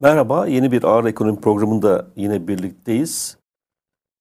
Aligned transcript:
Merhaba, 0.00 0.46
yeni 0.46 0.72
bir 0.72 0.84
Ağır 0.84 1.04
Ekonomi 1.04 1.40
programında 1.40 2.06
yine 2.16 2.48
birlikteyiz. 2.48 3.38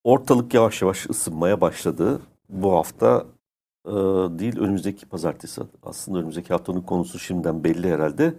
Ortalık 0.04 0.54
yavaş 0.54 0.82
yavaş 0.82 1.10
ısınmaya 1.10 1.62
başladı. 1.62 2.22
Bu 2.50 2.72
hafta 2.72 3.26
e, 3.86 3.92
değil, 4.40 4.60
önümüzdeki 4.60 5.06
pazartesi. 5.06 5.62
Aslında 5.84 6.18
önümüzdeki 6.18 6.50
haftanın 6.50 6.82
konusu 6.82 7.20
şimdiden 7.20 7.64
belli 7.64 7.90
herhalde. 7.90 8.34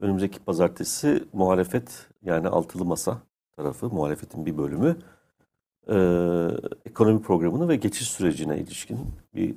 Önümüzdeki 0.00 0.40
pazartesi 0.40 1.24
muhalefet, 1.32 2.08
yani 2.22 2.48
altılı 2.48 2.84
masa 2.84 3.18
tarafı, 3.56 3.88
muhalefetin 3.88 4.46
bir 4.46 4.58
bölümü, 4.58 4.96
e, 5.88 5.96
ekonomi 6.84 7.22
programını 7.22 7.68
ve 7.68 7.76
geçiş 7.76 8.08
sürecine 8.08 8.58
ilişkin 8.58 8.98
bir 9.34 9.54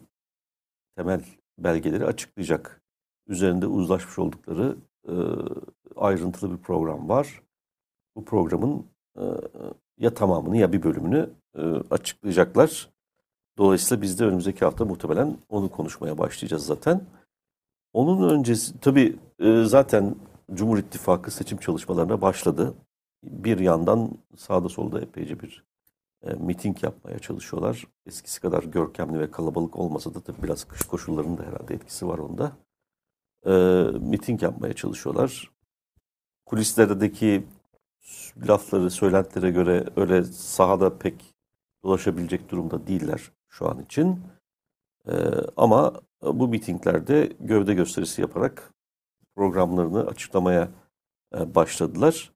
temel 0.95 1.21
belgeleri 1.57 2.05
açıklayacak. 2.05 2.81
Üzerinde 3.27 3.67
uzlaşmış 3.67 4.19
oldukları 4.19 4.75
e, 5.07 5.13
ayrıntılı 5.95 6.51
bir 6.51 6.63
program 6.63 7.09
var. 7.09 7.41
Bu 8.15 8.25
programın 8.25 8.85
e, 9.17 9.23
ya 9.97 10.13
tamamını 10.13 10.57
ya 10.57 10.73
bir 10.73 10.83
bölümünü 10.83 11.29
e, 11.55 11.61
açıklayacaklar. 11.89 12.89
Dolayısıyla 13.57 14.01
biz 14.01 14.19
de 14.19 14.25
önümüzdeki 14.25 14.65
hafta 14.65 14.85
muhtemelen 14.85 15.37
onu 15.49 15.71
konuşmaya 15.71 16.17
başlayacağız 16.17 16.65
zaten. 16.65 17.01
Onun 17.93 18.29
öncesi 18.29 18.79
tabii 18.79 19.19
zaten 19.63 20.15
Cumhur 20.53 20.77
İttifakı 20.77 21.31
seçim 21.31 21.57
çalışmalarına 21.57 22.21
başladı. 22.21 22.73
Bir 23.23 23.59
yandan 23.59 24.11
sağda 24.37 24.69
solda 24.69 25.01
epeyce 25.01 25.39
bir 25.39 25.63
e, 26.23 26.33
miting 26.33 26.83
yapmaya 26.83 27.19
çalışıyorlar. 27.19 27.87
Eskisi 28.05 28.41
kadar 28.41 28.63
görkemli 28.63 29.19
ve 29.19 29.31
kalabalık 29.31 29.77
olmasa 29.77 30.13
da 30.13 30.19
tabii 30.19 30.43
biraz 30.43 30.63
kış 30.63 30.81
koşullarının 30.81 31.37
da 31.37 31.43
herhalde 31.43 31.73
etkisi 31.73 32.07
var 32.07 32.17
onda. 32.17 32.51
E, 33.45 33.51
miting 33.99 34.43
yapmaya 34.43 34.73
çalışıyorlar 34.73 35.53
kulislerdeki 36.45 37.43
lafları, 38.47 38.91
söylentilere 38.91 39.51
göre 39.51 39.85
öyle 39.95 40.23
sahada 40.23 40.97
pek 40.97 41.35
dolaşabilecek 41.83 42.51
durumda 42.51 42.87
değiller 42.87 43.31
şu 43.49 43.69
an 43.69 43.79
için. 43.79 44.21
Ee, 45.07 45.13
ama 45.57 45.93
bu 46.21 46.47
mitinglerde 46.47 47.33
gövde 47.39 47.73
gösterisi 47.73 48.21
yaparak 48.21 48.73
programlarını 49.35 50.07
açıklamaya 50.07 50.69
e, 51.37 51.55
başladılar. 51.55 52.31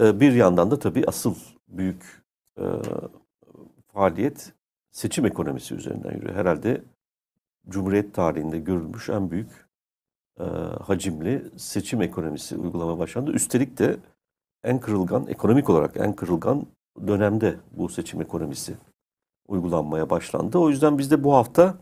E, 0.00 0.20
bir 0.20 0.32
yandan 0.32 0.70
da 0.70 0.78
tabii 0.78 1.04
asıl 1.06 1.34
büyük 1.68 2.22
e, 2.58 2.64
faaliyet 3.92 4.52
seçim 4.90 5.26
ekonomisi 5.26 5.74
üzerinden 5.74 6.12
yürüyor. 6.12 6.34
Herhalde 6.34 6.82
Cumhuriyet 7.68 8.14
tarihinde 8.14 8.58
görülmüş 8.58 9.08
en 9.08 9.30
büyük 9.30 9.63
e, 10.40 10.44
hacimli 10.86 11.44
seçim 11.56 12.02
ekonomisi 12.02 12.56
uygulama 12.56 12.98
başlandı. 12.98 13.32
Üstelik 13.32 13.78
de 13.78 13.96
en 14.64 14.80
kırılgan, 14.80 15.26
ekonomik 15.26 15.70
olarak 15.70 15.96
en 15.96 16.12
kırılgan 16.12 16.66
dönemde 17.06 17.56
bu 17.72 17.88
seçim 17.88 18.22
ekonomisi 18.22 18.74
uygulanmaya 19.48 20.10
başlandı. 20.10 20.58
O 20.58 20.70
yüzden 20.70 20.98
biz 20.98 21.10
de 21.10 21.24
bu 21.24 21.34
hafta 21.34 21.74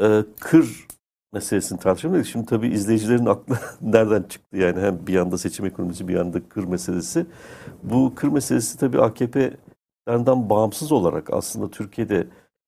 e, 0.00 0.24
kır 0.40 0.86
meselesini 1.32 1.78
tartışalım. 1.78 2.24
Şimdi 2.24 2.46
tabii 2.46 2.68
izleyicilerin 2.68 3.26
aklı 3.26 3.58
nereden 3.82 4.22
çıktı 4.22 4.56
yani 4.56 4.80
hem 4.80 5.06
bir 5.06 5.12
yanda 5.12 5.38
seçim 5.38 5.66
ekonomisi 5.66 6.08
bir 6.08 6.14
yanda 6.14 6.48
kır 6.48 6.64
meselesi. 6.64 7.26
Bu 7.82 8.12
kır 8.14 8.28
meselesi 8.28 8.78
tabii 8.78 9.00
AKP'lerden 9.00 10.50
bağımsız 10.50 10.92
olarak 10.92 11.32
aslında 11.32 11.70
Türkiye'de 11.70 12.26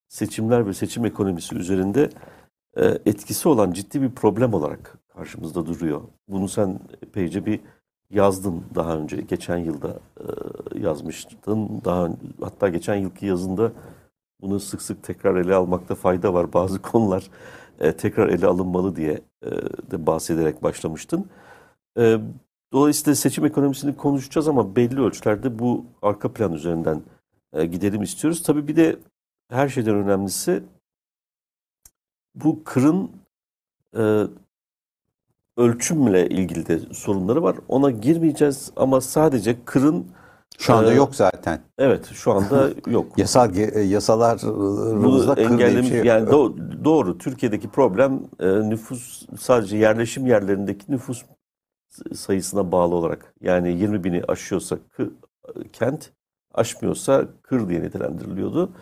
seçimler 0.09 0.67
ve 0.67 0.75
seçim 0.75 1.05
ekonomisi 1.05 1.57
üzerinde 1.57 2.11
etkisi 3.07 3.49
olan 3.49 3.73
ciddi 3.73 4.03
bir 4.03 4.11
problem 4.11 4.55
olarak 4.55 4.99
karşımızda 5.15 5.67
duruyor. 5.67 6.01
Bunu 6.29 6.49
sen 6.49 6.81
epeyce 7.03 7.47
bir 7.47 7.61
yazdın 8.11 8.63
daha 8.75 8.97
önce. 8.97 9.17
Geçen 9.17 9.57
yılda 9.57 10.01
e, 10.21 10.79
yazmıştın. 10.79 11.83
Daha 11.85 12.09
hatta 12.41 12.69
geçen 12.69 12.95
yılki 12.95 13.27
yazında 13.27 13.73
bunu 14.41 14.61
sık 14.61 14.83
sık 14.83 15.03
tekrar 15.03 15.37
ele 15.37 15.55
almakta 15.55 15.95
fayda 15.95 16.35
var. 16.35 16.53
Bazı 16.53 16.83
konular 16.83 17.31
e, 17.81 17.93
tekrar 17.93 18.29
ele 18.29 18.47
alınmalı 18.47 18.97
diye 18.97 19.21
de 19.91 20.07
bahsederek 20.07 20.63
başlamıştın. 20.63 21.27
dolayısıyla 22.73 23.15
seçim 23.15 23.45
ekonomisini 23.45 23.97
konuşacağız 23.97 24.49
ama 24.49 24.77
belli 24.77 25.01
ölçülerde 25.01 25.59
bu 25.59 25.85
arka 26.03 26.33
plan 26.33 26.53
üzerinden 26.53 27.03
gidelim 27.53 28.03
istiyoruz. 28.03 28.43
Tabii 28.43 28.69
bir 28.69 28.77
de 28.77 28.97
her 29.51 29.69
şeyden 29.69 29.95
önemlisi 29.95 30.63
bu 32.35 32.65
kırın 32.65 33.11
e, 33.97 34.23
ölçümle 35.57 36.29
ilgili 36.29 36.67
de 36.67 36.79
sorunları 36.79 37.43
var. 37.43 37.57
Ona 37.69 37.91
girmeyeceğiz 37.91 38.71
ama 38.77 39.01
sadece 39.01 39.57
kırın 39.65 40.07
şu 40.59 40.75
anda 40.75 40.93
e, 40.93 40.97
yok 40.97 41.15
zaten. 41.15 41.61
Evet, 41.79 42.07
şu 42.13 42.33
anda 42.33 42.71
yok. 42.91 43.19
Yasal 43.19 43.57
e, 43.57 43.81
yasalar 43.81 44.41
bunu 44.43 45.35
engellemiş 45.41 45.89
şey 45.89 46.05
yani 46.05 46.31
do, 46.31 46.57
doğru. 46.85 47.19
Türkiye'deki 47.19 47.69
problem 47.69 48.21
e, 48.41 48.47
nüfus 48.47 49.27
sadece 49.41 49.77
yerleşim 49.77 50.27
yerlerindeki 50.27 50.93
nüfus 50.93 51.25
sayısına 52.15 52.73
bağlı 52.73 52.95
olarak 52.95 53.35
yani 53.41 53.73
20 53.73 54.05
bini 54.05 54.23
aşıyorsa 54.29 54.77
kı, 54.91 55.11
kent 55.73 56.11
aşmıyorsa 56.55 57.25
kır 57.43 57.69
diye 57.69 57.83
nitelendiriliyordu. 57.83 58.73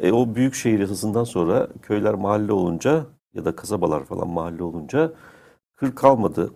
E, 0.00 0.12
o 0.12 0.34
büyük 0.34 0.54
şehir 0.54 0.78
yasasından 0.78 1.24
sonra 1.24 1.68
köyler 1.82 2.14
mahalle 2.14 2.52
olunca 2.52 3.06
ya 3.34 3.44
da 3.44 3.56
kasabalar 3.56 4.04
falan 4.04 4.28
mahalle 4.28 4.62
olunca 4.62 5.12
kır 5.76 5.94
kalmadı. 5.94 6.52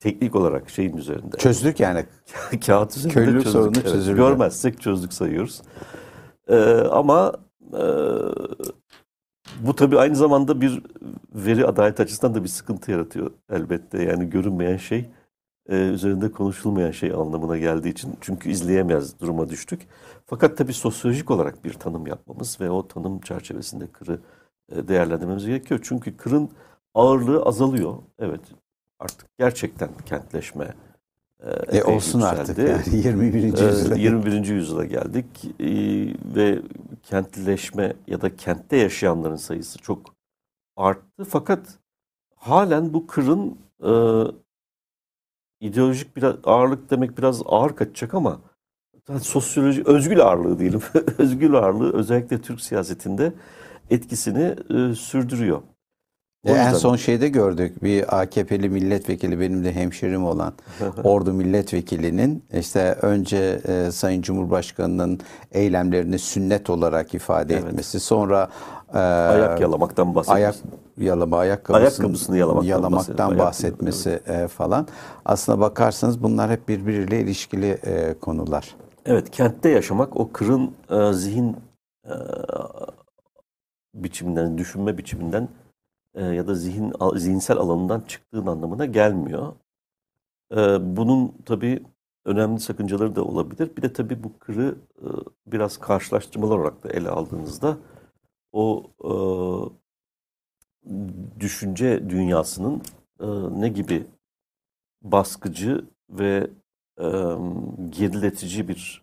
Teknik 0.00 0.36
olarak 0.36 0.70
şeyin 0.70 0.96
üzerinde. 0.96 1.36
Çözdük 1.36 1.80
yani. 1.80 2.04
Kağıt 2.66 2.96
üzerinde 2.96 3.14
Köylülük 3.14 3.42
çözdük. 3.42 3.52
sorunu 3.52 3.72
evet, 3.76 3.92
çözüldü. 3.92 4.16
Görmezsek 4.16 4.80
çözdük 4.80 5.12
sayıyoruz. 5.12 5.62
Ee, 6.48 6.56
ama 6.90 7.32
e, 7.72 7.84
bu 9.60 9.76
tabii 9.76 9.98
aynı 9.98 10.16
zamanda 10.16 10.60
bir 10.60 10.82
veri 11.34 11.66
adalet 11.66 12.00
açısından 12.00 12.34
da 12.34 12.42
bir 12.42 12.48
sıkıntı 12.48 12.90
yaratıyor 12.90 13.30
elbette. 13.50 14.02
Yani 14.02 14.30
görünmeyen 14.30 14.76
şey 14.76 15.10
e, 15.68 15.76
üzerinde 15.76 16.32
konuşulmayan 16.32 16.90
şey 16.90 17.12
anlamına 17.12 17.58
geldiği 17.58 17.88
için 17.88 18.16
çünkü 18.20 18.50
izleyemez 18.50 19.20
duruma 19.20 19.48
düştük. 19.48 19.80
Fakat 20.30 20.58
tabii 20.58 20.72
sosyolojik 20.72 21.30
olarak 21.30 21.64
bir 21.64 21.72
tanım 21.72 22.06
yapmamız 22.06 22.60
ve 22.60 22.70
o 22.70 22.88
tanım 22.88 23.20
çerçevesinde 23.20 23.86
kırı 23.86 24.20
e, 24.72 24.88
değerlendirmemiz 24.88 25.46
gerekiyor. 25.46 25.80
Çünkü 25.82 26.16
kırın 26.16 26.50
ağırlığı 26.94 27.42
azalıyor. 27.42 27.94
Evet 28.18 28.40
artık 28.98 29.38
gerçekten 29.38 29.88
kentleşme 30.06 30.74
e, 31.40 31.78
e 31.78 31.84
olsun 31.84 32.20
yükseldi. 32.20 32.40
artık 32.40 32.58
yani 32.58 32.96
21. 33.06 33.42
yüzyıla. 33.42 33.96
21. 33.96 34.46
yüzyıla 34.46 34.84
geldik 34.84 35.44
e, 35.60 35.68
ve 36.36 36.62
kentleşme 37.02 37.96
ya 38.06 38.20
da 38.20 38.36
kentte 38.36 38.76
yaşayanların 38.76 39.36
sayısı 39.36 39.78
çok 39.78 40.14
arttı. 40.76 41.24
Fakat 41.24 41.78
halen 42.36 42.92
bu 42.92 43.06
kırın 43.06 43.58
e, 43.84 43.92
ideolojik 45.60 46.16
biraz 46.16 46.36
ağırlık 46.44 46.90
demek 46.90 47.18
biraz 47.18 47.42
ağır 47.46 47.76
kaçacak 47.76 48.14
ama 48.14 48.40
sosyoloji 49.18 49.82
özgül 49.86 50.20
ağırlığı 50.20 50.58
diyelim. 50.58 50.82
özgül 51.18 51.54
ağırlığı 51.54 51.92
özellikle 51.92 52.40
Türk 52.40 52.60
siyasetinde 52.60 53.32
etkisini 53.90 54.54
e, 54.70 54.94
sürdürüyor. 54.94 55.62
O 56.46 56.50
en 56.50 56.72
son 56.72 56.96
şeyde 56.96 57.28
gördük 57.28 57.82
bir 57.82 58.20
AKP'li 58.20 58.68
milletvekili 58.68 59.40
benim 59.40 59.64
de 59.64 59.72
hemşerim 59.72 60.24
olan 60.24 60.52
Ordu 61.04 61.32
milletvekilinin 61.32 62.44
işte 62.58 62.92
önce 63.02 63.60
e, 63.68 63.90
Sayın 63.90 64.22
Cumhurbaşkanı'nın 64.22 65.20
eylemlerini 65.52 66.18
sünnet 66.18 66.70
olarak 66.70 67.14
ifade 67.14 67.54
evet. 67.54 67.64
etmesi 67.64 68.00
sonra 68.00 68.48
e, 68.94 68.98
ayak 68.98 69.60
yalamaktan 69.60 70.14
bahsetmesi. 70.14 70.44
Ayak 70.44 70.54
yalama 70.98 71.38
ayakkabısını, 71.38 71.86
ayakkabısını 71.86 72.38
yalamaktan, 72.38 72.68
yalamaktan 72.68 73.38
bahsetmesi 73.38 74.20
evet. 74.26 74.50
falan. 74.50 74.86
Aslına 75.24 75.60
bakarsanız 75.60 76.22
bunlar 76.22 76.50
hep 76.50 76.68
birbiriyle 76.68 77.20
ilişkili 77.20 77.78
e, 77.86 78.14
konular. 78.20 78.74
Evet, 79.06 79.30
kentte 79.30 79.68
yaşamak 79.68 80.16
o 80.16 80.32
kırın 80.32 80.74
e, 80.90 81.12
zihin 81.12 81.56
e, 82.04 82.12
biçiminden, 83.94 84.58
düşünme 84.58 84.98
biçiminden 84.98 85.48
e, 86.14 86.24
ya 86.24 86.46
da 86.46 86.54
zihin 86.54 86.92
zihinsel 87.14 87.56
alanından 87.56 88.00
çıktığın 88.00 88.46
anlamına 88.46 88.86
gelmiyor. 88.86 89.52
E, 90.52 90.56
bunun 90.96 91.34
tabii 91.46 91.82
önemli 92.24 92.60
sakıncaları 92.60 93.16
da 93.16 93.24
olabilir. 93.24 93.76
Bir 93.76 93.82
de 93.82 93.92
tabii 93.92 94.24
bu 94.24 94.38
kırı 94.38 94.74
e, 94.98 95.06
biraz 95.46 95.76
karşılaştırmalar 95.78 96.58
olarak 96.58 96.84
da 96.84 96.88
ele 96.88 97.08
aldığınızda 97.10 97.78
o 98.52 98.90
e, 99.04 99.12
düşünce 101.40 102.10
dünyasının 102.10 102.82
e, 103.20 103.26
ne 103.60 103.68
gibi 103.68 104.06
baskıcı 105.02 105.84
ve 106.10 106.50
e, 107.00 107.06
geriletici 107.90 108.68
bir 108.68 109.02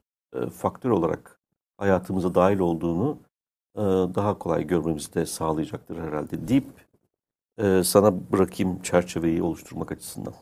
faktör 0.53 0.89
olarak 0.89 1.39
hayatımıza 1.77 2.35
dahil 2.35 2.59
olduğunu 2.59 3.19
daha 4.15 4.39
kolay 4.39 4.67
görmemizi 4.67 5.13
de 5.13 5.25
sağlayacaktır 5.25 5.97
herhalde 5.97 6.47
deyip 6.47 6.65
sana 7.83 8.31
bırakayım 8.31 8.81
çerçeveyi 8.81 9.43
oluşturmak 9.43 9.91
açısından. 9.91 10.33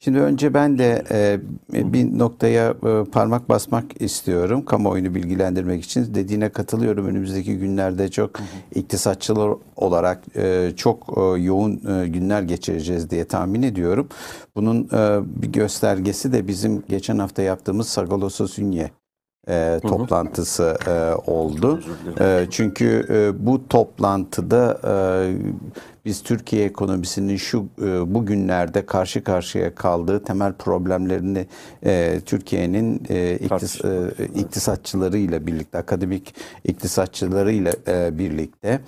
Şimdi 0.00 0.18
önce 0.18 0.54
ben 0.54 0.78
de 0.78 1.04
e, 1.10 1.40
bir 1.92 2.18
noktaya 2.18 2.70
e, 2.70 3.04
parmak 3.12 3.48
basmak 3.48 4.02
istiyorum. 4.02 4.64
Kamuoyunu 4.64 5.14
bilgilendirmek 5.14 5.84
için 5.84 6.14
dediğine 6.14 6.48
katılıyorum. 6.48 7.06
Önümüzdeki 7.06 7.58
günlerde 7.58 8.10
çok 8.10 8.30
iktisatçılar 8.74 9.50
olarak 9.76 10.36
e, 10.36 10.72
çok 10.76 11.18
e, 11.18 11.40
yoğun 11.40 11.72
e, 11.72 12.08
günler 12.08 12.42
geçireceğiz 12.42 13.10
diye 13.10 13.24
tahmin 13.24 13.62
ediyorum. 13.62 14.08
Bunun 14.56 14.84
e, 14.84 15.20
bir 15.42 15.52
göstergesi 15.52 16.32
de 16.32 16.48
bizim 16.48 16.82
geçen 16.88 17.18
hafta 17.18 17.42
yaptığımız 17.42 17.88
Sagalosos 17.88 18.58
Ünye 18.58 18.90
e, 19.48 19.80
toplantısı 19.82 20.76
e, 20.86 21.30
oldu. 21.30 21.80
E, 22.20 22.46
çünkü 22.50 23.06
e, 23.10 23.46
bu 23.46 23.68
toplantıda 23.68 24.80
e, 24.84 24.92
biz 26.04 26.22
Türkiye 26.22 26.64
ekonomisinin 26.64 27.36
şu 27.36 27.66
e, 27.82 28.14
bugünlerde 28.14 28.86
karşı 28.86 29.24
karşıya 29.24 29.74
kaldığı 29.74 30.24
temel 30.24 30.52
problemlerini 30.52 31.46
e, 31.84 32.20
Türkiye'nin 32.26 33.02
e, 33.08 33.36
iktis, 33.36 33.84
e, 33.84 34.10
iktisatçılarıyla 34.34 35.46
birlikte, 35.46 35.78
akademik 35.78 36.34
iktisatçılarıyla 36.64 37.72
e, 37.88 38.18
birlikte 38.18 38.80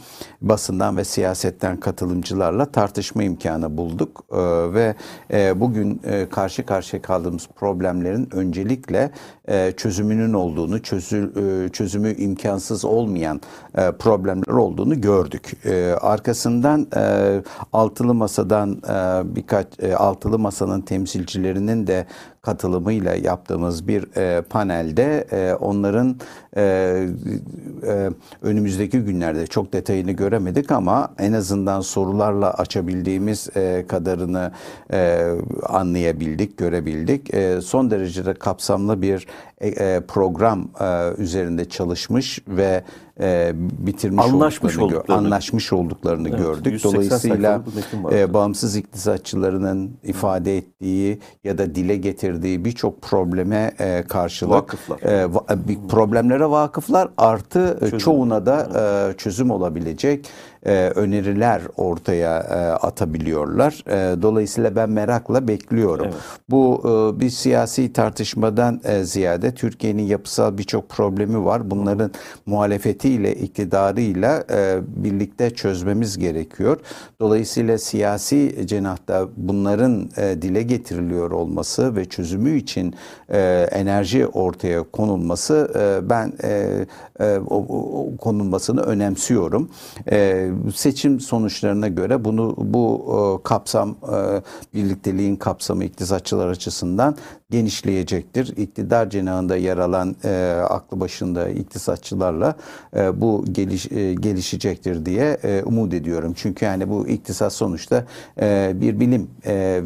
basından 0.43 0.97
ve 0.97 1.05
siyasetten 1.05 1.81
katılımcılarla 1.81 2.65
tartışma 2.73 3.23
imkanı 3.23 3.77
bulduk. 3.77 4.25
E, 4.33 4.37
ve 4.75 4.95
e, 5.33 5.61
bugün 5.61 6.01
e, 6.05 6.29
karşı 6.31 6.67
karşıya 6.67 7.03
kaldığımız 7.03 7.49
problemlerin 7.57 8.29
öncelikle 8.33 9.11
e, 9.49 9.73
çözümünün 9.77 10.33
olduğunu, 10.33 10.83
çözül, 10.83 11.31
e, 11.65 11.69
çözümü 11.69 12.15
imkansız 12.15 12.85
olmayan 12.85 13.41
e, 13.79 13.93
problemler 13.93 14.53
olduğunu 14.53 15.01
gördük. 15.01 15.53
E, 15.65 15.95
arkasından 16.01 16.87
e, 16.97 17.00
altılı 17.73 18.15
masadan 18.15 18.83
e, 18.89 19.37
birkaç 19.37 19.67
e, 19.83 19.95
altılı 19.95 20.39
masanın 20.39 20.81
temsilcilerinin 20.81 21.87
de 21.87 22.07
katılımıyla 22.43 23.15
yaptığımız 23.15 23.89
bir 23.89 24.17
e, 24.17 24.43
panelde 24.43 25.27
e, 25.33 25.55
onların 25.55 26.17
e, 26.57 26.63
e, 27.87 28.11
önümüzdeki 28.43 29.01
günlerde 29.01 29.47
çok 29.47 29.73
detayını 29.73 30.13
göremedik 30.13 30.73
ama 30.73 31.09
en 31.19 31.33
azından 31.33 31.81
sorularla 31.81 32.55
açabildiğimiz 32.55 33.49
e, 33.57 33.85
kadarını 33.89 34.53
e, 34.93 35.31
anlayabildik, 35.69 36.59
görebildik. 36.59 37.35
E, 37.35 37.61
son 37.61 37.91
derecede 37.91 38.35
kapsamlı 38.35 39.03
bir 39.03 39.27
e, 39.61 39.69
e 39.69 40.01
program 40.01 40.69
e, 40.81 41.11
üzerinde 41.19 41.69
çalışmış 41.69 42.39
ve 42.49 42.85
e, 43.21 43.53
bitirmiş 43.55 44.25
anlaşmış 44.25 44.79
olduklarını, 44.79 44.99
olduklarını, 44.99 45.27
anlaşmış 45.27 45.73
olduklarını 45.73 46.29
evet, 46.29 46.39
gördük. 46.39 46.85
Dolayısıyla 46.85 47.63
e, 48.13 48.35
bağımsız 48.35 48.77
iktisatçılarının 48.77 49.91
ifade 50.03 50.57
ettiği 50.57 51.19
ya 51.45 51.59
da 51.59 51.75
dile 51.75 51.97
getirdiği 51.97 52.65
birçok 52.65 53.03
probleme 53.03 53.75
e, 53.79 54.03
karşılık 54.09 54.55
vakıflar. 54.55 55.03
E, 55.03 55.35
va, 55.35 55.45
e, 55.51 55.89
problemlere 55.89 56.51
vakıflar 56.51 57.09
artı 57.17 57.77
çözüm. 57.81 57.99
çoğuna 57.99 58.47
da 58.47 58.69
e, 59.11 59.17
çözüm 59.17 59.51
olabilecek 59.51 60.27
e, 60.67 60.73
öneriler 60.95 61.63
ortaya 61.77 62.39
e, 62.39 62.55
atabiliyorlar. 62.87 63.85
E, 63.87 64.23
dolayısıyla 64.23 64.77
ben 64.77 64.91
merakla 64.91 65.49
bekliyorum. 65.49 66.07
Evet. 66.07 66.15
Bu 66.51 66.83
e, 66.85 67.21
bir 67.21 67.31
siyasi 67.31 67.93
tartışmadan 67.93 68.81
e, 68.85 69.05
ziyade 69.05 69.55
Türkiye'nin 69.55 70.03
yapısal 70.03 70.59
birçok 70.59 70.89
problemi 70.89 71.45
var. 71.45 71.71
Bunların 71.71 72.11
muhalefetiyle, 72.47 73.35
iktidarıyla 73.35 74.45
e, 74.51 74.79
birlikte 74.87 75.51
çözmemiz 75.51 76.19
gerekiyor. 76.19 76.77
Dolayısıyla 77.21 77.79
siyasi 77.79 78.67
cenahta 78.67 79.29
bunların 79.37 80.11
e, 80.17 80.43
dile 80.43 80.63
getiriliyor 80.63 81.31
olması 81.31 81.97
ve 81.97 82.05
çözümü 82.05 82.57
için 82.57 82.95
e, 83.29 83.69
enerji 83.73 84.27
ortaya 84.27 84.83
konulması 84.83 85.73
e, 85.79 86.11
ben 86.11 86.33
e, 86.45 86.87
e, 87.21 87.39
o, 87.39 87.57
o, 87.57 88.17
konulmasını 88.17 88.81
önemsiyorum. 88.81 89.71
E, 90.11 90.50
seçim 90.75 91.21
sonuçlarına 91.21 91.89
göre 91.89 92.25
bunu 92.25 92.55
bu 92.59 93.05
e, 93.41 93.43
kapsam 93.43 93.91
e, 93.91 94.43
birlikteliğin 94.75 95.37
kapsamı 95.37 95.85
iktisatçılar 95.85 96.49
açısından 96.49 97.17
genişleyecektir. 97.51 98.57
İktidar 98.57 99.11
cenahında 99.11 99.57
yer 99.57 99.79
alan 99.79 100.17
e, 100.25 100.63
aklı 100.69 101.01
başında 101.01 101.49
iktisatçılarla 101.49 102.57
e, 102.97 103.21
bu 103.21 103.45
geliş, 103.53 103.89
gelişecektir 104.21 105.07
diye 105.07 105.41
umut 105.65 105.95
ediyorum. 105.95 106.33
Çünkü 106.37 106.65
yani 106.65 106.89
bu 106.89 107.09
iktisat 107.09 107.53
sonuçta 107.53 108.05
bir 108.75 109.01
bilim 109.01 109.31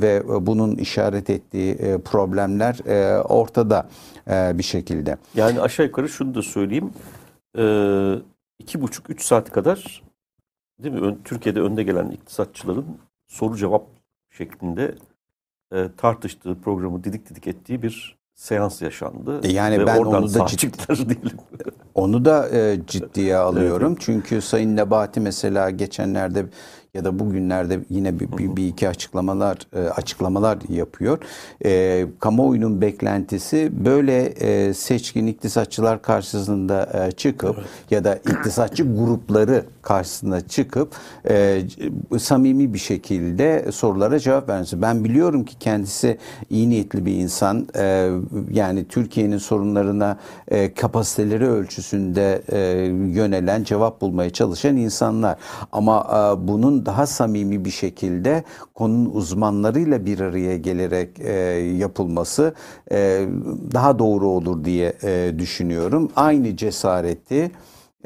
ve 0.00 0.22
bunun 0.46 0.76
işaret 0.76 1.30
ettiği 1.30 1.76
problemler 2.04 2.78
ortada 3.24 3.88
bir 4.58 4.62
şekilde. 4.62 5.16
Yani 5.34 5.60
aşağı 5.60 5.86
yukarı 5.86 6.08
şunu 6.08 6.34
da 6.34 6.42
söyleyeyim. 6.42 6.90
E, 7.58 7.64
iki 8.58 8.80
buçuk 8.80 9.10
üç 9.10 9.24
saat 9.24 9.50
kadar 9.50 10.02
değil 10.82 10.94
mi? 10.94 11.16
Türkiye'de 11.24 11.60
önde 11.60 11.82
gelen 11.82 12.10
iktisatçıların 12.10 12.86
soru 13.26 13.56
cevap 13.56 13.86
şeklinde 14.30 14.94
e, 15.72 15.88
tartıştığı 15.96 16.60
programı 16.60 17.04
didik 17.04 17.30
didik 17.30 17.46
ettiği 17.46 17.82
bir 17.82 18.18
seans 18.34 18.82
yaşandı. 18.82 19.40
E, 19.42 19.52
yani 19.52 19.78
Ve 19.78 19.86
ben 19.86 19.98
onu 19.98 20.34
da 20.34 20.46
ciddi, 20.46 20.72
diyelim. 20.88 21.38
Onu 21.94 22.24
da 22.24 22.48
e, 22.48 22.80
ciddiye 22.86 23.36
alıyorum. 23.36 23.92
Evet. 23.92 24.00
Çünkü 24.00 24.40
Sayın 24.40 24.76
Nebati 24.76 25.20
mesela 25.20 25.70
geçenlerde 25.70 26.46
ya 26.94 27.04
da 27.04 27.18
bugünlerde 27.18 27.80
yine 27.90 28.20
bir, 28.20 28.38
bir, 28.38 28.56
bir 28.56 28.66
iki 28.68 28.88
açıklamalar 28.88 29.58
e, 29.72 29.78
açıklamalar 29.78 30.58
yapıyor. 30.68 31.18
E, 31.64 32.06
kamuoyunun 32.20 32.80
beklentisi 32.80 33.70
böyle 33.84 34.24
e, 34.24 34.74
seçkin 34.74 35.26
iktisatçılar 35.26 36.02
karşısında 36.02 37.06
e, 37.06 37.12
çıkıp 37.12 37.56
evet. 37.58 37.68
ya 37.90 38.04
da 38.04 38.16
iktisatçı 38.16 38.96
grupları 38.96 39.64
karşısında 39.84 40.48
çıkıp 40.48 40.92
e, 41.28 41.62
samimi 42.18 42.74
bir 42.74 42.78
şekilde 42.78 43.72
sorulara 43.72 44.18
cevap 44.18 44.48
vermesi. 44.48 44.82
Ben 44.82 45.04
biliyorum 45.04 45.44
ki 45.44 45.58
kendisi 45.58 46.18
iyi 46.50 46.70
niyetli 46.70 47.06
bir 47.06 47.14
insan. 47.14 47.68
E, 47.76 48.10
yani 48.52 48.84
Türkiye'nin 48.88 49.38
sorunlarına 49.38 50.18
e, 50.48 50.74
kapasiteleri 50.74 51.48
ölçüsünde 51.48 52.42
e, 52.52 52.58
yönelen, 53.20 53.64
cevap 53.64 54.00
bulmaya 54.00 54.30
çalışan 54.30 54.76
insanlar. 54.76 55.36
Ama 55.72 56.06
e, 56.10 56.48
bunun 56.48 56.86
daha 56.86 57.06
samimi 57.06 57.64
bir 57.64 57.70
şekilde 57.70 58.44
konunun 58.74 59.10
uzmanlarıyla 59.10 60.06
bir 60.06 60.20
araya 60.20 60.56
gelerek 60.56 61.20
e, 61.20 61.32
yapılması 61.78 62.54
e, 62.92 63.26
daha 63.72 63.98
doğru 63.98 64.28
olur 64.28 64.64
diye 64.64 64.92
e, 65.02 65.34
düşünüyorum. 65.38 66.10
Aynı 66.16 66.56
cesareti 66.56 67.50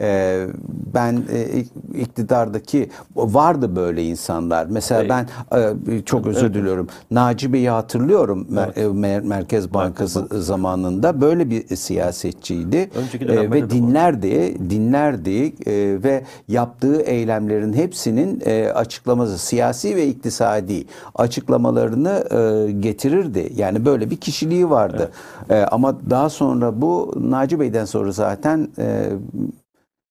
ee, 0.00 0.47
ben 0.95 1.23
e, 1.33 1.59
iktidardaki 2.00 2.90
vardı 3.17 3.76
böyle 3.76 4.05
insanlar. 4.05 4.67
Mesela 4.71 5.00
evet. 5.00 5.11
ben 5.11 5.93
e, 5.93 6.02
çok 6.02 6.26
özür 6.26 6.43
evet. 6.43 6.55
diliyorum. 6.55 6.88
Naci 7.11 7.52
Bey'i 7.52 7.71
hatırlıyorum 7.71 8.47
evet. 8.52 8.78
E, 8.78 8.88
Merkez 9.23 9.75
Bankası 9.75 10.21
Merkez 10.21 10.47
zamanında 10.47 11.21
böyle 11.21 11.50
bir 11.50 11.76
siyasetçiydi 11.76 12.90
e, 13.21 13.50
ve 13.50 13.71
dinlerdi, 13.71 14.57
dinlerdi 14.71 15.52
e, 15.67 16.02
ve 16.05 16.25
yaptığı 16.49 17.00
eylemlerin 17.00 17.73
hepsinin 17.73 18.43
e, 18.47 18.73
açıklaması 18.73 19.38
siyasi 19.38 19.97
ve 19.97 20.07
iktisadi 20.07 20.85
açıklamalarını 21.14 22.25
e, 22.31 22.73
getirirdi. 22.73 23.52
Yani 23.57 23.85
böyle 23.85 24.11
bir 24.11 24.17
kişiliği 24.17 24.71
vardı. 24.71 25.11
Evet. 25.50 25.62
E, 25.62 25.67
ama 25.67 25.97
daha 26.11 26.31
sonra 26.31 26.81
bu 26.81 27.14
Naci 27.21 27.61
Bey'den 27.61 27.85
sonra 27.85 28.12
zaten 28.12 28.69
e, 28.78 29.11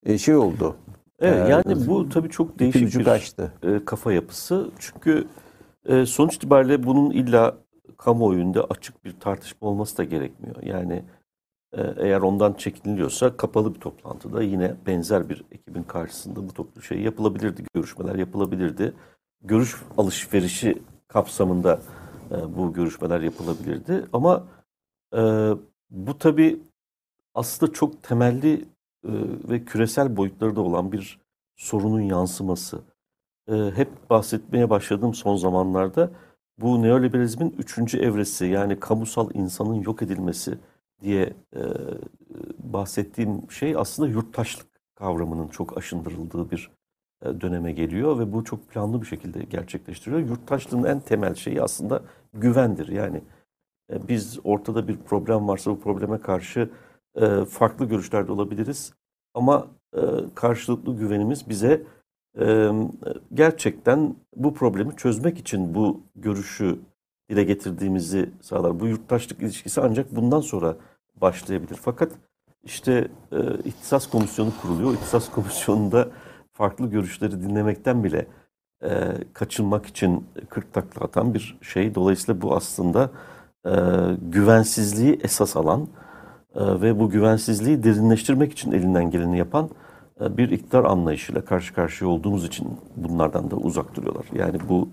e, 0.06 0.18
şey 0.18 0.36
oldu. 0.36 0.76
Evet 1.20 1.48
ee, 1.48 1.50
yani 1.50 1.86
bu 1.86 2.08
tabii 2.08 2.30
çok 2.30 2.58
değişik 2.58 2.98
bir 2.98 3.04
kaçtı. 3.04 3.52
E, 3.62 3.84
kafa 3.84 4.12
yapısı. 4.12 4.70
Çünkü 4.78 5.28
e, 5.86 6.06
sonuç 6.06 6.34
itibariyle 6.34 6.82
bunun 6.82 7.10
illa 7.10 7.56
kamuoyunda 7.98 8.64
açık 8.64 9.04
bir 9.04 9.20
tartışma 9.20 9.68
olması 9.68 9.98
da 9.98 10.04
gerekmiyor. 10.04 10.62
Yani 10.62 11.04
eğer 11.96 12.20
ondan 12.20 12.52
çekiniliyorsa 12.52 13.36
kapalı 13.36 13.74
bir 13.74 13.80
toplantıda 13.80 14.42
yine 14.42 14.74
benzer 14.86 15.28
bir 15.28 15.44
ekibin 15.52 15.82
karşısında 15.82 16.48
bu 16.48 16.52
toplu 16.52 16.82
şey 16.82 17.00
yapılabilirdi, 17.00 17.64
görüşmeler 17.74 18.14
yapılabilirdi. 18.14 18.92
Görüş 19.42 19.76
alışverişi 19.98 20.82
kapsamında 21.08 21.80
bu 22.56 22.72
görüşmeler 22.72 23.20
yapılabilirdi. 23.20 24.04
Ama 24.12 24.44
bu 25.90 26.18
tabii 26.18 26.60
aslında 27.34 27.72
çok 27.72 28.02
temelli 28.02 28.54
e, 28.54 28.77
ve 29.48 29.64
küresel 29.64 30.16
boyutları 30.16 30.56
da 30.56 30.60
olan 30.60 30.92
bir 30.92 31.20
sorunun 31.56 32.00
yansıması. 32.00 32.80
E, 33.48 33.54
hep 33.74 34.10
bahsetmeye 34.10 34.70
başladığım 34.70 35.14
son 35.14 35.36
zamanlarda 35.36 36.10
bu 36.58 36.82
neoliberalizmin 36.82 37.54
üçüncü 37.58 37.98
evresi 37.98 38.46
yani 38.46 38.80
kamusal 38.80 39.30
insanın 39.34 39.74
yok 39.74 40.02
edilmesi 40.02 40.58
diye 41.02 41.34
e, 41.56 41.62
bahsettiğim 42.58 43.50
şey 43.50 43.76
aslında 43.76 44.08
yurttaşlık 44.08 44.66
kavramının 44.94 45.48
çok 45.48 45.78
aşındırıldığı 45.78 46.50
bir 46.50 46.70
e, 47.22 47.40
döneme 47.40 47.72
geliyor 47.72 48.18
ve 48.18 48.32
bu 48.32 48.44
çok 48.44 48.68
planlı 48.70 49.00
bir 49.02 49.06
şekilde 49.06 49.42
gerçekleştiriliyor. 49.42 50.28
Yurttaşlığın 50.28 50.84
en 50.84 51.00
temel 51.00 51.34
şeyi 51.34 51.62
aslında 51.62 52.02
güvendir. 52.34 52.88
Yani 52.88 53.22
e, 53.92 54.08
biz 54.08 54.38
ortada 54.44 54.88
bir 54.88 54.96
problem 54.96 55.48
varsa 55.48 55.70
bu 55.70 55.80
probleme 55.80 56.18
karşı 56.18 56.70
e, 57.20 57.44
farklı 57.44 57.84
görüşlerde 57.84 58.32
olabiliriz. 58.32 58.92
Ama 59.34 59.66
karşılıklı 60.34 60.96
güvenimiz 60.96 61.48
bize 61.48 61.82
gerçekten 63.34 64.16
bu 64.36 64.54
problemi 64.54 64.96
çözmek 64.96 65.38
için 65.38 65.74
bu 65.74 66.00
görüşü 66.16 66.78
dile 67.30 67.44
getirdiğimizi 67.44 68.30
sağlar. 68.40 68.80
Bu 68.80 68.86
yurttaşlık 68.86 69.42
ilişkisi 69.42 69.80
ancak 69.80 70.16
bundan 70.16 70.40
sonra 70.40 70.76
başlayabilir. 71.16 71.78
Fakat 71.82 72.12
işte 72.64 73.08
ihtisas 73.64 74.06
komisyonu 74.06 74.52
kuruluyor. 74.62 74.94
İhtisas 74.94 75.30
komisyonunda 75.34 76.08
farklı 76.52 76.90
görüşleri 76.90 77.42
dinlemekten 77.42 78.04
bile 78.04 78.26
e, 78.82 79.14
kaçınmak 79.32 79.86
için 79.86 80.26
40 80.48 80.72
takla 80.72 81.04
atan 81.04 81.34
bir 81.34 81.58
şey. 81.62 81.94
Dolayısıyla 81.94 82.42
bu 82.42 82.56
aslında 82.56 83.10
e, 83.66 83.72
güvensizliği 84.22 85.18
esas 85.22 85.56
alan 85.56 85.82
e, 85.82 85.86
ve 86.56 86.98
bu 86.98 87.10
güvensizliği 87.10 87.82
derinleştirmek 87.82 88.52
için 88.52 88.72
elinden 88.72 89.10
geleni 89.10 89.38
yapan 89.38 89.70
e, 90.20 90.36
bir 90.36 90.50
iktidar 90.50 90.84
anlayışıyla 90.84 91.44
karşı 91.44 91.74
karşıya 91.74 92.10
olduğumuz 92.10 92.44
için 92.44 92.68
bunlardan 92.96 93.50
da 93.50 93.56
uzak 93.56 93.96
duruyorlar. 93.96 94.24
Yani 94.34 94.58
bu 94.68 94.88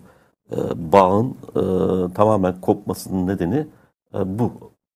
e, 0.51 0.57
bağın 0.91 1.35
e, 1.55 2.13
tamamen 2.13 2.61
kopmasının 2.61 3.27
nedeni 3.27 3.67
bu. 4.25 4.51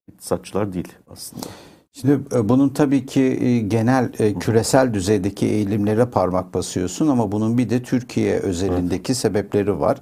İktisatçılar 0.08 0.74
değil 0.74 0.94
aslında. 1.12 1.46
Şimdi 1.92 2.20
bunun 2.50 2.70
tabii 2.70 3.06
ki 3.06 3.66
genel 3.68 4.12
küresel 4.40 4.94
düzeydeki 4.94 5.46
eğilimlere 5.46 6.06
parmak 6.06 6.54
basıyorsun 6.54 7.08
ama 7.08 7.32
bunun 7.32 7.58
bir 7.58 7.70
de 7.70 7.84
Türkiye 7.84 8.40
özelindeki 8.40 9.12
evet. 9.12 9.18
sebepleri 9.18 9.80
var. 9.80 9.98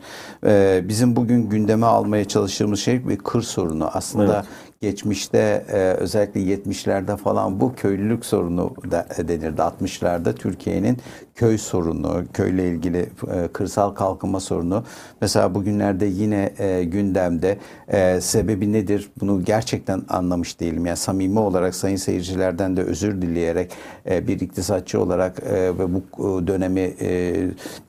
Bizim 0.88 1.16
bugün 1.16 1.50
gündeme 1.50 1.86
almaya 1.86 2.26
çalıştığımız 2.26 2.80
şey 2.80 3.08
bir 3.08 3.18
kır 3.18 3.42
sorunu. 3.42 3.90
Aslında 3.94 4.36
evet 4.36 4.67
geçmişte 4.82 5.66
e, 5.70 5.78
özellikle 5.78 6.40
70'lerde 6.42 7.18
falan 7.18 7.60
bu 7.60 7.76
köylülük 7.76 8.26
sorunu 8.26 8.76
da 8.92 9.08
denirdi. 9.28 9.62
60'larda 9.62 10.36
Türkiye'nin 10.36 10.98
köy 11.38 11.58
sorunu, 11.58 12.24
köyle 12.34 12.68
ilgili 12.68 13.10
e, 13.34 13.48
kırsal 13.54 13.90
kalkınma 13.90 14.40
sorunu. 14.40 14.84
Mesela 15.22 15.56
bugünlerde 15.56 16.06
yine 16.06 16.54
e, 16.60 16.84
gündemde 16.84 17.58
e, 17.88 18.22
sebebi 18.22 18.74
nedir? 18.74 19.10
Bunu 19.20 19.46
gerçekten 19.46 20.02
anlamış 20.10 20.60
değilim. 20.60 20.86
Yani 20.86 20.98
samimi 20.98 21.40
olarak 21.40 21.76
sayın 21.76 21.96
seyircilerden 21.96 22.78
de 22.78 22.84
özür 22.84 23.22
dileyerek 23.22 23.72
e, 24.10 24.28
bir 24.28 24.40
iktisatçı 24.40 25.02
olarak 25.02 25.40
e, 25.40 25.54
ve 25.54 25.94
bu 25.94 25.98
e, 25.98 26.48
dönemi 26.48 26.94
e, 27.02 27.36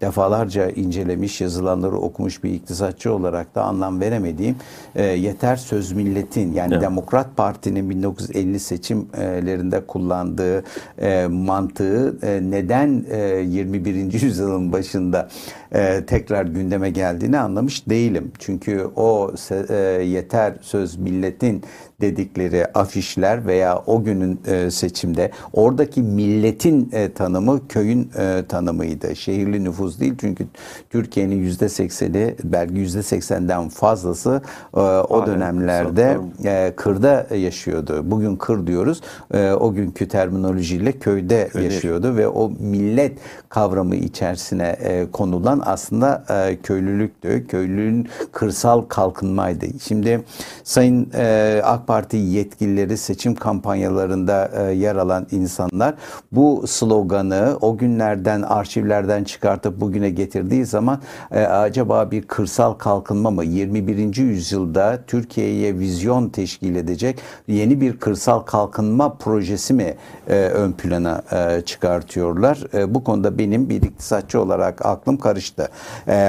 defalarca 0.00 0.70
incelemiş, 0.70 1.40
yazılanları 1.40 1.98
okumuş 1.98 2.44
bir 2.44 2.50
iktisatçı 2.50 3.14
olarak 3.14 3.54
da 3.54 3.62
anlam 3.62 4.00
veremediğim 4.00 4.56
e, 4.94 5.02
yeter 5.04 5.56
söz 5.56 5.92
milletin 5.92 6.52
yani 6.52 6.72
evet. 6.72 6.82
Demokrat 6.82 7.36
Parti'nin 7.36 7.90
1950 7.90 8.60
seçimlerinde 8.60 9.86
kullandığı 9.86 10.64
e, 10.98 11.26
mantığı 11.26 12.18
e, 12.22 12.40
neden 12.50 13.04
e, 13.10 13.37
21. 13.40 14.12
yüzyılın 14.22 14.72
başında 14.72 15.28
e, 15.72 16.04
tekrar 16.06 16.44
gündeme 16.44 16.90
geldiğini 16.90 17.38
anlamış 17.38 17.88
değilim. 17.88 18.32
Çünkü 18.38 18.86
o 18.96 19.32
e, 19.68 19.74
yeter 20.04 20.54
söz 20.60 20.96
milletin 20.96 21.62
dedikleri 22.00 22.66
afişler 22.66 23.46
veya 23.46 23.82
o 23.86 24.04
günün 24.04 24.40
e, 24.46 24.70
seçimde 24.70 25.30
oradaki 25.52 26.02
milletin 26.02 26.90
e, 26.92 27.12
tanımı 27.12 27.68
köyün 27.68 28.10
e, 28.18 28.44
tanımıydı. 28.48 29.16
Şehirli 29.16 29.64
nüfus 29.64 30.00
değil 30.00 30.14
çünkü 30.20 30.46
Türkiye'nin 30.90 31.36
yüzde 31.36 31.68
sekseni 31.68 32.34
belki 32.44 32.74
yüzde 32.74 33.02
seksenden 33.02 33.68
fazlası 33.68 34.42
e, 34.76 34.80
o 34.80 35.20
Aynen. 35.20 35.26
dönemlerde 35.26 36.18
e, 36.44 36.72
kırda 36.76 37.26
yaşıyordu. 37.36 38.10
Bugün 38.10 38.36
kır 38.36 38.66
diyoruz. 38.66 39.00
E, 39.34 39.52
o 39.52 39.72
günkü 39.72 40.08
terminolojiyle 40.08 40.92
köyde 40.92 41.48
Öyle. 41.54 41.64
yaşıyordu 41.64 42.16
ve 42.16 42.28
o 42.28 42.50
millet 42.60 43.18
kavramı 43.48 43.96
içerisine 43.96 44.68
e, 44.68 45.10
konulan 45.10 45.62
aslında 45.64 46.24
e, 46.30 46.56
köylülüktü. 46.62 47.46
Köylülüğün 47.46 48.08
kırsal 48.32 48.82
kalkınmaydı. 48.82 49.66
Şimdi 49.82 50.24
Sayın 50.64 51.10
e, 51.14 51.60
AK 51.64 51.87
Parti 51.88 52.16
yetkilileri 52.16 52.96
seçim 52.96 53.34
kampanyalarında 53.34 54.50
e, 54.54 54.74
yer 54.74 54.96
alan 54.96 55.26
insanlar 55.30 55.94
bu 56.32 56.64
sloganı 56.66 57.58
o 57.60 57.76
günlerden 57.76 58.42
arşivlerden 58.42 59.24
çıkartıp 59.24 59.80
bugüne 59.80 60.10
getirdiği 60.10 60.64
zaman 60.64 61.00
e, 61.30 61.40
acaba 61.40 62.10
bir 62.10 62.22
kırsal 62.22 62.72
kalkınma 62.72 63.30
mı 63.30 63.44
21. 63.44 64.16
yüzyılda 64.16 64.98
Türkiye'ye 65.06 65.78
vizyon 65.78 66.28
teşkil 66.28 66.76
edecek 66.76 67.18
yeni 67.46 67.80
bir 67.80 67.96
kırsal 67.96 68.40
kalkınma 68.40 69.14
projesi 69.14 69.74
mi 69.74 69.94
e, 70.28 70.34
ön 70.34 70.72
plana 70.72 71.22
çıkartıyorlar? 71.66 72.58
Bu 72.94 73.04
konuda 73.04 73.38
benim 73.38 73.68
bir 73.68 73.82
iktisatçı 73.82 74.40
olarak 74.40 74.86
aklım 74.86 75.16
karıştı. 75.16 75.68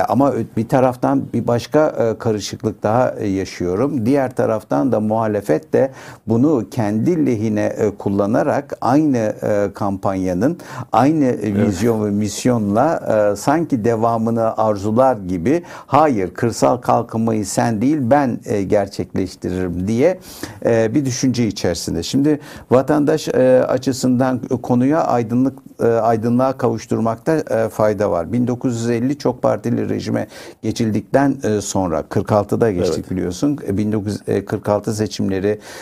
Ama 0.10 0.34
bir 0.58 0.68
taraftan 0.68 1.24
bir 1.34 1.48
başka 1.48 2.16
karışıklık 2.20 2.84
daha 2.84 3.14
yaşıyorum. 3.24 4.06
Diğer 4.06 4.36
taraftan 4.36 4.92
da 4.92 5.00
muhalefet 5.00 5.49
de 5.50 5.92
bunu 6.28 6.66
kendi 6.72 7.26
lehine 7.26 7.66
e, 7.66 7.90
kullanarak 7.90 8.78
aynı 8.82 9.18
e, 9.18 9.74
kampanyanın 9.74 10.58
aynı 10.92 11.26
evet. 11.26 11.68
vizyon 11.68 12.06
ve 12.06 12.10
misyonla 12.10 13.00
e, 13.32 13.36
sanki 13.36 13.86
devamını 13.86 14.58
arzular 14.58 15.18
gibi 15.18 15.64
hayır 15.88 16.34
kırsal 16.34 16.78
kalkınmayı 16.78 17.46
sen 17.46 17.82
değil 17.82 17.98
ben 18.02 18.40
gerçekleştiririm 18.68 19.88
diye 19.88 20.20
bir 20.66 21.06
düşünce 21.06 21.48
içerisinde. 21.48 22.04
Şimdi 22.04 22.40
vatandaş 22.72 23.28
açısından 23.68 24.40
konuya 24.40 25.04
aydınlık 25.04 25.60
aydınlığa 26.02 26.58
kavuşturmakta 26.58 27.70
fayda 27.70 28.12
var. 28.12 28.34
1950 28.34 29.18
çok 29.18 29.42
partili 29.42 29.90
rejime 29.90 30.28
geçildikten 30.62 31.36
sonra 31.62 32.00
46'da 32.00 32.72
geçtik 32.72 32.98
evet. 33.00 33.12
biliyorsun. 33.12 33.60
1946 33.70 34.94
seçimleri 34.94 35.39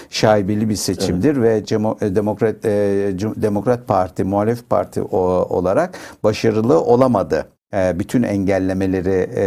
şaibeli 0.09 0.69
bir 0.69 0.75
seçimdir 0.75 1.37
evet. 1.37 1.71
ve 1.71 2.15
Demokrat 2.15 2.63
Demokrat 3.41 3.87
Parti, 3.87 4.23
muhalef 4.23 4.69
parti 4.69 5.01
olarak 5.01 5.97
başarılı 6.23 6.81
olamadı. 6.81 7.45
E, 7.74 8.00
bütün 8.00 8.24
engellemeleri 8.24 9.29
e, 9.36 9.43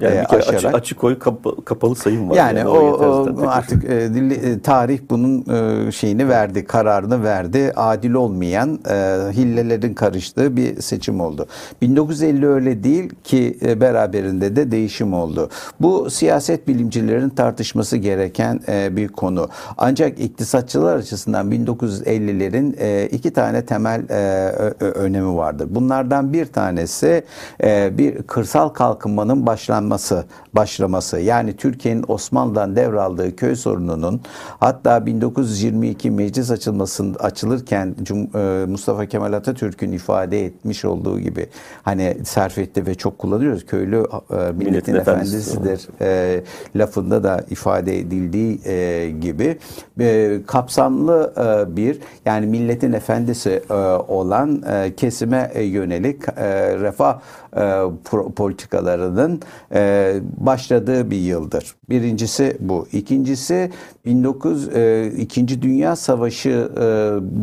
yani 0.00 0.14
e, 0.14 0.24
aşarak. 0.24 0.54
Açık, 0.54 0.74
açık 0.74 1.04
oy 1.04 1.18
kap, 1.18 1.66
kapalı 1.66 1.96
sayım 1.96 2.30
var. 2.30 2.36
Yani, 2.36 2.58
yani 2.58 2.68
o, 2.68 2.78
o 2.78 3.48
artık 3.48 3.84
e, 3.84 4.14
dili, 4.14 4.62
tarih 4.62 5.00
bunun 5.10 5.44
e, 5.86 5.92
şeyini 5.92 6.28
verdi, 6.28 6.64
kararını 6.64 7.24
verdi. 7.24 7.72
Adil 7.76 8.12
olmayan 8.12 8.80
e, 8.90 8.94
hillelerin 9.32 9.94
karıştığı 9.94 10.56
bir 10.56 10.80
seçim 10.80 11.20
oldu. 11.20 11.46
1950 11.82 12.46
öyle 12.46 12.84
değil 12.84 13.12
ki 13.24 13.58
e, 13.62 13.80
beraberinde 13.80 14.56
de 14.56 14.70
değişim 14.70 15.14
oldu. 15.14 15.50
Bu 15.80 16.10
siyaset 16.10 16.68
bilimcilerin 16.68 17.30
tartışması 17.30 17.96
gereken 17.96 18.60
e, 18.68 18.96
bir 18.96 19.08
konu. 19.08 19.48
Ancak 19.76 20.20
iktisatçılar 20.20 20.96
açısından 20.96 21.52
1950'lerin 21.52 22.76
e, 22.78 23.06
iki 23.06 23.30
tane 23.32 23.64
temel 23.64 24.08
e, 24.10 24.48
önemi 24.80 25.36
vardır. 25.36 25.66
Bunlardan 25.70 26.32
bir 26.32 26.46
tanesi 26.46 27.27
e, 27.62 27.98
bir 27.98 28.22
kırsal 28.22 28.68
kalkınmanın 28.68 29.46
başlanması, 29.46 30.24
başlaması. 30.54 31.18
Yani 31.18 31.56
Türkiye'nin 31.56 32.04
Osmanlı'dan 32.08 32.76
devraldığı 32.76 33.36
köy 33.36 33.56
sorununun 33.56 34.20
hatta 34.60 35.06
1922 35.06 36.10
meclis 36.10 36.50
açılmasın 36.50 37.14
açılırken 37.14 37.94
Cum, 38.02 38.36
e, 38.36 38.66
Mustafa 38.66 39.06
Kemal 39.06 39.32
Atatürk'ün 39.32 39.92
ifade 39.92 40.44
etmiş 40.44 40.84
olduğu 40.84 41.20
gibi 41.20 41.46
hani 41.82 42.16
Serfet'te 42.24 42.86
ve 42.86 42.94
çok 42.94 43.18
kullanıyoruz. 43.18 43.66
Köylü 43.66 43.96
e, 43.96 44.34
milletin, 44.36 44.58
milletin 44.58 44.94
efendisidir 44.94 45.88
e, 46.00 46.40
lafında 46.76 47.22
da 47.22 47.44
ifade 47.50 47.98
edildiği 47.98 48.60
e, 48.64 49.10
gibi 49.20 49.58
e, 50.00 50.38
kapsamlı 50.46 51.32
e, 51.36 51.76
bir 51.76 51.98
yani 52.26 52.46
milletin 52.46 52.92
efendisi 52.92 53.62
e, 53.70 53.74
olan 54.08 54.62
e, 54.72 54.94
kesime 54.96 55.52
yönelik 55.56 56.28
e, 56.36 56.76
refah 56.78 57.17
refah 57.18 58.28
e, 58.28 58.32
politikalarının 58.36 59.40
e, 59.74 60.14
başladığı 60.36 61.10
bir 61.10 61.16
yıldır. 61.16 61.74
Birincisi 61.90 62.56
bu. 62.60 62.86
İkincisi 62.92 63.70
19 64.08 64.68
e, 64.68 65.12
İkinci 65.16 65.62
Dünya 65.62 65.96
Savaşı 65.96 66.70
e, 66.76 66.84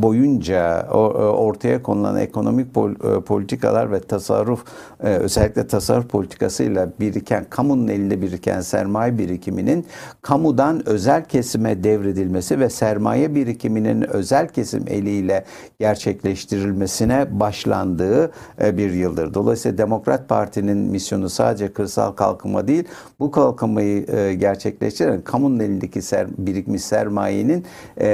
boyunca 0.04 0.88
o, 0.92 0.98
e, 0.98 1.26
ortaya 1.26 1.84
konulan 1.84 2.18
ekonomik 2.18 2.74
pol, 2.74 2.92
e, 2.92 3.22
politikalar 3.22 3.92
ve 3.92 4.00
tasarruf 4.00 4.64
e, 5.04 5.08
özellikle 5.08 5.68
tasarruf 5.68 6.10
politikasıyla 6.10 6.90
biriken 7.00 7.46
kamunun 7.50 7.88
elinde 7.88 8.22
biriken 8.22 8.62
sermaye 8.62 9.18
birikiminin 9.18 9.86
kamudan 10.22 10.90
özel 10.90 11.26
kesime 11.26 11.84
devredilmesi 11.84 12.60
ve 12.60 12.70
sermaye 12.70 13.36
birikiminin 13.36 14.02
özel 14.02 14.48
kesim 14.48 14.84
eliyle 14.88 15.46
gerçekleştirilmesine 15.80 17.40
başlandığı 17.40 18.32
e, 18.62 18.78
bir 18.78 18.92
yıldır. 18.92 19.34
Dolayısıyla 19.34 19.65
Demokrat 19.78 20.30
Parti'nin 20.30 20.78
misyonu 20.78 21.30
sadece 21.30 21.74
kırsal 21.74 22.12
kalkınma 22.12 22.68
değil, 22.68 22.84
bu 23.20 23.32
kalkınmayı 23.32 24.06
e, 24.08 24.36
gerçekleştiren 24.36 25.22
kamunun 25.22 25.60
elindeki 25.60 26.02
ser, 26.02 26.28
birikmiş 26.38 26.82
sermayenin 26.82 27.66
e, 28.02 28.08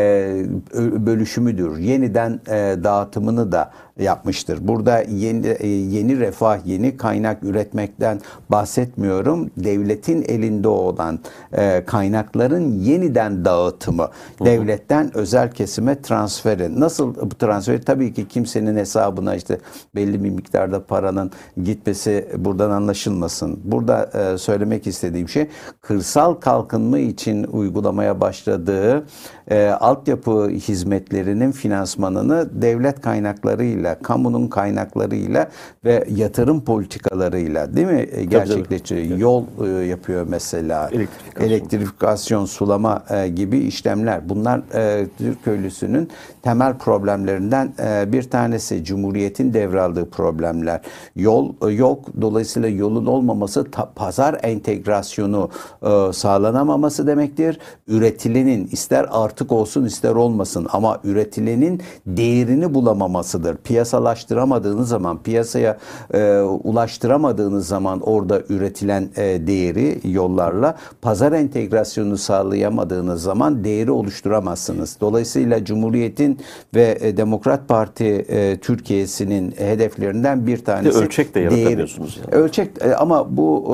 bölüşümüdür. 1.06 1.78
Yeniden 1.78 2.40
dağıtımını 2.84 3.52
da 3.52 3.72
yapmıştır. 4.02 4.68
Burada 4.68 5.02
yeni, 5.02 5.48
e, 5.48 5.68
yeni 5.68 6.20
refah, 6.20 6.66
yeni 6.66 6.98
kaynak 6.98 7.44
üretmekten 7.44 8.22
bahsetmiyorum. 8.50 9.52
Devletin 9.58 10.22
elinde 10.22 10.68
olan 10.68 11.20
e, 11.54 11.86
kaynakların 11.86 12.80
yeniden 12.80 13.46
dağıtımı, 13.46 14.04
Hı-hı. 14.04 14.46
devletten 14.46 15.18
özel 15.18 15.52
kesime 15.52 16.02
transferi. 16.02 16.80
Nasıl 16.80 17.16
bu 17.32 17.38
transferi? 17.38 17.82
Tabii 17.82 18.14
ki 18.14 18.28
kimsenin 18.28 18.78
hesabına 18.78 19.36
işte 19.36 19.58
belli 19.96 20.24
bir 20.24 20.30
miktarda 20.30 20.86
paranın 20.86 21.32
gitmesi 21.64 22.28
buradan 22.38 22.72
anlaşılmasın. 22.72 23.60
Burada 23.64 24.10
e, 24.14 24.38
söylemek 24.38 24.88
istediğim 24.88 25.30
şey 25.30 25.48
kırsal 25.82 26.34
kalkınma 26.34 27.00
için 27.00 27.44
uygulamaya 27.44 28.22
başladığı 28.22 29.04
e, 29.52 29.70
altyapı 29.70 30.50
hizmetlerinin 30.50 31.52
finansmanını 31.52 32.62
devlet 32.62 33.02
kaynaklarıyla, 33.02 34.00
kamunun 34.00 34.48
kaynaklarıyla 34.48 35.50
ve 35.86 36.06
yatırım 36.10 36.62
politikalarıyla 36.62 37.76
değil 37.76 37.88
mi 37.88 38.08
e, 38.12 38.26
gerçekleştiriyor. 38.26 39.18
Yol 39.18 39.44
e, 39.66 39.86
yapıyor 39.86 40.26
mesela. 40.30 40.90
Elektrifikasyon, 40.92 41.48
Elektrifikasyon 41.48 42.46
sulama 42.46 43.04
e, 43.10 43.28
gibi 43.28 43.60
işlemler. 43.60 44.30
Bunlar 44.30 44.62
e, 44.74 45.08
Türk 45.18 45.44
köylüsünün 45.44 46.10
temel 46.42 46.78
problemlerinden 46.78 47.74
e, 47.80 48.12
bir 48.12 48.24
tanesi. 48.24 48.84
Cumhuriyetin 48.84 49.54
devraldığı 49.54 50.10
problemler. 50.10 50.82
Yol 51.16 51.54
e, 51.68 51.72
yok. 51.72 52.06
Dolayısıyla 52.22 52.70
yolun 52.70 53.06
olmaması 53.06 53.72
ta, 53.72 53.92
pazar 53.96 54.40
entegrasyonu 54.44 55.50
e, 55.84 56.14
sağlanamaması 56.14 57.08
demektir. 57.08 57.60
Üretilenin 57.88 58.68
ister 58.72 59.06
artı 59.12 59.41
artık 59.42 59.52
olsun 59.52 59.86
ister 59.86 60.16
olmasın 60.16 60.68
ama 60.72 61.00
üretilenin 61.04 61.82
değerini 62.06 62.74
bulamamasıdır. 62.74 63.58
Piyasalaştıramadığınız 63.58 64.90
zaman, 64.90 65.24
piyasaya 65.24 65.78
e, 66.14 66.40
ulaştıramadığınız 66.42 67.68
zaman 67.68 68.00
orada 68.02 68.42
üretilen 68.50 69.10
e, 69.18 69.48
değeri 69.48 70.00
yollarla 70.04 70.76
pazar 71.02 71.32
entegrasyonu 71.32 72.18
sağlayamadığınız 72.18 73.22
zaman 73.22 73.64
değeri 73.64 73.92
oluşturamazsınız. 73.92 74.98
Dolayısıyla 75.02 75.66
Cumhuriyet'in 75.66 76.40
ve 76.76 76.98
e, 77.02 77.18
Demokrat 77.18 77.68
Parti 77.68 78.06
e, 78.06 78.58
Türkiye'sinin 78.58 79.54
hedeflerinden 79.58 80.48
bir 80.48 80.66
tanesi. 80.66 81.00
De 81.00 81.04
ölçek 81.04 81.36
de 81.36 81.40
yaratamıyorsunuz. 81.40 82.16
Değeri. 82.16 82.36
Yani. 82.36 82.44
Ölçek 82.44 82.70
e, 82.82 82.96
ama 82.96 83.38
bu 83.38 83.66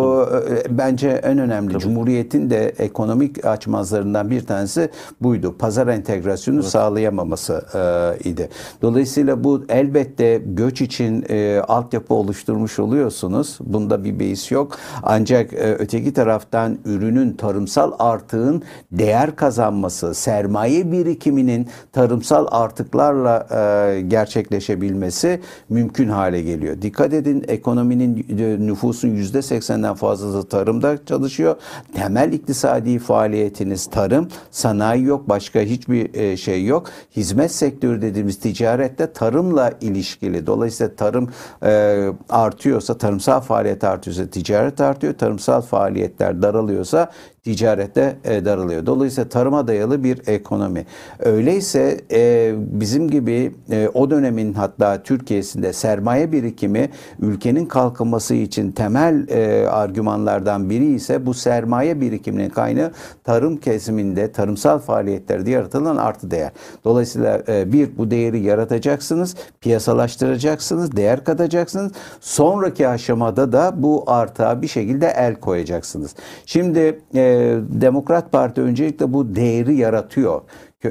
e, 0.50 0.78
bence 0.78 1.10
en 1.10 1.38
önemli. 1.38 1.72
Tabii. 1.74 1.84
Cumhuriyet'in 1.84 2.50
de 2.50 2.74
ekonomik 2.80 3.46
açmazlarından 3.46 4.30
bir 4.30 4.46
tanesi 4.46 4.90
buydu 5.22 5.47
pazar 5.54 5.88
entegrasyonu 5.88 6.60
evet. 6.60 6.70
sağlayamaması 6.70 7.66
e, 7.76 8.30
idi. 8.30 8.50
Dolayısıyla 8.82 9.44
bu 9.44 9.64
elbette 9.70 10.42
göç 10.46 10.82
için 10.82 11.26
e, 11.30 11.60
altyapı 11.68 12.14
oluşturmuş 12.14 12.80
oluyorsunuz. 12.80 13.58
Bunda 13.62 14.04
bir 14.04 14.20
beis 14.20 14.52
yok. 14.52 14.78
Ancak 15.04 15.54
e, 15.54 15.76
öteki 15.80 16.14
taraftan 16.14 16.78
ürünün 16.86 17.34
tarımsal 17.34 17.92
artığın 18.00 18.64
değer 18.92 19.36
kazanması, 19.36 20.14
sermaye 20.14 20.92
birikiminin 20.92 21.68
tarımsal 21.92 22.48
artıklarla 22.52 23.48
e, 23.52 24.02
gerçekleşebilmesi 24.02 25.42
mümkün 25.70 26.10
hale 26.10 26.42
geliyor. 26.42 26.82
Dikkat 26.82 27.14
edin 27.14 27.44
ekonominin 27.48 28.26
e, 28.40 28.68
nüfusun 28.68 29.08
yüzde 29.08 29.42
seksenden 29.42 29.96
fazlası 29.96 30.48
tarımda 30.48 31.06
çalışıyor. 31.06 31.56
Temel 31.94 32.34
iktisadi 32.34 33.00
faaliyetiniz 33.00 33.86
tarım, 33.86 34.28
sanayi 34.52 35.04
yok, 35.04 35.30
başka 35.38 35.60
hiçbir 35.60 36.14
e, 36.14 36.38
şey 36.38 36.66
yok. 36.66 36.90
Hizmet 37.16 37.52
sektörü 37.52 38.02
dediğimiz 38.02 38.40
ticarette 38.40 39.14
tarımla 39.14 39.72
ilişkili. 39.82 40.48
Dolayısıyla 40.48 40.96
tarım 40.96 41.30
e, 41.64 42.08
artıyorsa, 42.30 42.98
tarımsal 42.98 43.42
faaliyet 43.42 43.84
artıyorsa 43.84 44.30
ticaret 44.30 44.82
artıyor. 44.82 45.14
Tarımsal 45.14 45.62
faaliyetler 45.62 46.42
daralıyorsa 46.42 47.12
ticarette 47.48 48.16
e, 48.24 48.46
daralıyor. 48.46 48.86
Dolayısıyla 48.86 49.30
tarıma 49.30 49.68
dayalı 49.68 50.04
bir 50.04 50.28
ekonomi. 50.28 50.86
Öyleyse 51.20 52.02
e, 52.12 52.54
bizim 52.58 53.10
gibi 53.10 53.52
e, 53.72 53.90
o 53.94 54.10
dönemin 54.12 54.54
hatta 54.54 55.04
Türkiye'sinde 55.04 55.74
sermaye 55.74 56.32
birikimi 56.32 56.90
ülkenin 57.20 57.66
kalkınması 57.66 58.34
için 58.34 58.72
temel 58.72 59.28
e, 59.30 59.68
argümanlardan 59.68 60.70
biri 60.70 60.86
ise 60.86 61.26
bu 61.26 61.34
sermaye 61.34 62.02
birikiminin 62.02 62.50
kaynağı 62.50 62.92
tarım 63.24 63.58
kesiminde 63.58 64.32
tarımsal 64.32 64.80
faaliyetlerde 64.80 65.52
yaratılan 65.52 65.98
artı 65.98 66.32
değer. 66.32 66.52
Dolayısıyla 66.84 67.44
bir 67.48 67.98
bu 67.98 68.12
değeri 68.12 68.40
yaratacaksınız, 68.40 69.36
piyasalaştıracaksınız, 69.62 70.96
değer 70.98 71.24
katacaksınız. 71.24 71.92
Sonraki 72.22 72.88
aşamada 72.88 73.52
da 73.52 73.74
bu 73.76 74.04
artığa 74.08 74.62
bir 74.62 74.68
şekilde 74.68 75.08
el 75.08 75.36
koyacaksınız. 75.36 76.16
Şimdi 76.46 77.00
e, 77.16 77.37
Demokrat 77.82 78.32
Parti 78.32 78.62
öncelikle 78.62 79.14
bu 79.14 79.36
değeri 79.36 79.76
yaratıyor. 79.76 80.42
E, 80.86 80.90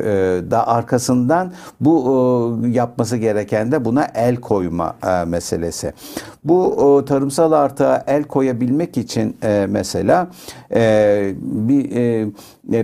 da 0.51 0.69
arkasından 0.69 1.53
bu 1.81 2.63
e, 2.65 2.69
yapması 2.69 3.17
gereken 3.17 3.73
de 3.73 3.85
buna 3.85 4.07
el 4.15 4.37
koyma 4.37 4.97
e, 5.07 5.25
meselesi. 5.25 5.93
Bu 6.45 7.05
tarımsal 7.09 7.53
artığa 7.53 8.05
el 8.07 8.25
koyabilmek 8.25 8.97
için 8.97 9.37
mesela 9.69 10.29
bir 11.41 12.33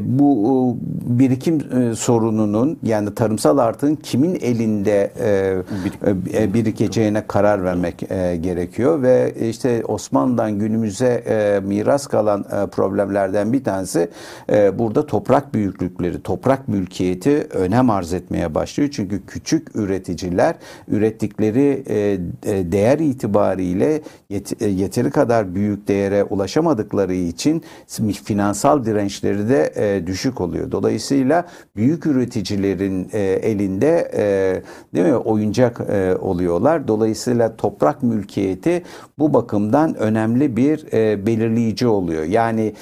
bu 0.00 0.78
birikim 1.06 1.60
sorununun 1.96 2.78
yani 2.82 3.14
tarımsal 3.14 3.58
artığın 3.58 3.94
kimin 3.94 4.34
elinde 4.34 5.12
birikeceğine 6.54 7.26
karar 7.26 7.64
vermek 7.64 7.98
gerekiyor 8.42 9.02
ve 9.02 9.34
işte 9.48 9.84
Osmanlı'dan 9.84 10.58
günümüze 10.58 11.24
miras 11.64 12.06
kalan 12.06 12.42
problemlerden 12.72 13.52
bir 13.52 13.64
tanesi 13.64 14.08
burada 14.48 15.06
toprak 15.06 15.54
büyüklükleri, 15.54 16.22
toprak 16.22 16.68
mülkiyeti 16.68 17.46
önem 17.50 17.90
arz 17.90 18.12
etmeye 18.12 18.54
başlıyor. 18.54 18.90
Çünkü 18.92 19.26
küçük 19.26 19.76
üreticiler 19.76 20.54
ürettikleri 20.88 21.82
e, 21.88 22.18
e, 22.52 22.72
değer 22.72 22.98
itibariyle 22.98 24.02
e, 24.60 24.66
yeteri 24.68 25.10
kadar 25.10 25.54
büyük 25.54 25.88
değere 25.88 26.24
ulaşamadıkları 26.24 27.14
için 27.14 27.62
finansal 28.24 28.84
dirençleri 28.84 29.48
de 29.48 29.71
düşük 30.06 30.40
oluyor. 30.40 30.70
Dolayısıyla 30.72 31.46
büyük 31.76 32.06
üreticilerin 32.06 33.08
elinde 33.42 34.12
değil 34.94 35.06
mi 35.06 35.16
oyuncak 35.16 35.80
oluyorlar. 36.22 36.88
Dolayısıyla 36.88 37.56
toprak 37.56 38.02
mülkiyeti 38.02 38.82
bu 39.18 39.34
bakımdan 39.34 39.94
önemli 39.94 40.56
bir 40.56 40.92
belirleyici 41.26 41.86
oluyor. 41.86 42.24
Yani 42.24 42.72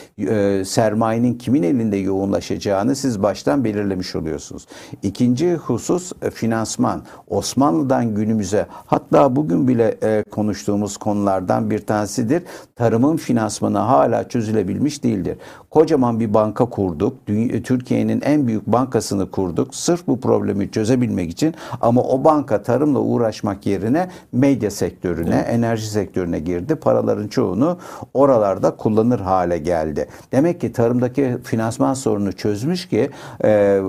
sermayenin 0.65 1.35
kimin 1.35 1.63
elinde 1.63 1.97
yoğunlaşacağını 1.97 2.97
siz 2.97 3.23
baştan 3.23 3.65
belirlemiş 3.65 4.17
oluyorsunuz. 4.17 4.67
İkinci 5.03 5.55
husus 5.55 6.13
e, 6.23 6.31
finansman. 6.31 7.03
Osmanlı'dan 7.29 8.15
günümüze 8.15 8.67
hatta 8.87 9.37
bugün 9.37 9.69
bile 9.69 9.97
e, 10.03 10.25
konuştuğumuz 10.31 10.97
konulardan 10.97 11.71
bir 11.71 11.79
tanesidir. 11.79 12.43
Tarımın 12.77 13.17
finansmanı 13.17 13.79
hala 13.79 14.29
çözülebilmiş 14.29 15.05
değildir. 15.05 15.39
Kocaman 15.71 16.21
bir 16.21 16.35
banka 16.35 16.67
kurduk. 16.81 17.15
E, 17.29 17.63
Türkiye'nin 17.63 18.21
en 18.21 18.47
büyük 18.47 18.67
bankasını 18.67 19.31
kurduk. 19.31 19.75
Sırf 19.75 20.07
bu 20.07 20.21
problemi 20.21 20.71
çözebilmek 20.71 21.31
için 21.31 21.55
ama 21.81 22.03
o 22.03 22.25
banka 22.25 22.63
tarımla 22.63 22.99
uğraşmak 22.99 23.67
yerine 23.67 24.09
medya 24.33 24.71
sektörüne, 24.71 25.35
evet. 25.35 25.49
enerji 25.49 25.91
sektörüne 25.91 26.39
girdi. 26.39 26.75
Paraların 26.75 27.29
çoğunu 27.29 27.79
oralarda 28.15 28.71
kullanır 28.71 29.21
hale 29.21 29.59
geldi. 29.59 30.09
Demek 30.33 30.61
ki 30.61 30.73
tarımdaki 30.73 31.37
finansman 31.45 31.95
sorunu 31.95 32.33
çözmüş 32.33 32.89
ki 32.89 33.11
e, 33.45 33.81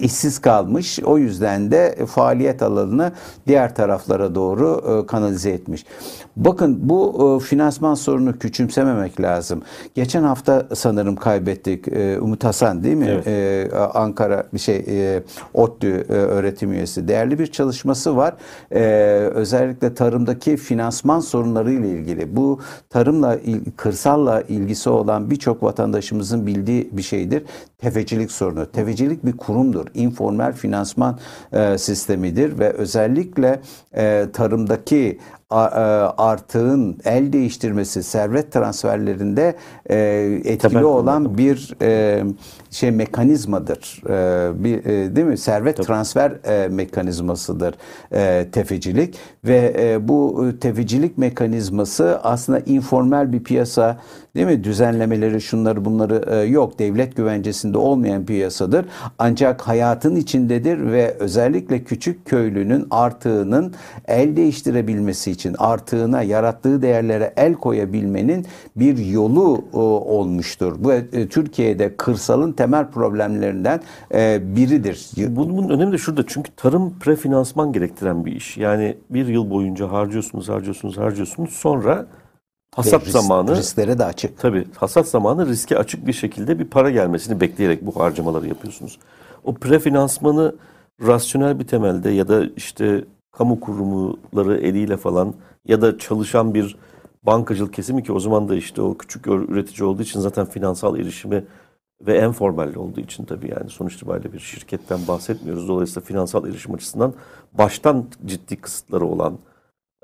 işsiz 0.00 0.38
kalmış. 0.38 0.98
O 1.04 1.18
yüzden 1.18 1.70
de 1.70 2.06
faaliyet 2.06 2.62
alanını 2.62 3.12
diğer 3.46 3.74
taraflara 3.74 4.34
doğru 4.34 4.82
e, 4.88 5.06
kanalize 5.06 5.50
etmiş. 5.50 5.84
Bakın 6.40 6.78
bu 6.88 7.38
e, 7.42 7.44
finansman 7.44 7.94
sorunu 7.94 8.38
küçümsememek 8.38 9.20
lazım. 9.20 9.62
Geçen 9.94 10.22
hafta 10.22 10.68
sanırım 10.74 11.16
kaybettik 11.16 11.88
e, 11.88 12.20
Umut 12.20 12.44
Hasan 12.44 12.84
değil 12.84 12.96
mi? 12.96 13.06
Evet. 13.10 13.26
E, 13.26 13.76
Ankara 13.94 14.44
bir 14.54 14.58
şey 14.58 14.84
ODTÜ 15.54 16.04
öğretim 16.08 16.72
üyesi. 16.72 17.08
Değerli 17.08 17.38
bir 17.38 17.46
çalışması 17.46 18.16
var. 18.16 18.34
Özellikle 19.34 19.94
tarımdaki 19.94 20.56
finansman 20.56 21.20
sorunları 21.20 21.72
ile 21.72 21.88
ilgili. 21.88 22.36
Bu 22.36 22.60
tarımla 22.90 23.38
kırsalla 23.76 24.42
ilgisi 24.42 24.90
olan 24.90 25.30
birçok 25.30 25.62
vatandaşımızın 25.62 26.46
bildiği 26.46 26.88
bir 26.92 27.02
şeydir. 27.02 27.42
Tefecilik 27.78 28.32
sorunu. 28.32 28.66
Tefecilik 28.66 29.26
bir 29.26 29.36
kurumdur. 29.36 29.86
Informal 29.94 30.52
finansman 30.52 31.18
sistemidir 31.76 32.58
ve 32.58 32.72
özellikle 32.72 33.60
tarımdaki 34.32 35.18
artığın 35.50 36.98
el 37.04 37.32
değiştirmesi, 37.32 38.02
servet 38.02 38.52
transferlerinde 38.52 39.54
e, 39.90 39.96
etkili 40.44 40.58
Temel 40.58 40.82
olan 40.82 41.02
kullandım. 41.04 41.38
bir 41.38 41.74
e, 41.82 42.22
şey 42.70 42.90
mekanizmadır. 42.90 44.02
Bir 44.64 44.84
değil 45.16 45.26
mi? 45.26 45.38
Servet 45.38 45.76
Tabii. 45.76 45.86
transfer 45.86 46.32
mekanizmasıdır 46.70 47.74
tefecilik 48.52 49.18
ve 49.44 49.98
bu 50.00 50.46
tefecilik 50.60 51.18
mekanizması 51.18 52.20
aslında 52.22 52.60
informal 52.60 53.32
bir 53.32 53.44
piyasa 53.44 53.98
değil 54.36 54.46
mi? 54.46 54.64
Düzenlemeleri 54.64 55.40
şunları 55.40 55.84
bunları 55.84 56.46
yok. 56.46 56.78
Devlet 56.78 57.16
güvencesinde 57.16 57.78
olmayan 57.78 58.24
piyasadır. 58.24 58.86
Ancak 59.18 59.62
hayatın 59.62 60.16
içindedir 60.16 60.92
ve 60.92 61.16
özellikle 61.18 61.84
küçük 61.84 62.26
köylünün 62.26 62.86
artığının 62.90 63.74
el 64.08 64.36
değiştirebilmesi 64.36 65.30
için 65.30 65.39
artığına, 65.58 66.22
yarattığı 66.22 66.82
değerlere 66.82 67.32
el 67.36 67.54
koyabilmenin 67.54 68.46
bir 68.76 68.98
yolu 68.98 69.64
e, 69.72 69.76
olmuştur. 69.76 70.76
Bu 70.78 70.92
e, 70.92 71.28
Türkiye'de 71.28 71.96
kırsalın 71.96 72.52
temel 72.52 72.90
problemlerinden 72.90 73.80
e, 74.14 74.40
biridir. 74.56 75.10
Bunun, 75.16 75.56
bunun 75.56 75.68
önemi 75.68 75.92
de 75.92 75.98
şurada 75.98 76.24
çünkü 76.26 76.50
tarım 76.56 76.98
prefinansman 76.98 77.72
gerektiren 77.72 78.24
bir 78.26 78.32
iş. 78.32 78.56
Yani 78.56 78.96
bir 79.10 79.26
yıl 79.26 79.50
boyunca 79.50 79.92
harcıyorsunuz, 79.92 80.48
harcıyorsunuz, 80.48 80.98
harcıyorsunuz. 80.98 81.50
Sonra 81.50 82.06
hasat 82.74 83.02
risk, 83.02 83.12
zamanı 83.12 83.56
risklere 83.56 83.98
de 83.98 84.04
açık. 84.04 84.38
Tabii 84.38 84.66
hasat 84.76 85.08
zamanı 85.08 85.46
riske 85.46 85.78
açık 85.78 86.06
bir 86.06 86.12
şekilde 86.12 86.58
bir 86.58 86.64
para 86.64 86.90
gelmesini 86.90 87.40
bekleyerek 87.40 87.86
bu 87.86 88.00
harcamaları 88.00 88.48
yapıyorsunuz. 88.48 88.98
O 89.44 89.54
prefinansmanı 89.54 90.54
rasyonel 91.06 91.58
bir 91.58 91.66
temelde 91.66 92.10
ya 92.10 92.28
da 92.28 92.44
işte 92.56 93.04
kamu 93.32 93.60
kurumları 93.60 94.58
eliyle 94.58 94.96
falan 94.96 95.34
ya 95.68 95.80
da 95.80 95.98
çalışan 95.98 96.54
bir 96.54 96.76
bankacılık 97.22 97.74
kesimi 97.74 98.02
ki 98.02 98.12
o 98.12 98.20
zaman 98.20 98.48
da 98.48 98.54
işte 98.54 98.82
o 98.82 98.98
küçük 98.98 99.26
üretici 99.26 99.88
olduğu 99.88 100.02
için 100.02 100.20
zaten 100.20 100.46
finansal 100.46 100.98
erişimi 100.98 101.44
ve 102.06 102.18
en 102.18 102.32
formal 102.32 102.74
olduğu 102.74 103.00
için 103.00 103.24
tabii 103.24 103.50
yani 103.50 103.70
sonuç 103.70 103.94
itibariyle 103.94 104.32
bir 104.32 104.38
şirketten 104.38 104.98
bahsetmiyoruz. 105.08 105.68
Dolayısıyla 105.68 106.06
finansal 106.06 106.46
erişim 106.46 106.74
açısından 106.74 107.14
baştan 107.52 108.06
ciddi 108.26 108.56
kısıtları 108.56 109.06
olan 109.06 109.38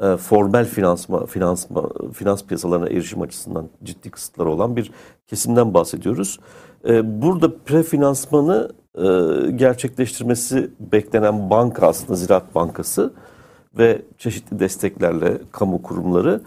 e, 0.02 0.16
formel 0.16 0.64
finansma, 0.64 1.26
finansma, 1.26 1.88
finans 2.12 2.44
piyasalarına 2.44 2.88
erişim 2.88 3.22
açısından 3.22 3.68
ciddi 3.84 4.10
kısıtları 4.10 4.50
olan 4.50 4.76
bir 4.76 4.92
kesimden 5.26 5.74
bahsediyoruz. 5.74 6.40
E, 6.88 7.22
burada 7.22 7.58
prefinansmanı 7.58 8.72
gerçekleştirmesi 9.56 10.70
beklenen 10.80 11.50
banka 11.50 11.86
aslında 11.88 12.14
Ziraat 12.14 12.54
Bankası 12.54 13.12
ve 13.78 14.02
çeşitli 14.18 14.58
desteklerle 14.58 15.38
kamu 15.52 15.82
kurumları 15.82 16.40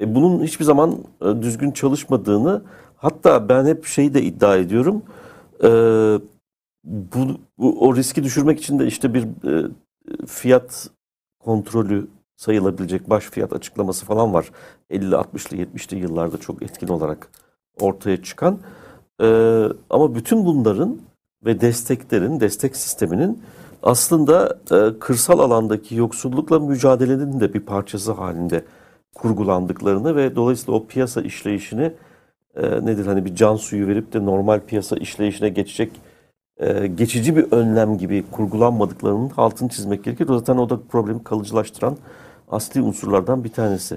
e, 0.00 0.14
bunun 0.14 0.42
hiçbir 0.42 0.64
zaman 0.64 0.98
e, 1.22 1.42
düzgün 1.42 1.70
çalışmadığını 1.70 2.62
hatta 2.96 3.48
ben 3.48 3.66
hep 3.66 3.86
şeyi 3.86 4.14
de 4.14 4.22
iddia 4.22 4.56
ediyorum 4.56 5.02
e, 5.62 5.68
bu, 6.84 7.18
bu 7.58 7.86
o 7.88 7.96
riski 7.96 8.24
düşürmek 8.24 8.58
için 8.58 8.78
de 8.78 8.86
işte 8.86 9.14
bir 9.14 9.22
e, 9.22 9.68
fiyat 10.26 10.90
kontrolü 11.38 12.06
sayılabilecek 12.36 13.10
baş 13.10 13.24
fiyat 13.24 13.52
açıklaması 13.52 14.06
falan 14.06 14.34
var. 14.34 14.50
50, 14.90 15.14
60'lı 15.14 15.56
70'li 15.56 15.98
yıllarda 15.98 16.38
çok 16.38 16.62
etkin 16.62 16.88
olarak 16.88 17.28
ortaya 17.80 18.22
çıkan. 18.22 18.58
E, 19.20 19.26
ama 19.90 20.14
bütün 20.14 20.44
bunların 20.44 20.98
ve 21.46 21.60
desteklerin, 21.60 22.40
destek 22.40 22.76
sisteminin 22.76 23.42
aslında 23.82 24.58
e, 24.70 24.98
kırsal 24.98 25.38
alandaki 25.38 25.94
yoksullukla 25.94 26.58
mücadelenin 26.58 27.40
de 27.40 27.54
bir 27.54 27.60
parçası 27.60 28.12
halinde 28.12 28.64
kurgulandıklarını 29.14 30.16
ve 30.16 30.36
dolayısıyla 30.36 30.78
o 30.78 30.86
piyasa 30.86 31.20
işleyişini 31.20 31.92
e, 32.56 32.86
nedir 32.86 33.06
hani 33.06 33.24
bir 33.24 33.34
can 33.34 33.56
suyu 33.56 33.88
verip 33.88 34.12
de 34.12 34.24
normal 34.24 34.60
piyasa 34.60 34.96
işleyişine 34.96 35.48
geçecek 35.48 35.92
e, 36.56 36.86
geçici 36.86 37.36
bir 37.36 37.52
önlem 37.52 37.98
gibi 37.98 38.24
kurgulanmadıklarının 38.30 39.30
altını 39.36 39.68
çizmek 39.68 40.04
gerekir. 40.04 40.26
Zaten 40.28 40.56
o 40.56 40.70
da 40.70 40.80
problemi 40.88 41.24
kalıcılaştıran 41.24 41.96
asli 42.50 42.82
unsurlardan 42.82 43.44
bir 43.44 43.48
tanesi. 43.48 43.96